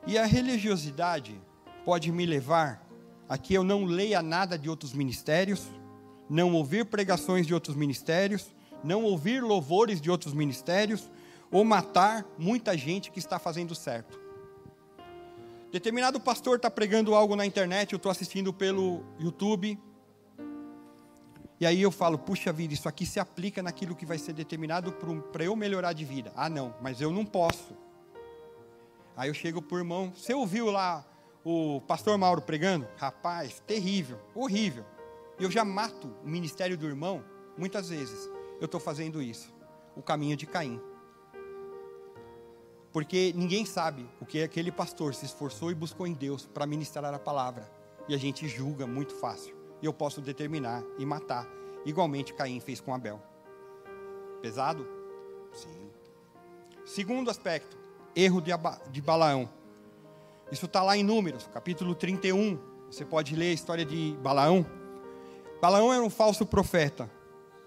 E 0.08 0.16
a 0.16 0.24
religiosidade 0.24 1.38
pode 1.84 2.10
me 2.10 2.24
levar 2.24 2.82
a 3.28 3.36
que 3.36 3.52
eu 3.52 3.62
não 3.62 3.84
leia 3.84 4.22
nada 4.22 4.58
de 4.58 4.70
outros 4.70 4.94
ministérios, 4.94 5.66
não 6.30 6.54
ouvir 6.54 6.86
pregações 6.86 7.46
de 7.46 7.52
outros 7.52 7.76
ministérios, 7.76 8.56
não 8.82 9.04
ouvir 9.04 9.42
louvores 9.42 10.00
de 10.00 10.10
outros 10.10 10.32
ministérios, 10.32 11.10
ou 11.50 11.62
matar 11.62 12.24
muita 12.38 12.74
gente 12.74 13.10
que 13.10 13.18
está 13.18 13.38
fazendo 13.38 13.74
certo. 13.74 14.18
Determinado 15.70 16.18
pastor 16.18 16.56
está 16.56 16.70
pregando 16.70 17.14
algo 17.14 17.36
na 17.36 17.44
internet, 17.44 17.92
eu 17.92 17.98
estou 17.98 18.10
assistindo 18.10 18.50
pelo 18.50 19.04
YouTube, 19.20 19.78
e 21.60 21.66
aí 21.66 21.82
eu 21.82 21.90
falo, 21.90 22.16
puxa 22.16 22.50
vida, 22.50 22.72
isso 22.72 22.88
aqui 22.88 23.04
se 23.04 23.20
aplica 23.20 23.62
naquilo 23.62 23.94
que 23.94 24.06
vai 24.06 24.16
ser 24.16 24.32
determinado 24.32 24.90
para 25.30 25.44
eu 25.44 25.54
melhorar 25.54 25.92
de 25.92 26.06
vida. 26.06 26.32
Ah, 26.34 26.48
não, 26.48 26.74
mas 26.80 26.98
eu 26.98 27.12
não 27.12 27.26
posso. 27.26 27.76
Aí 29.18 29.28
eu 29.28 29.34
chego 29.34 29.60
para 29.60 29.74
o 29.74 29.78
irmão, 29.78 30.12
você 30.14 30.32
ouviu 30.32 30.70
lá 30.70 31.04
o 31.44 31.80
pastor 31.88 32.16
Mauro 32.16 32.40
pregando? 32.40 32.86
Rapaz, 32.96 33.58
terrível, 33.66 34.20
horrível. 34.32 34.84
Eu 35.40 35.50
já 35.50 35.64
mato 35.64 36.14
o 36.24 36.28
ministério 36.28 36.78
do 36.78 36.86
irmão, 36.86 37.24
muitas 37.56 37.88
vezes. 37.88 38.30
Eu 38.60 38.66
estou 38.66 38.78
fazendo 38.78 39.20
isso. 39.20 39.52
O 39.96 40.02
caminho 40.02 40.36
de 40.36 40.46
Caim. 40.46 40.80
Porque 42.92 43.32
ninguém 43.34 43.66
sabe 43.66 44.08
o 44.20 44.24
que 44.24 44.40
aquele 44.40 44.70
pastor 44.70 45.12
se 45.16 45.26
esforçou 45.26 45.72
e 45.72 45.74
buscou 45.74 46.06
em 46.06 46.12
Deus 46.12 46.46
para 46.46 46.64
ministrar 46.64 47.12
a 47.12 47.18
palavra. 47.18 47.68
E 48.08 48.14
a 48.14 48.18
gente 48.18 48.46
julga 48.46 48.86
muito 48.86 49.16
fácil. 49.16 49.52
E 49.82 49.86
eu 49.86 49.92
posso 49.92 50.20
determinar 50.20 50.84
e 50.96 51.04
matar. 51.04 51.44
Igualmente 51.84 52.32
Caim 52.34 52.60
fez 52.60 52.80
com 52.80 52.94
Abel. 52.94 53.20
Pesado? 54.40 54.86
Sim. 55.52 55.90
Segundo 56.84 57.30
aspecto, 57.30 57.76
erro 58.14 58.40
de, 58.40 58.50
de 58.90 59.00
Balaão. 59.00 59.48
Isso 60.50 60.66
está 60.66 60.82
lá 60.82 60.96
em 60.96 61.02
Números, 61.02 61.48
capítulo 61.52 61.94
31. 61.94 62.58
Você 62.90 63.04
pode 63.04 63.36
ler 63.36 63.50
a 63.50 63.54
história 63.54 63.84
de 63.84 64.16
Balaão. 64.22 64.64
Balaão 65.60 65.92
era 65.92 66.02
um 66.02 66.10
falso 66.10 66.46
profeta. 66.46 67.10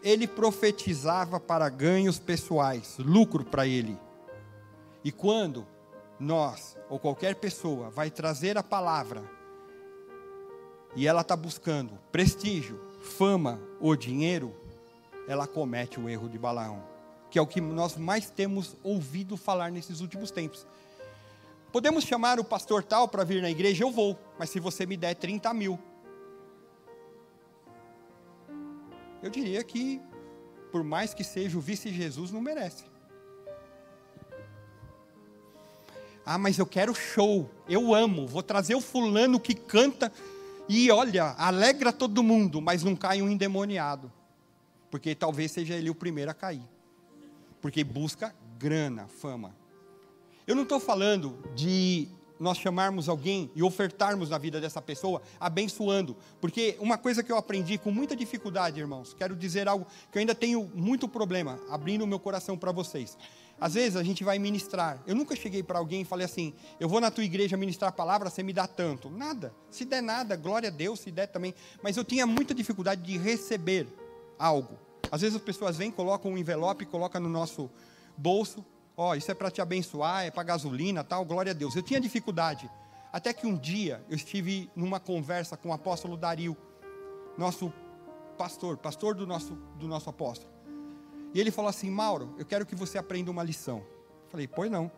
Ele 0.04 0.28
profetizava 0.28 1.40
para 1.40 1.70
ganhos 1.70 2.18
pessoais, 2.18 2.98
lucro 2.98 3.46
para 3.46 3.68
ele. 3.68 3.98
E 5.04 5.12
quando 5.12 5.68
nós, 6.20 6.78
ou 6.90 7.00
qualquer 7.00 7.36
pessoa, 7.36 7.90
vai 7.90 8.10
trazer 8.10 8.58
a 8.58 8.64
palavra, 8.64 9.24
e 10.96 11.08
ela 11.08 11.22
está 11.22 11.36
buscando 11.36 11.98
prestígio, 12.12 12.80
fama 13.02 13.60
ou 13.80 13.96
dinheiro, 13.96 14.56
ela 15.28 15.48
comete 15.48 16.00
o 16.00 16.10
erro 16.10 16.28
de 16.28 16.38
Balaão, 16.38 16.84
que 17.32 17.40
é 17.40 17.42
o 17.42 17.48
que 17.48 17.60
nós 17.60 17.98
mais 17.98 18.30
temos 18.30 18.76
ouvido 18.84 19.36
falar 19.36 19.72
nesses 19.72 20.02
últimos 20.02 20.30
tempos. 20.30 20.68
Podemos 21.72 22.04
chamar 22.04 22.40
o 22.40 22.44
pastor 22.44 22.84
tal 22.84 23.08
para 23.08 23.24
vir 23.24 23.42
na 23.42 23.50
igreja? 23.50 23.84
Eu 23.84 23.90
vou, 23.90 24.20
mas 24.38 24.50
se 24.50 24.60
você 24.60 24.86
me 24.86 24.98
der 24.98 25.16
30 25.16 25.54
mil. 25.54 25.80
Eu 29.24 29.30
diria 29.30 29.64
que, 29.64 30.02
por 30.72 30.84
mais 30.84 31.14
que 31.14 31.24
seja 31.24 31.58
o 31.58 31.62
vice-Jesus, 31.62 32.32
não 32.32 32.42
merece. 32.42 32.84
Ah, 36.26 36.38
mas 36.38 36.60
eu 36.60 36.66
quero 36.66 36.94
show, 36.94 37.50
eu 37.68 37.96
amo, 37.96 38.28
vou 38.28 38.44
trazer 38.44 38.76
o 38.76 38.82
fulano 38.82 39.40
que 39.40 39.56
canta 39.56 40.12
e 40.70 40.92
olha, 40.92 41.34
alegra 41.38 41.92
todo 41.92 42.22
mundo, 42.22 42.62
mas 42.62 42.84
não 42.84 42.96
cai 42.96 43.22
um 43.22 43.30
endemoniado, 43.30 44.12
porque 44.90 45.16
talvez 45.16 45.52
seja 45.52 45.76
ele 45.76 45.90
o 45.90 45.96
primeiro 45.96 46.30
a 46.30 46.34
cair, 46.34 46.64
porque 47.62 47.84
busca 47.84 48.36
grana, 48.58 49.08
fama. 49.08 49.56
Eu 50.48 50.56
não 50.56 50.64
estou 50.64 50.80
falando 50.80 51.38
de 51.56 52.10
nós 52.42 52.58
chamarmos 52.58 53.08
alguém 53.08 53.52
e 53.56 53.62
ofertarmos 53.62 54.32
na 54.32 54.38
vida 54.40 54.60
dessa 54.60 54.82
pessoa, 54.82 55.22
abençoando. 55.40 56.18
Porque 56.42 56.76
uma 56.80 56.98
coisa 56.98 57.22
que 57.22 57.32
eu 57.32 57.38
aprendi 57.38 57.78
com 57.78 57.92
muita 57.92 58.16
dificuldade, 58.16 58.80
irmãos, 58.80 59.14
quero 59.14 59.36
dizer 59.36 59.68
algo 59.68 59.86
que 60.12 60.18
eu 60.18 60.20
ainda 60.20 60.34
tenho 60.34 60.70
muito 60.74 61.08
problema, 61.08 61.60
abrindo 61.70 62.04
o 62.04 62.08
meu 62.08 62.20
coração 62.20 62.58
para 62.58 62.72
vocês. 62.72 63.16
Às 63.60 63.76
vezes 63.76 63.96
a 63.96 64.02
gente 64.02 64.24
vai 64.24 64.40
ministrar. 64.40 65.00
Eu 65.06 65.14
nunca 65.14 65.36
cheguei 65.36 65.62
para 65.62 65.78
alguém 65.78 66.02
e 66.02 66.06
falei 66.06 66.26
assim: 66.26 66.52
eu 66.80 66.90
vou 66.90 67.00
na 67.00 67.12
tua 67.12 67.24
igreja 67.24 67.56
ministrar 67.56 67.90
a 67.90 67.94
palavra, 67.94 68.28
você 68.28 68.42
me 68.42 68.52
dá 68.52 68.66
tanto. 68.66 69.08
Nada. 69.08 69.54
Se 69.70 69.86
der 69.86 70.02
nada, 70.02 70.36
glória 70.36 70.70
a 70.70 70.72
Deus, 70.72 71.00
se 71.00 71.12
der 71.12 71.28
também. 71.28 71.54
Mas 71.84 71.96
eu 71.96 72.04
tinha 72.04 72.26
muita 72.26 72.56
dificuldade 72.56 73.04
de 73.04 73.20
receber 73.20 73.88
algo. 74.40 74.80
Às 75.12 75.22
vezes 75.22 75.36
as 75.36 75.42
pessoas 75.42 75.78
vêm, 75.78 75.92
colocam 75.92 76.32
um 76.32 76.38
envelope, 76.38 76.86
colocam 76.86 77.22
no 77.22 77.30
nosso 77.30 77.70
bolso. 78.18 78.66
Ó, 78.96 79.10
oh, 79.12 79.16
isso 79.16 79.30
é 79.30 79.34
para 79.34 79.52
te 79.52 79.62
abençoar, 79.62 80.26
é 80.26 80.32
para 80.32 80.44
gasolina, 80.44 81.04
tal, 81.04 81.26
glória 81.26 81.52
a 81.52 81.54
Deus. 81.54 81.76
Eu 81.76 81.84
tinha 81.84 82.00
dificuldade. 82.00 82.70
Até 83.12 83.34
que 83.34 83.46
um 83.46 83.58
dia 83.58 84.04
eu 84.10 84.16
estive 84.16 84.70
numa 84.76 85.00
conversa 85.00 85.58
com 85.58 85.70
o 85.70 85.74
apóstolo 85.74 86.16
Dario, 86.16 86.56
nosso 87.38 87.74
pastor, 88.38 88.78
pastor 88.78 89.14
do 89.14 89.28
nosso, 89.28 89.56
do 89.78 89.88
nosso 89.88 90.10
apóstolo. 90.10 90.52
E 91.34 91.40
ele 91.40 91.52
falou 91.52 91.70
assim: 91.70 91.90
Mauro, 91.90 92.34
eu 92.38 92.46
quero 92.46 92.66
que 92.66 92.76
você 92.76 92.98
aprenda 92.98 93.30
uma 93.30 93.44
lição. 93.44 93.84
Falei, 94.30 94.48
pois 94.48 94.72
não. 94.72 94.90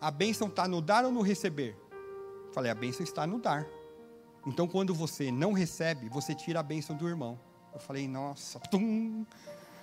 A 0.00 0.10
bênção 0.10 0.48
está 0.48 0.66
no 0.66 0.80
dar 0.80 1.04
ou 1.04 1.12
no 1.12 1.20
receber? 1.20 1.76
Falei, 2.52 2.70
a 2.70 2.74
bênção 2.74 3.04
está 3.04 3.26
no 3.26 3.38
dar. 3.38 3.66
Então, 4.46 4.66
quando 4.66 4.94
você 4.94 5.30
não 5.30 5.52
recebe, 5.52 6.08
você 6.08 6.34
tira 6.34 6.60
a 6.60 6.62
bênção 6.62 6.96
do 6.96 7.08
irmão. 7.08 7.38
Eu 7.72 7.80
falei, 7.80 8.06
nossa, 8.06 8.58
tum, 8.70 9.24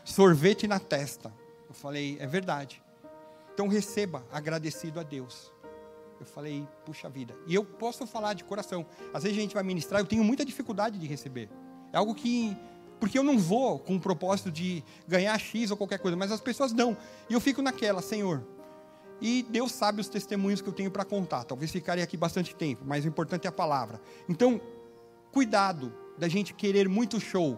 sorvete 0.03 0.67
na 0.67 0.79
testa. 0.79 1.33
Eu 1.67 1.73
falei, 1.73 2.17
é 2.19 2.27
verdade. 2.27 2.81
Então, 3.53 3.67
receba 3.67 4.25
agradecido 4.31 4.99
a 4.99 5.03
Deus. 5.03 5.51
Eu 6.19 6.25
falei, 6.25 6.67
puxa 6.85 7.09
vida. 7.09 7.35
E 7.47 7.55
eu 7.55 7.63
posso 7.63 8.05
falar 8.05 8.33
de 8.33 8.43
coração. 8.43 8.85
Às 9.13 9.23
vezes 9.23 9.37
a 9.37 9.41
gente 9.41 9.53
vai 9.53 9.63
ministrar, 9.63 10.01
eu 10.01 10.05
tenho 10.05 10.23
muita 10.23 10.43
dificuldade 10.43 10.97
de 10.97 11.07
receber. 11.07 11.49
É 11.93 11.97
algo 11.97 12.13
que 12.13 12.55
porque 12.99 13.17
eu 13.17 13.23
não 13.23 13.39
vou 13.39 13.79
com 13.79 13.95
o 13.95 13.99
propósito 13.99 14.51
de 14.51 14.83
ganhar 15.07 15.37
X 15.39 15.71
ou 15.71 15.77
qualquer 15.77 15.99
coisa, 15.99 16.17
mas 16.17 16.31
as 16.31 16.41
pessoas 16.41 16.73
dão. 16.73 16.97
E 17.29 17.33
eu 17.33 17.39
fico 17.39 17.61
naquela, 17.61 18.01
Senhor. 18.01 18.45
E 19.21 19.43
Deus 19.49 19.71
sabe 19.71 20.01
os 20.01 20.09
testemunhos 20.09 20.61
que 20.61 20.67
eu 20.67 20.73
tenho 20.73 20.91
para 20.91 21.05
contar. 21.05 21.43
Talvez 21.45 21.71
ficarei 21.71 22.03
aqui 22.03 22.17
bastante 22.17 22.53
tempo, 22.53 22.83
mas 22.85 23.05
o 23.05 23.07
importante 23.07 23.45
é 23.45 23.49
a 23.49 23.53
palavra. 23.53 24.01
Então, 24.27 24.59
cuidado 25.31 25.93
da 26.17 26.27
gente 26.27 26.53
querer 26.53 26.89
muito 26.89 27.19
show, 27.19 27.57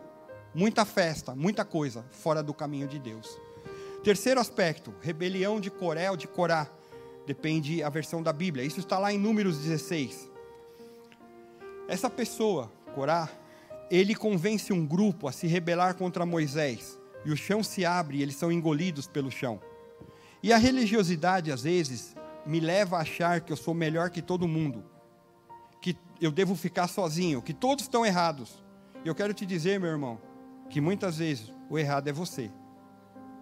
muita 0.53 0.85
festa, 0.85 1.35
muita 1.35 1.63
coisa 1.63 2.05
fora 2.11 2.43
do 2.43 2.53
caminho 2.53 2.87
de 2.87 2.99
Deus. 2.99 3.39
Terceiro 4.03 4.39
aspecto, 4.39 4.93
rebelião 5.01 5.59
de 5.59 5.69
Coré 5.69 6.09
ou 6.09 6.17
de 6.17 6.27
Corá. 6.27 6.67
Depende 7.25 7.83
a 7.83 7.89
versão 7.89 8.23
da 8.23 8.33
Bíblia. 8.33 8.65
Isso 8.65 8.79
está 8.79 8.97
lá 8.97 9.13
em 9.13 9.17
Números 9.17 9.59
16. 9.59 10.29
Essa 11.87 12.09
pessoa, 12.09 12.71
Corá, 12.95 13.29
ele 13.91 14.15
convence 14.15 14.71
um 14.73 14.85
grupo 14.85 15.27
a 15.27 15.31
se 15.31 15.45
rebelar 15.47 15.95
contra 15.95 16.25
Moisés, 16.25 16.97
e 17.25 17.31
o 17.31 17.37
chão 17.37 17.61
se 17.61 17.85
abre 17.85 18.17
e 18.17 18.21
eles 18.23 18.35
são 18.35 18.51
engolidos 18.51 19.05
pelo 19.05 19.29
chão. 19.29 19.61
E 20.41 20.51
a 20.51 20.57
religiosidade, 20.57 21.51
às 21.51 21.63
vezes, 21.63 22.15
me 22.45 22.59
leva 22.59 22.97
a 22.97 23.01
achar 23.01 23.41
que 23.41 23.51
eu 23.51 23.57
sou 23.57 23.73
melhor 23.73 24.09
que 24.09 24.21
todo 24.21 24.47
mundo, 24.47 24.83
que 25.81 25.95
eu 26.19 26.31
devo 26.31 26.55
ficar 26.55 26.87
sozinho, 26.87 27.41
que 27.41 27.53
todos 27.53 27.83
estão 27.83 28.05
errados. 28.05 28.63
Eu 29.05 29.13
quero 29.13 29.33
te 29.33 29.45
dizer, 29.45 29.79
meu 29.79 29.89
irmão, 29.89 30.19
que 30.71 30.81
muitas 30.81 31.17
vezes 31.17 31.53
o 31.69 31.77
errado 31.77 32.07
é 32.07 32.11
você, 32.11 32.51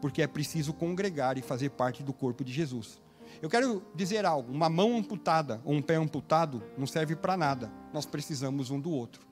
porque 0.01 0.21
é 0.21 0.27
preciso 0.27 0.73
congregar 0.73 1.37
e 1.37 1.41
fazer 1.41 1.69
parte 1.69 2.03
do 2.03 2.11
corpo 2.11 2.43
de 2.43 2.51
Jesus. 2.51 3.01
Eu 3.41 3.49
quero 3.49 3.81
dizer 3.95 4.25
algo: 4.25 4.51
uma 4.51 4.67
mão 4.67 4.97
amputada 4.97 5.61
ou 5.63 5.73
um 5.73 5.81
pé 5.81 5.95
amputado 5.95 6.61
não 6.77 6.85
serve 6.85 7.15
para 7.15 7.37
nada, 7.37 7.71
nós 7.93 8.05
precisamos 8.05 8.69
um 8.69 8.79
do 8.79 8.91
outro 8.91 9.29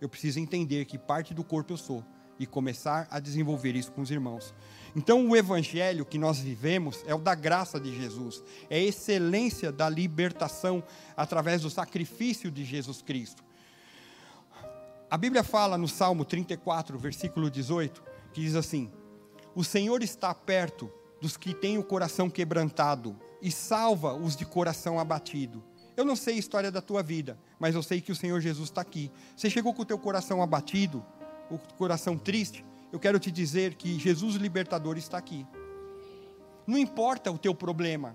eu 0.00 0.08
preciso 0.08 0.40
entender 0.40 0.84
que 0.86 0.98
parte 0.98 1.34
do 1.34 1.44
corpo 1.44 1.72
eu 1.72 1.76
sou 1.76 2.04
e 2.38 2.46
começar 2.46 3.06
a 3.10 3.20
desenvolver 3.20 3.76
isso 3.76 3.92
com 3.92 4.00
os 4.00 4.10
irmãos. 4.10 4.54
Então, 4.96 5.28
o 5.28 5.36
evangelho 5.36 6.06
que 6.06 6.16
nós 6.16 6.38
vivemos 6.38 7.04
é 7.06 7.14
o 7.14 7.18
da 7.18 7.34
graça 7.34 7.78
de 7.78 7.94
Jesus, 7.94 8.42
é 8.70 8.76
a 8.76 8.82
excelência 8.82 9.70
da 9.70 9.88
libertação 9.90 10.82
através 11.14 11.60
do 11.60 11.70
sacrifício 11.70 12.50
de 12.50 12.64
Jesus 12.64 13.02
Cristo. 13.02 13.44
A 15.10 15.16
Bíblia 15.16 15.42
fala 15.42 15.76
no 15.76 15.88
Salmo 15.88 16.24
34, 16.24 16.96
versículo 16.96 17.50
18, 17.50 18.00
que 18.32 18.42
diz 18.42 18.54
assim: 18.54 18.88
O 19.56 19.64
Senhor 19.64 20.04
está 20.04 20.32
perto 20.32 20.88
dos 21.20 21.36
que 21.36 21.52
têm 21.52 21.78
o 21.78 21.82
coração 21.82 22.30
quebrantado 22.30 23.16
e 23.42 23.50
salva 23.50 24.14
os 24.14 24.36
de 24.36 24.46
coração 24.46 25.00
abatido. 25.00 25.64
Eu 25.96 26.04
não 26.04 26.14
sei 26.14 26.36
a 26.36 26.38
história 26.38 26.70
da 26.70 26.80
tua 26.80 27.02
vida, 27.02 27.36
mas 27.58 27.74
eu 27.74 27.82
sei 27.82 28.00
que 28.00 28.12
o 28.12 28.14
Senhor 28.14 28.40
Jesus 28.40 28.68
está 28.68 28.82
aqui. 28.82 29.10
Você 29.36 29.50
chegou 29.50 29.74
com 29.74 29.82
o 29.82 29.84
teu 29.84 29.98
coração 29.98 30.40
abatido, 30.40 31.04
o 31.50 31.58
coração 31.58 32.16
triste. 32.16 32.64
Eu 32.92 33.00
quero 33.00 33.18
te 33.18 33.32
dizer 33.32 33.74
que 33.74 33.98
Jesus 33.98 34.36
libertador 34.36 34.96
está 34.96 35.18
aqui. 35.18 35.44
Não 36.64 36.78
importa 36.78 37.32
o 37.32 37.38
teu 37.38 37.52
problema, 37.52 38.14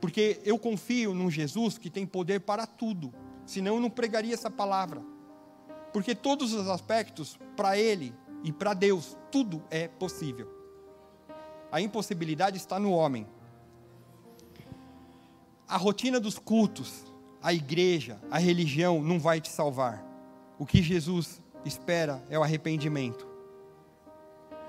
porque 0.00 0.40
eu 0.44 0.58
confio 0.58 1.14
num 1.14 1.30
Jesus 1.30 1.78
que 1.78 1.88
tem 1.88 2.04
poder 2.04 2.40
para 2.40 2.66
tudo, 2.66 3.14
senão 3.46 3.76
eu 3.76 3.80
não 3.80 3.88
pregaria 3.88 4.34
essa 4.34 4.50
palavra. 4.50 5.11
Porque 5.92 6.14
todos 6.14 6.52
os 6.52 6.68
aspectos, 6.68 7.38
para 7.56 7.76
Ele 7.78 8.14
e 8.42 8.52
para 8.52 8.74
Deus, 8.74 9.16
tudo 9.30 9.62
é 9.70 9.88
possível. 9.88 10.48
A 11.70 11.80
impossibilidade 11.80 12.56
está 12.56 12.78
no 12.78 12.92
homem. 12.92 13.26
A 15.68 15.76
rotina 15.76 16.20
dos 16.20 16.38
cultos, 16.38 17.04
a 17.42 17.52
igreja, 17.52 18.20
a 18.30 18.38
religião 18.38 19.02
não 19.02 19.18
vai 19.18 19.40
te 19.40 19.48
salvar. 19.48 20.04
O 20.58 20.66
que 20.66 20.82
Jesus 20.82 21.40
espera 21.64 22.22
é 22.28 22.38
o 22.38 22.42
arrependimento. 22.42 23.26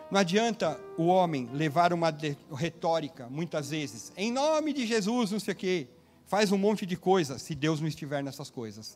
Não 0.10 0.20
adianta 0.20 0.80
o 0.98 1.08
homem 1.08 1.50
levar 1.52 1.92
uma 1.92 2.16
retórica, 2.56 3.28
muitas 3.30 3.72
vezes, 3.72 4.14
em 4.16 4.32
nome 4.32 4.72
de 4.72 4.86
Jesus, 4.86 5.32
não 5.32 5.40
sei 5.40 5.54
o 5.54 5.58
quê, 5.58 5.88
faz 6.26 6.52
um 6.52 6.58
monte 6.58 6.86
de 6.86 6.96
coisa, 6.96 7.40
se 7.40 7.56
Deus 7.56 7.82
não 7.82 7.88
estiver 7.88 8.24
nessas 8.24 8.50
coisas. 8.50 8.96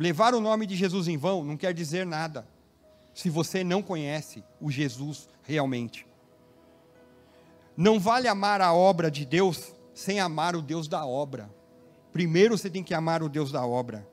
Levar 0.00 0.34
o 0.34 0.40
nome 0.40 0.64
de 0.64 0.74
Jesus 0.74 1.08
em 1.08 1.18
vão 1.18 1.44
não 1.44 1.58
quer 1.58 1.74
dizer 1.74 2.06
nada, 2.06 2.48
se 3.12 3.28
você 3.28 3.62
não 3.62 3.82
conhece 3.82 4.42
o 4.58 4.70
Jesus 4.70 5.28
realmente. 5.42 6.06
Não 7.76 8.00
vale 8.00 8.26
amar 8.26 8.62
a 8.62 8.72
obra 8.72 9.10
de 9.10 9.26
Deus 9.26 9.74
sem 9.92 10.18
amar 10.18 10.56
o 10.56 10.62
Deus 10.62 10.88
da 10.88 11.04
obra. 11.04 11.54
Primeiro 12.14 12.56
você 12.56 12.70
tem 12.70 12.82
que 12.82 12.94
amar 12.94 13.22
o 13.22 13.28
Deus 13.28 13.52
da 13.52 13.62
obra. 13.66 14.08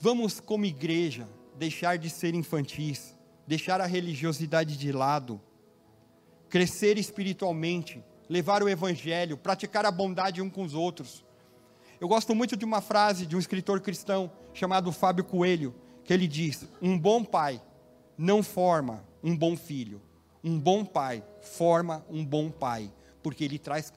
Vamos, 0.00 0.40
como 0.40 0.64
igreja, 0.64 1.28
deixar 1.54 1.96
de 1.96 2.10
ser 2.10 2.34
infantis, 2.34 3.16
deixar 3.46 3.80
a 3.80 3.86
religiosidade 3.86 4.76
de 4.76 4.90
lado, 4.90 5.40
crescer 6.48 6.98
espiritualmente, 6.98 8.02
levar 8.28 8.60
o 8.60 8.68
evangelho, 8.68 9.36
praticar 9.36 9.86
a 9.86 9.90
bondade 9.92 10.42
um 10.42 10.50
com 10.50 10.64
os 10.64 10.74
outros. 10.74 11.24
Eu 12.00 12.08
gosto 12.08 12.34
muito 12.34 12.56
de 12.56 12.64
uma 12.64 12.80
frase 12.80 13.26
de 13.26 13.34
um 13.36 13.38
escritor 13.38 13.80
cristão 13.80 14.30
chamado 14.52 14.92
Fábio 14.92 15.24
Coelho, 15.24 15.74
que 16.04 16.12
ele 16.12 16.26
diz: 16.26 16.66
Um 16.80 16.98
bom 16.98 17.24
pai 17.24 17.60
não 18.18 18.42
forma 18.42 19.04
um 19.22 19.36
bom 19.36 19.56
filho, 19.56 20.02
um 20.44 20.58
bom 20.58 20.84
pai 20.84 21.24
forma 21.40 22.04
um 22.10 22.24
bom 22.24 22.50
pai, 22.50 22.92
porque 23.22 23.44
ele 23.44 23.58
traz 23.58 23.92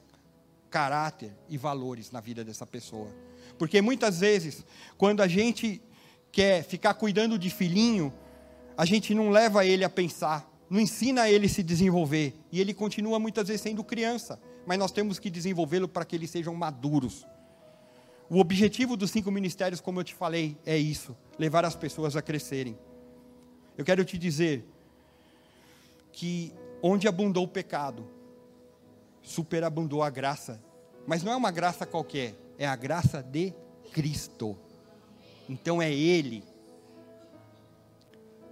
caráter 0.69 1.35
e 1.49 1.57
valores 1.57 2.11
na 2.11 2.21
vida 2.21 2.43
dessa 2.43 2.65
pessoa. 2.65 3.09
Porque 3.57 3.81
muitas 3.81 4.19
vezes, 4.19 4.65
quando 4.97 5.21
a 5.21 5.27
gente 5.27 5.81
quer 6.31 6.63
ficar 6.63 6.93
cuidando 6.93 7.37
de 7.37 7.49
filhinho, 7.49 8.13
a 8.77 8.85
gente 8.85 9.13
não 9.13 9.29
leva 9.29 9.65
ele 9.65 9.83
a 9.83 9.89
pensar, 9.89 10.49
não 10.69 10.79
ensina 10.79 11.29
ele 11.29 11.47
a 11.47 11.49
se 11.49 11.63
desenvolver, 11.63 12.33
e 12.51 12.61
ele 12.61 12.73
continua 12.73 13.19
muitas 13.19 13.47
vezes 13.47 13.61
sendo 13.61 13.83
criança, 13.83 14.39
mas 14.65 14.77
nós 14.77 14.91
temos 14.91 15.19
que 15.19 15.29
desenvolvê-lo 15.29 15.87
para 15.87 16.05
que 16.05 16.15
eles 16.15 16.29
sejam 16.29 16.55
maduros. 16.55 17.25
O 18.29 18.39
objetivo 18.39 18.95
dos 18.95 19.09
cinco 19.09 19.31
ministérios, 19.31 19.81
como 19.81 19.99
eu 19.99 20.03
te 20.03 20.13
falei, 20.13 20.55
é 20.65 20.77
isso: 20.77 21.17
levar 21.37 21.65
as 21.65 21.75
pessoas 21.75 22.15
a 22.15 22.21
crescerem. 22.21 22.77
Eu 23.75 23.83
quero 23.83 24.05
te 24.05 24.17
dizer 24.17 24.65
que 26.11 26.53
onde 26.81 27.07
abundou 27.07 27.45
o 27.45 27.47
pecado, 27.47 28.07
superabundou 29.23 30.03
a 30.03 30.09
graça. 30.09 30.61
Mas 31.07 31.23
não 31.23 31.31
é 31.31 31.35
uma 31.35 31.49
graça 31.49 31.85
qualquer, 31.85 32.35
é 32.57 32.67
a 32.67 32.75
graça 32.75 33.23
de 33.23 33.53
Cristo. 33.91 34.55
Então 35.47 35.81
é 35.81 35.91
Ele. 35.91 36.43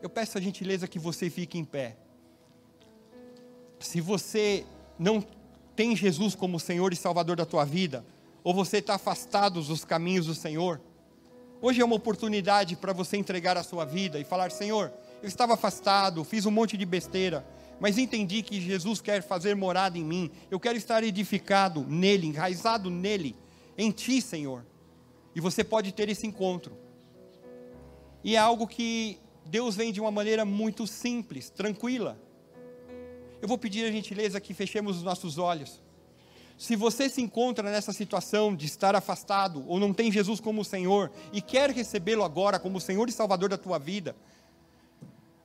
Eu 0.02 0.10
peço 0.10 0.38
a 0.38 0.42
gentileza 0.42 0.88
que 0.88 0.98
você 0.98 1.30
fique 1.30 1.58
em 1.58 1.66
pé. 1.66 1.98
Se 3.80 4.02
você 4.02 4.66
não 4.98 5.24
tem 5.76 5.96
Jesus 5.96 6.34
como 6.34 6.60
Senhor 6.60 6.92
e 6.92 6.96
Salvador 6.96 7.36
da 7.36 7.46
tua 7.46 7.64
vida, 7.64 8.04
ou 8.48 8.54
você 8.54 8.78
está 8.78 8.96
afastado 8.96 9.62
dos 9.62 9.84
caminhos 9.84 10.26
do 10.26 10.34
Senhor, 10.34 10.80
hoje 11.62 11.82
é 11.82 11.84
uma 11.84 11.98
oportunidade 11.98 12.78
para 12.78 12.94
você 12.94 13.18
entregar 13.18 13.58
a 13.58 13.62
sua 13.62 13.84
vida 13.84 14.18
e 14.22 14.24
falar: 14.24 14.52
Senhor, 14.52 14.90
eu 15.22 15.28
estava 15.28 15.56
afastado, 15.56 16.24
fiz 16.24 16.46
um 16.46 16.52
monte 16.52 16.78
de 16.78 16.86
besteira, 16.86 17.46
mas 17.78 17.98
entendi 17.98 18.42
que 18.42 18.62
Jesus 18.62 19.02
quer 19.02 19.22
fazer 19.22 19.54
morada 19.54 19.98
em 19.98 20.04
mim. 20.06 20.32
Eu 20.50 20.62
quero 20.62 20.78
estar 20.78 21.04
edificado 21.04 21.86
nele, 21.90 22.28
enraizado 22.28 22.90
nele, 22.90 23.36
em 23.78 23.92
ti, 23.92 24.22
Senhor. 24.22 24.66
E 25.36 25.42
você 25.42 25.62
pode 25.62 25.92
ter 25.92 26.08
esse 26.08 26.26
encontro. 26.26 26.78
E 28.24 28.38
é 28.38 28.40
algo 28.40 28.66
que 28.66 29.20
Deus 29.46 29.76
vem 29.76 29.92
de 29.92 30.00
uma 30.00 30.10
maneira 30.10 30.46
muito 30.46 30.88
simples, 30.88 31.50
tranquila. 31.50 32.18
Eu 33.42 33.48
vou 33.50 33.58
pedir 33.58 33.84
a 33.84 33.92
gentileza 33.92 34.40
que 34.40 34.54
fechemos 34.54 34.96
os 34.96 35.04
nossos 35.04 35.38
olhos. 35.38 35.86
Se 36.58 36.76
você 36.76 37.08
se 37.08 37.22
encontra 37.22 37.70
nessa 37.70 37.94
situação 37.94 38.56
de 38.56 38.66
estar 38.66 38.96
afastado 38.96 39.64
ou 39.68 39.80
não 39.80 39.94
tem 39.94 40.12
Jesus 40.12 40.40
como 40.40 40.66
Senhor 40.66 41.12
e 41.32 41.40
quer 41.40 41.70
recebê-lo 41.70 42.24
agora 42.24 42.60
como 42.60 42.82
Senhor 42.82 43.08
e 43.08 43.12
Salvador 43.12 43.50
da 43.50 43.58
tua 43.58 43.78
vida, 43.78 44.16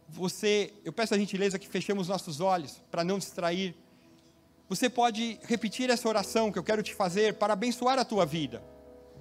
você, 0.09 0.73
eu 0.85 0.93
peço 0.93 1.15
a 1.15 1.19
gentileza 1.19 1.59
que 1.59 1.69
fechemos 1.69 2.09
nossos 2.09 2.41
olhos 2.41 2.81
para 2.91 3.05
não 3.05 3.19
distrair. 3.19 3.75
Você 4.71 4.89
pode 4.89 5.39
repetir 5.43 5.91
essa 5.91 6.09
oração 6.09 6.51
que 6.51 6.59
eu 6.59 6.65
quero 6.65 6.83
te 6.83 6.95
fazer 6.95 7.35
para 7.35 7.53
abençoar 7.53 7.99
a 7.99 8.05
tua 8.05 8.25
vida. 8.25 8.63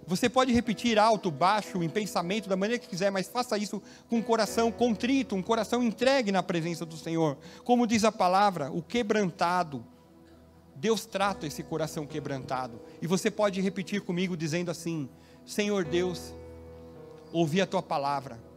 Você 0.08 0.30
pode 0.30 0.52
repetir 0.52 0.98
alto, 0.98 1.30
baixo, 1.30 1.84
em 1.84 1.90
pensamento, 1.90 2.48
da 2.50 2.56
maneira 2.56 2.82
que 2.82 2.88
quiser, 2.88 3.12
mas 3.12 3.28
faça 3.28 3.58
isso 3.58 3.82
com 4.10 4.18
um 4.18 4.22
coração 4.22 4.72
contrito, 4.72 5.36
um 5.36 5.42
coração 5.42 5.84
entregue 5.84 6.32
na 6.32 6.42
presença 6.42 6.86
do 6.86 6.98
Senhor. 6.98 7.38
Como 7.64 7.86
diz 7.86 8.04
a 8.04 8.12
palavra, 8.12 8.72
o 8.72 8.82
quebrantado. 8.82 9.86
Deus 10.82 11.06
trata 11.06 11.48
esse 11.48 11.64
coração 11.64 12.06
quebrantado. 12.06 12.82
E 13.02 13.08
você 13.08 13.32
pode 13.32 13.62
repetir 13.62 14.02
comigo 14.02 14.36
dizendo 14.36 14.70
assim: 14.70 15.08
Senhor 15.46 15.86
Deus, 15.86 16.34
ouvi 17.32 17.62
a 17.62 17.66
tua 17.66 17.82
palavra 17.82 18.52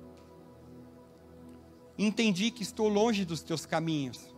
Entendi 1.97 2.51
que 2.51 2.63
estou 2.63 2.89
longe 2.89 3.25
dos 3.25 3.41
teus 3.41 3.65
caminhos, 3.65 4.35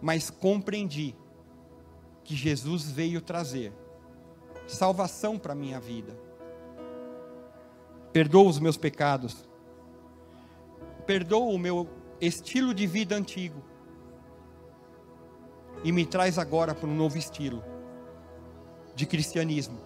mas 0.00 0.30
compreendi 0.30 1.16
que 2.22 2.36
Jesus 2.36 2.90
veio 2.90 3.20
trazer 3.20 3.72
salvação 4.68 5.36
para 5.36 5.52
a 5.52 5.56
minha 5.56 5.80
vida. 5.80 6.16
Perdoa 8.12 8.48
os 8.48 8.60
meus 8.60 8.76
pecados, 8.76 9.44
perdoa 11.04 11.52
o 11.52 11.58
meu 11.58 11.88
estilo 12.20 12.72
de 12.72 12.86
vida 12.86 13.16
antigo 13.16 13.60
e 15.84 15.92
me 15.92 16.06
traz 16.06 16.38
agora 16.38 16.74
para 16.74 16.88
um 16.88 16.96
novo 16.96 17.18
estilo 17.18 17.62
de 18.94 19.04
cristianismo, 19.04 19.78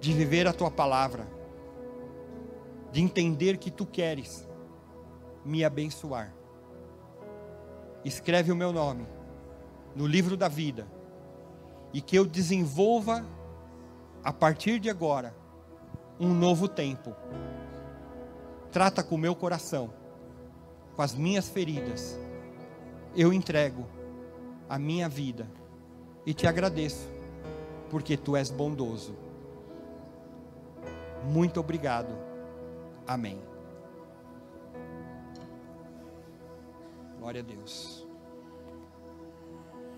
de 0.00 0.12
viver 0.12 0.48
a 0.48 0.52
tua 0.52 0.70
palavra, 0.70 1.28
de 2.90 3.00
entender 3.00 3.58
que 3.58 3.70
tu 3.70 3.86
queres 3.86 4.46
me 5.44 5.64
abençoar. 5.64 6.34
Escreve 8.04 8.50
o 8.50 8.56
meu 8.56 8.72
nome 8.72 9.06
no 9.94 10.06
livro 10.06 10.36
da 10.36 10.48
vida 10.48 10.86
e 11.92 12.00
que 12.00 12.16
eu 12.16 12.26
desenvolva 12.26 13.24
a 14.24 14.32
partir 14.32 14.80
de 14.80 14.90
agora 14.90 15.32
um 16.18 16.34
novo 16.34 16.66
tempo. 16.66 17.14
Trata 18.72 19.02
com 19.02 19.14
o 19.14 19.18
meu 19.18 19.36
coração, 19.36 19.92
com 20.96 21.02
as 21.02 21.14
minhas 21.14 21.48
feridas. 21.48 22.18
Eu 23.14 23.32
entrego 23.32 23.95
a 24.68 24.78
minha 24.78 25.08
vida 25.08 25.48
e 26.24 26.34
te 26.34 26.46
agradeço, 26.46 27.08
porque 27.90 28.16
tu 28.16 28.36
és 28.36 28.50
bondoso. 28.50 29.14
Muito 31.24 31.60
obrigado. 31.60 32.16
Amém. 33.06 33.40
Glória 37.18 37.40
a 37.40 37.44
Deus. 37.44 38.06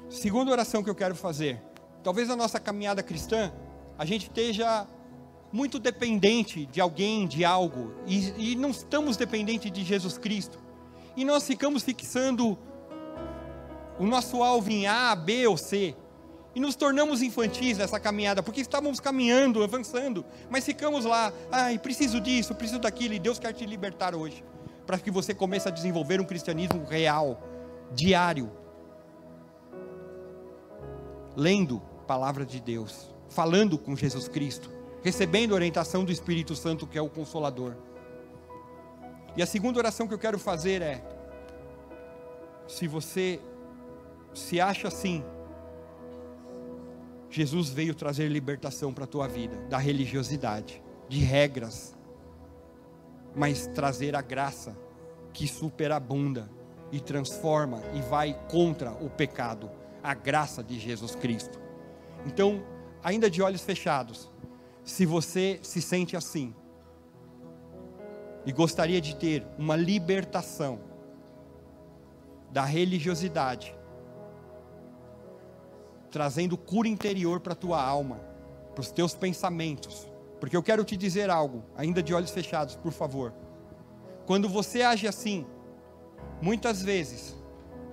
Segunda 0.09 0.51
oração 0.51 0.83
que 0.83 0.89
eu 0.89 0.95
quero 0.95 1.14
fazer. 1.14 1.61
Talvez 2.03 2.31
a 2.31 2.37
nossa 2.37 2.59
caminhada 2.59 3.03
cristã, 3.03 3.53
a 3.99 4.05
gente 4.05 4.25
esteja 4.25 4.87
muito 5.53 5.79
dependente 5.79 6.66
de 6.66 6.81
alguém, 6.81 7.27
de 7.27 7.45
algo, 7.45 7.95
e, 8.07 8.53
e 8.53 8.57
não 8.57 8.71
estamos 8.71 9.16
dependentes 9.16 9.71
de 9.71 9.85
Jesus 9.85 10.16
Cristo. 10.16 10.59
E 11.16 11.25
nós 11.25 11.47
ficamos 11.47 11.83
fixando 11.83 12.59
o 13.99 14.07
nosso 14.07 14.43
alvo 14.43 14.71
em 14.71 14.87
A, 14.87 15.15
B 15.15 15.47
ou 15.47 15.57
C. 15.57 15.95
E 16.55 16.61
nos 16.61 16.75
tornamos 16.75 17.23
infantis 17.23 17.79
nessa 17.79 18.01
caminhada, 18.01 18.43
porque 18.43 18.61
estávamos 18.61 18.99
caminhando, 18.99 19.63
avançando, 19.63 20.25
mas 20.51 20.65
ficamos 20.65 21.05
lá, 21.05 21.33
ai, 21.53 21.79
preciso 21.79 22.21
disso, 22.21 22.55
preciso 22.55 22.81
daquilo, 22.81 23.15
e 23.15 23.19
Deus 23.19 23.39
quer 23.39 23.53
te 23.53 23.65
libertar 23.65 24.15
hoje 24.15 24.43
para 24.89 24.99
que 24.99 25.11
você 25.11 25.35
comece 25.35 25.69
a 25.69 25.71
desenvolver 25.71 26.19
um 26.19 26.25
cristianismo 26.25 26.83
real, 26.87 27.43
diário. 27.93 28.51
Lendo 31.37 31.83
a 32.01 32.05
palavra 32.05 32.47
de 32.47 32.59
Deus, 32.59 33.15
falando 33.29 33.77
com 33.77 33.95
Jesus 33.95 34.29
Cristo, 34.29 34.71
recebendo 35.03 35.53
a 35.53 35.57
orientação 35.57 36.07
do 36.07 36.11
Espírito 36.11 36.57
Santo, 36.57 36.87
que 36.87 36.97
é 36.97 37.03
o 37.03 37.11
consolador. 37.11 37.77
E 39.37 39.43
a 39.43 39.47
segunda 39.47 39.79
oração 39.79 40.09
que 40.09 40.15
eu 40.15 40.19
quero 40.19 40.39
fazer 40.39 40.81
é: 40.81 41.05
se 42.67 42.89
você 42.89 43.39
se 44.35 44.61
acha 44.61 44.89
assim, 44.89 45.24
Jesus 47.31 47.68
veio 47.68 47.95
trazer 47.95 48.29
libertação 48.29 48.93
para 48.93 49.05
a 49.05 49.07
tua 49.07 49.29
vida 49.29 49.57
da 49.68 49.79
religiosidade, 49.79 50.83
de 51.09 51.18
regras, 51.20 51.97
mas 53.35 53.66
trazer 53.68 54.16
a 54.16 54.22
graça 54.22 54.76
que 55.33 55.47
superabunda 55.47 56.51
e 56.91 57.01
transforma 57.01 57.83
e 57.95 58.01
vai 58.01 58.39
contra 58.51 58.93
o 58.93 59.11
pecado, 59.11 59.70
a 60.03 60.14
graça 60.14 60.62
de 60.62 60.79
Jesus 60.79 61.14
Cristo. 61.14 61.61
Então, 62.26 62.62
ainda 63.03 63.31
de 63.31 63.43
olhos 63.43 63.62
fechados, 63.62 64.31
se 64.83 65.05
você 65.05 65.61
se 65.62 65.83
sente 65.83 66.16
assim 66.16 66.55
e 68.47 68.53
gostaria 68.53 69.01
de 69.01 69.14
ter 69.14 69.47
uma 69.59 69.76
libertação 69.76 70.81
da 72.51 72.64
religiosidade, 72.64 73.78
trazendo 76.11 76.57
cura 76.57 76.89
interior 76.89 77.41
para 77.41 77.53
a 77.53 77.57
tua 77.57 77.83
alma, 77.83 78.21
para 78.75 78.81
os 78.81 78.91
teus 78.91 79.15
pensamentos, 79.15 80.09
porque 80.41 80.57
eu 80.57 80.63
quero 80.63 80.85
te 80.85 80.97
dizer 80.97 81.31
algo, 81.31 81.65
ainda 81.77 82.03
de 82.03 82.15
olhos 82.15 82.31
fechados, 82.31 82.77
por 82.77 82.93
favor. 82.93 83.33
Quando 84.27 84.49
você 84.49 84.83
age 84.83 85.07
assim, 85.07 85.47
muitas 86.41 86.83
vezes 86.83 87.35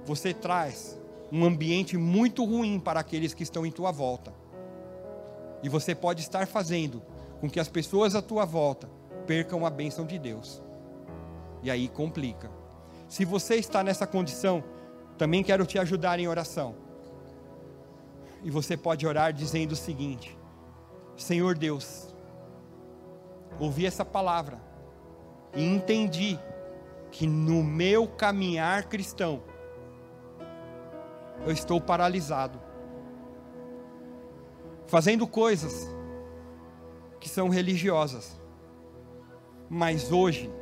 você 0.05 0.33
traz 0.33 0.99
um 1.31 1.43
ambiente 1.43 1.97
muito 1.97 2.45
ruim 2.45 2.79
para 2.79 2.99
aqueles 2.99 3.33
que 3.33 3.43
estão 3.43 3.65
em 3.65 3.71
tua 3.71 3.91
volta. 3.91 4.33
E 5.63 5.69
você 5.69 5.95
pode 5.95 6.21
estar 6.21 6.45
fazendo 6.45 7.01
com 7.39 7.49
que 7.49 7.59
as 7.59 7.67
pessoas 7.67 8.15
à 8.15 8.21
tua 8.21 8.45
volta 8.45 8.87
percam 9.25 9.65
a 9.65 9.69
bênção 9.69 10.05
de 10.05 10.19
Deus. 10.19 10.61
E 11.63 11.71
aí 11.71 11.87
complica. 11.87 12.51
Se 13.09 13.25
você 13.25 13.55
está 13.55 13.83
nessa 13.83 14.05
condição, 14.05 14.63
também 15.17 15.43
quero 15.43 15.65
te 15.65 15.79
ajudar 15.79 16.19
em 16.19 16.27
oração. 16.27 16.75
E 18.45 18.51
você 18.51 18.77
pode 18.77 19.07
orar 19.07 19.33
dizendo 19.33 19.71
o 19.71 19.75
seguinte: 19.75 20.37
Senhor 21.17 21.57
Deus, 21.57 22.13
ouvi 23.59 23.87
essa 23.87 24.05
palavra 24.05 24.61
e 25.55 25.63
entendi 25.65 26.39
que 27.09 27.25
no 27.25 27.63
meu 27.63 28.07
caminhar 28.07 28.83
cristão 28.83 29.41
eu 31.43 31.51
estou 31.51 31.81
paralisado, 31.81 32.61
fazendo 34.85 35.25
coisas 35.25 35.89
que 37.19 37.27
são 37.27 37.49
religiosas, 37.49 38.39
mas 39.67 40.11
hoje 40.11 40.53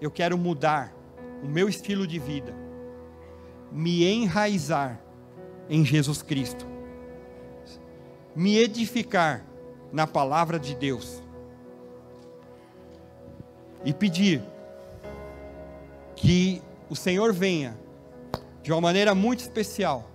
eu 0.00 0.12
quero 0.12 0.38
mudar 0.38 0.94
o 1.42 1.46
meu 1.48 1.68
estilo 1.68 2.06
de 2.06 2.20
vida, 2.20 2.54
me 3.72 4.04
enraizar 4.04 5.00
em 5.68 5.84
Jesus 5.84 6.22
Cristo, 6.22 6.66
me 8.34 8.58
edificar 8.58 9.44
na 9.92 10.06
palavra 10.06 10.58
de 10.58 10.74
Deus 10.74 11.22
e 13.84 13.92
pedir 13.92 14.42
que 16.16 16.62
o 16.88 16.96
Senhor 16.96 17.32
venha 17.32 17.76
de 18.62 18.72
uma 18.72 18.80
maneira 18.80 19.14
muito 19.14 19.40
especial 19.40 20.08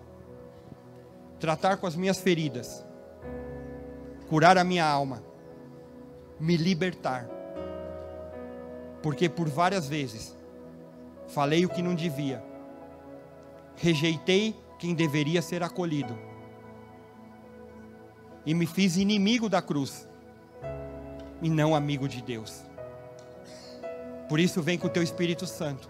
tratar 1.40 1.78
com 1.78 1.86
as 1.86 1.96
minhas 1.96 2.20
feridas, 2.20 2.86
curar 4.30 4.58
a 4.58 4.64
minha 4.64 4.86
alma, 4.86 5.24
me 6.40 6.58
libertar. 6.58 7.30
Porque 9.02 9.30
por 9.30 9.48
várias 9.48 9.88
vezes 9.88 10.36
falei 11.28 11.66
o 11.66 11.70
que 11.70 11.82
não 11.82 11.94
devia, 11.94 12.44
rejeitei 13.76 14.56
quem 14.78 14.94
deveria 14.94 15.42
ser 15.42 15.64
acolhido, 15.64 16.18
e 18.46 18.54
me 18.54 18.66
fiz 18.66 18.98
inimigo 18.98 19.50
da 19.50 19.62
cruz, 19.62 20.08
e 21.42 21.50
não 21.50 21.76
amigo 21.76 22.08
de 22.08 22.22
Deus. 22.22 22.64
Por 24.30 24.40
isso, 24.40 24.62
vem 24.62 24.78
com 24.78 24.88
o 24.88 24.90
teu 24.90 25.04
Espírito 25.04 25.46
Santo 25.46 25.90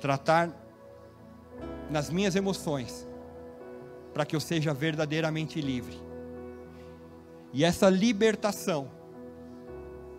tratar 0.00 0.50
nas 1.88 2.10
minhas 2.10 2.34
emoções, 2.34 3.06
para 4.12 4.26
que 4.26 4.34
eu 4.34 4.40
seja 4.40 4.74
verdadeiramente 4.74 5.60
livre. 5.60 5.96
E 7.52 7.64
essa 7.64 7.88
libertação 7.88 8.90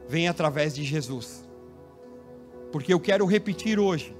vem 0.07 0.27
através 0.27 0.73
de 0.73 0.83
Jesus. 0.83 1.47
Porque 2.71 2.93
eu 2.93 2.99
quero 2.99 3.25
repetir 3.25 3.79
hoje, 3.79 4.15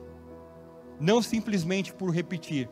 não 1.04 1.22
simplesmente 1.22 1.92
por 1.92 2.12
repetir, 2.12 2.70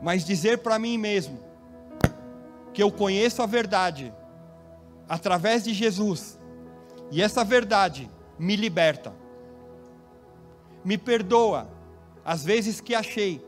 mas 0.00 0.24
dizer 0.24 0.58
para 0.58 0.78
mim 0.78 0.96
mesmo 0.96 1.38
que 2.72 2.82
eu 2.82 2.90
conheço 2.90 3.42
a 3.42 3.46
verdade 3.46 4.14
através 5.06 5.62
de 5.62 5.74
Jesus 5.74 6.40
e 7.10 7.20
essa 7.20 7.44
verdade 7.44 8.10
me 8.38 8.56
liberta. 8.56 9.12
Me 10.82 10.96
perdoa 10.96 11.68
as 12.24 12.42
vezes 12.42 12.80
que 12.80 12.94
achei 12.94 13.44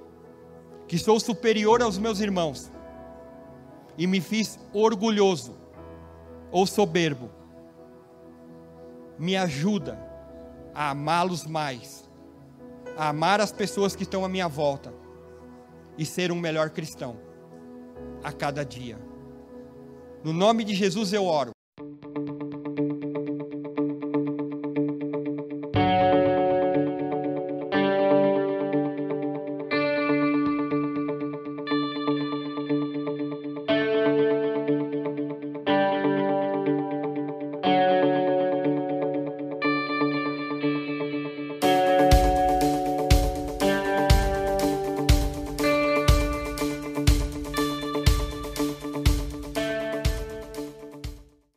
que 0.87 0.99
sou 0.99 1.19
superior 1.19 1.81
aos 1.81 1.97
meus 1.97 2.21
irmãos 2.21 2.71
e 3.97 4.07
me 4.07 4.21
fiz 4.21 4.59
orgulhoso 4.75 5.57
ou 6.51 6.67
soberbo. 6.67 7.31
Me 9.19 9.39
ajuda 9.39 9.99
a 10.75 10.91
amá-los 10.91 11.47
mais, 11.47 12.10
a 13.01 13.09
amar 13.09 13.41
as 13.41 13.51
pessoas 13.51 13.97
que 13.97 14.03
estão 14.03 14.27
à 14.27 14.29
minha 14.29 14.47
volta 14.47 14.93
e 15.97 16.05
ser 16.05 16.31
um 16.31 16.39
melhor 16.39 16.69
cristão 16.69 17.19
a 18.23 18.31
cada 18.31 18.63
dia. 18.63 18.99
No 20.23 20.35
nome 20.35 20.65
de 20.65 20.75
Jesus 20.75 21.15
eu 21.15 21.25
oro. 21.25 21.53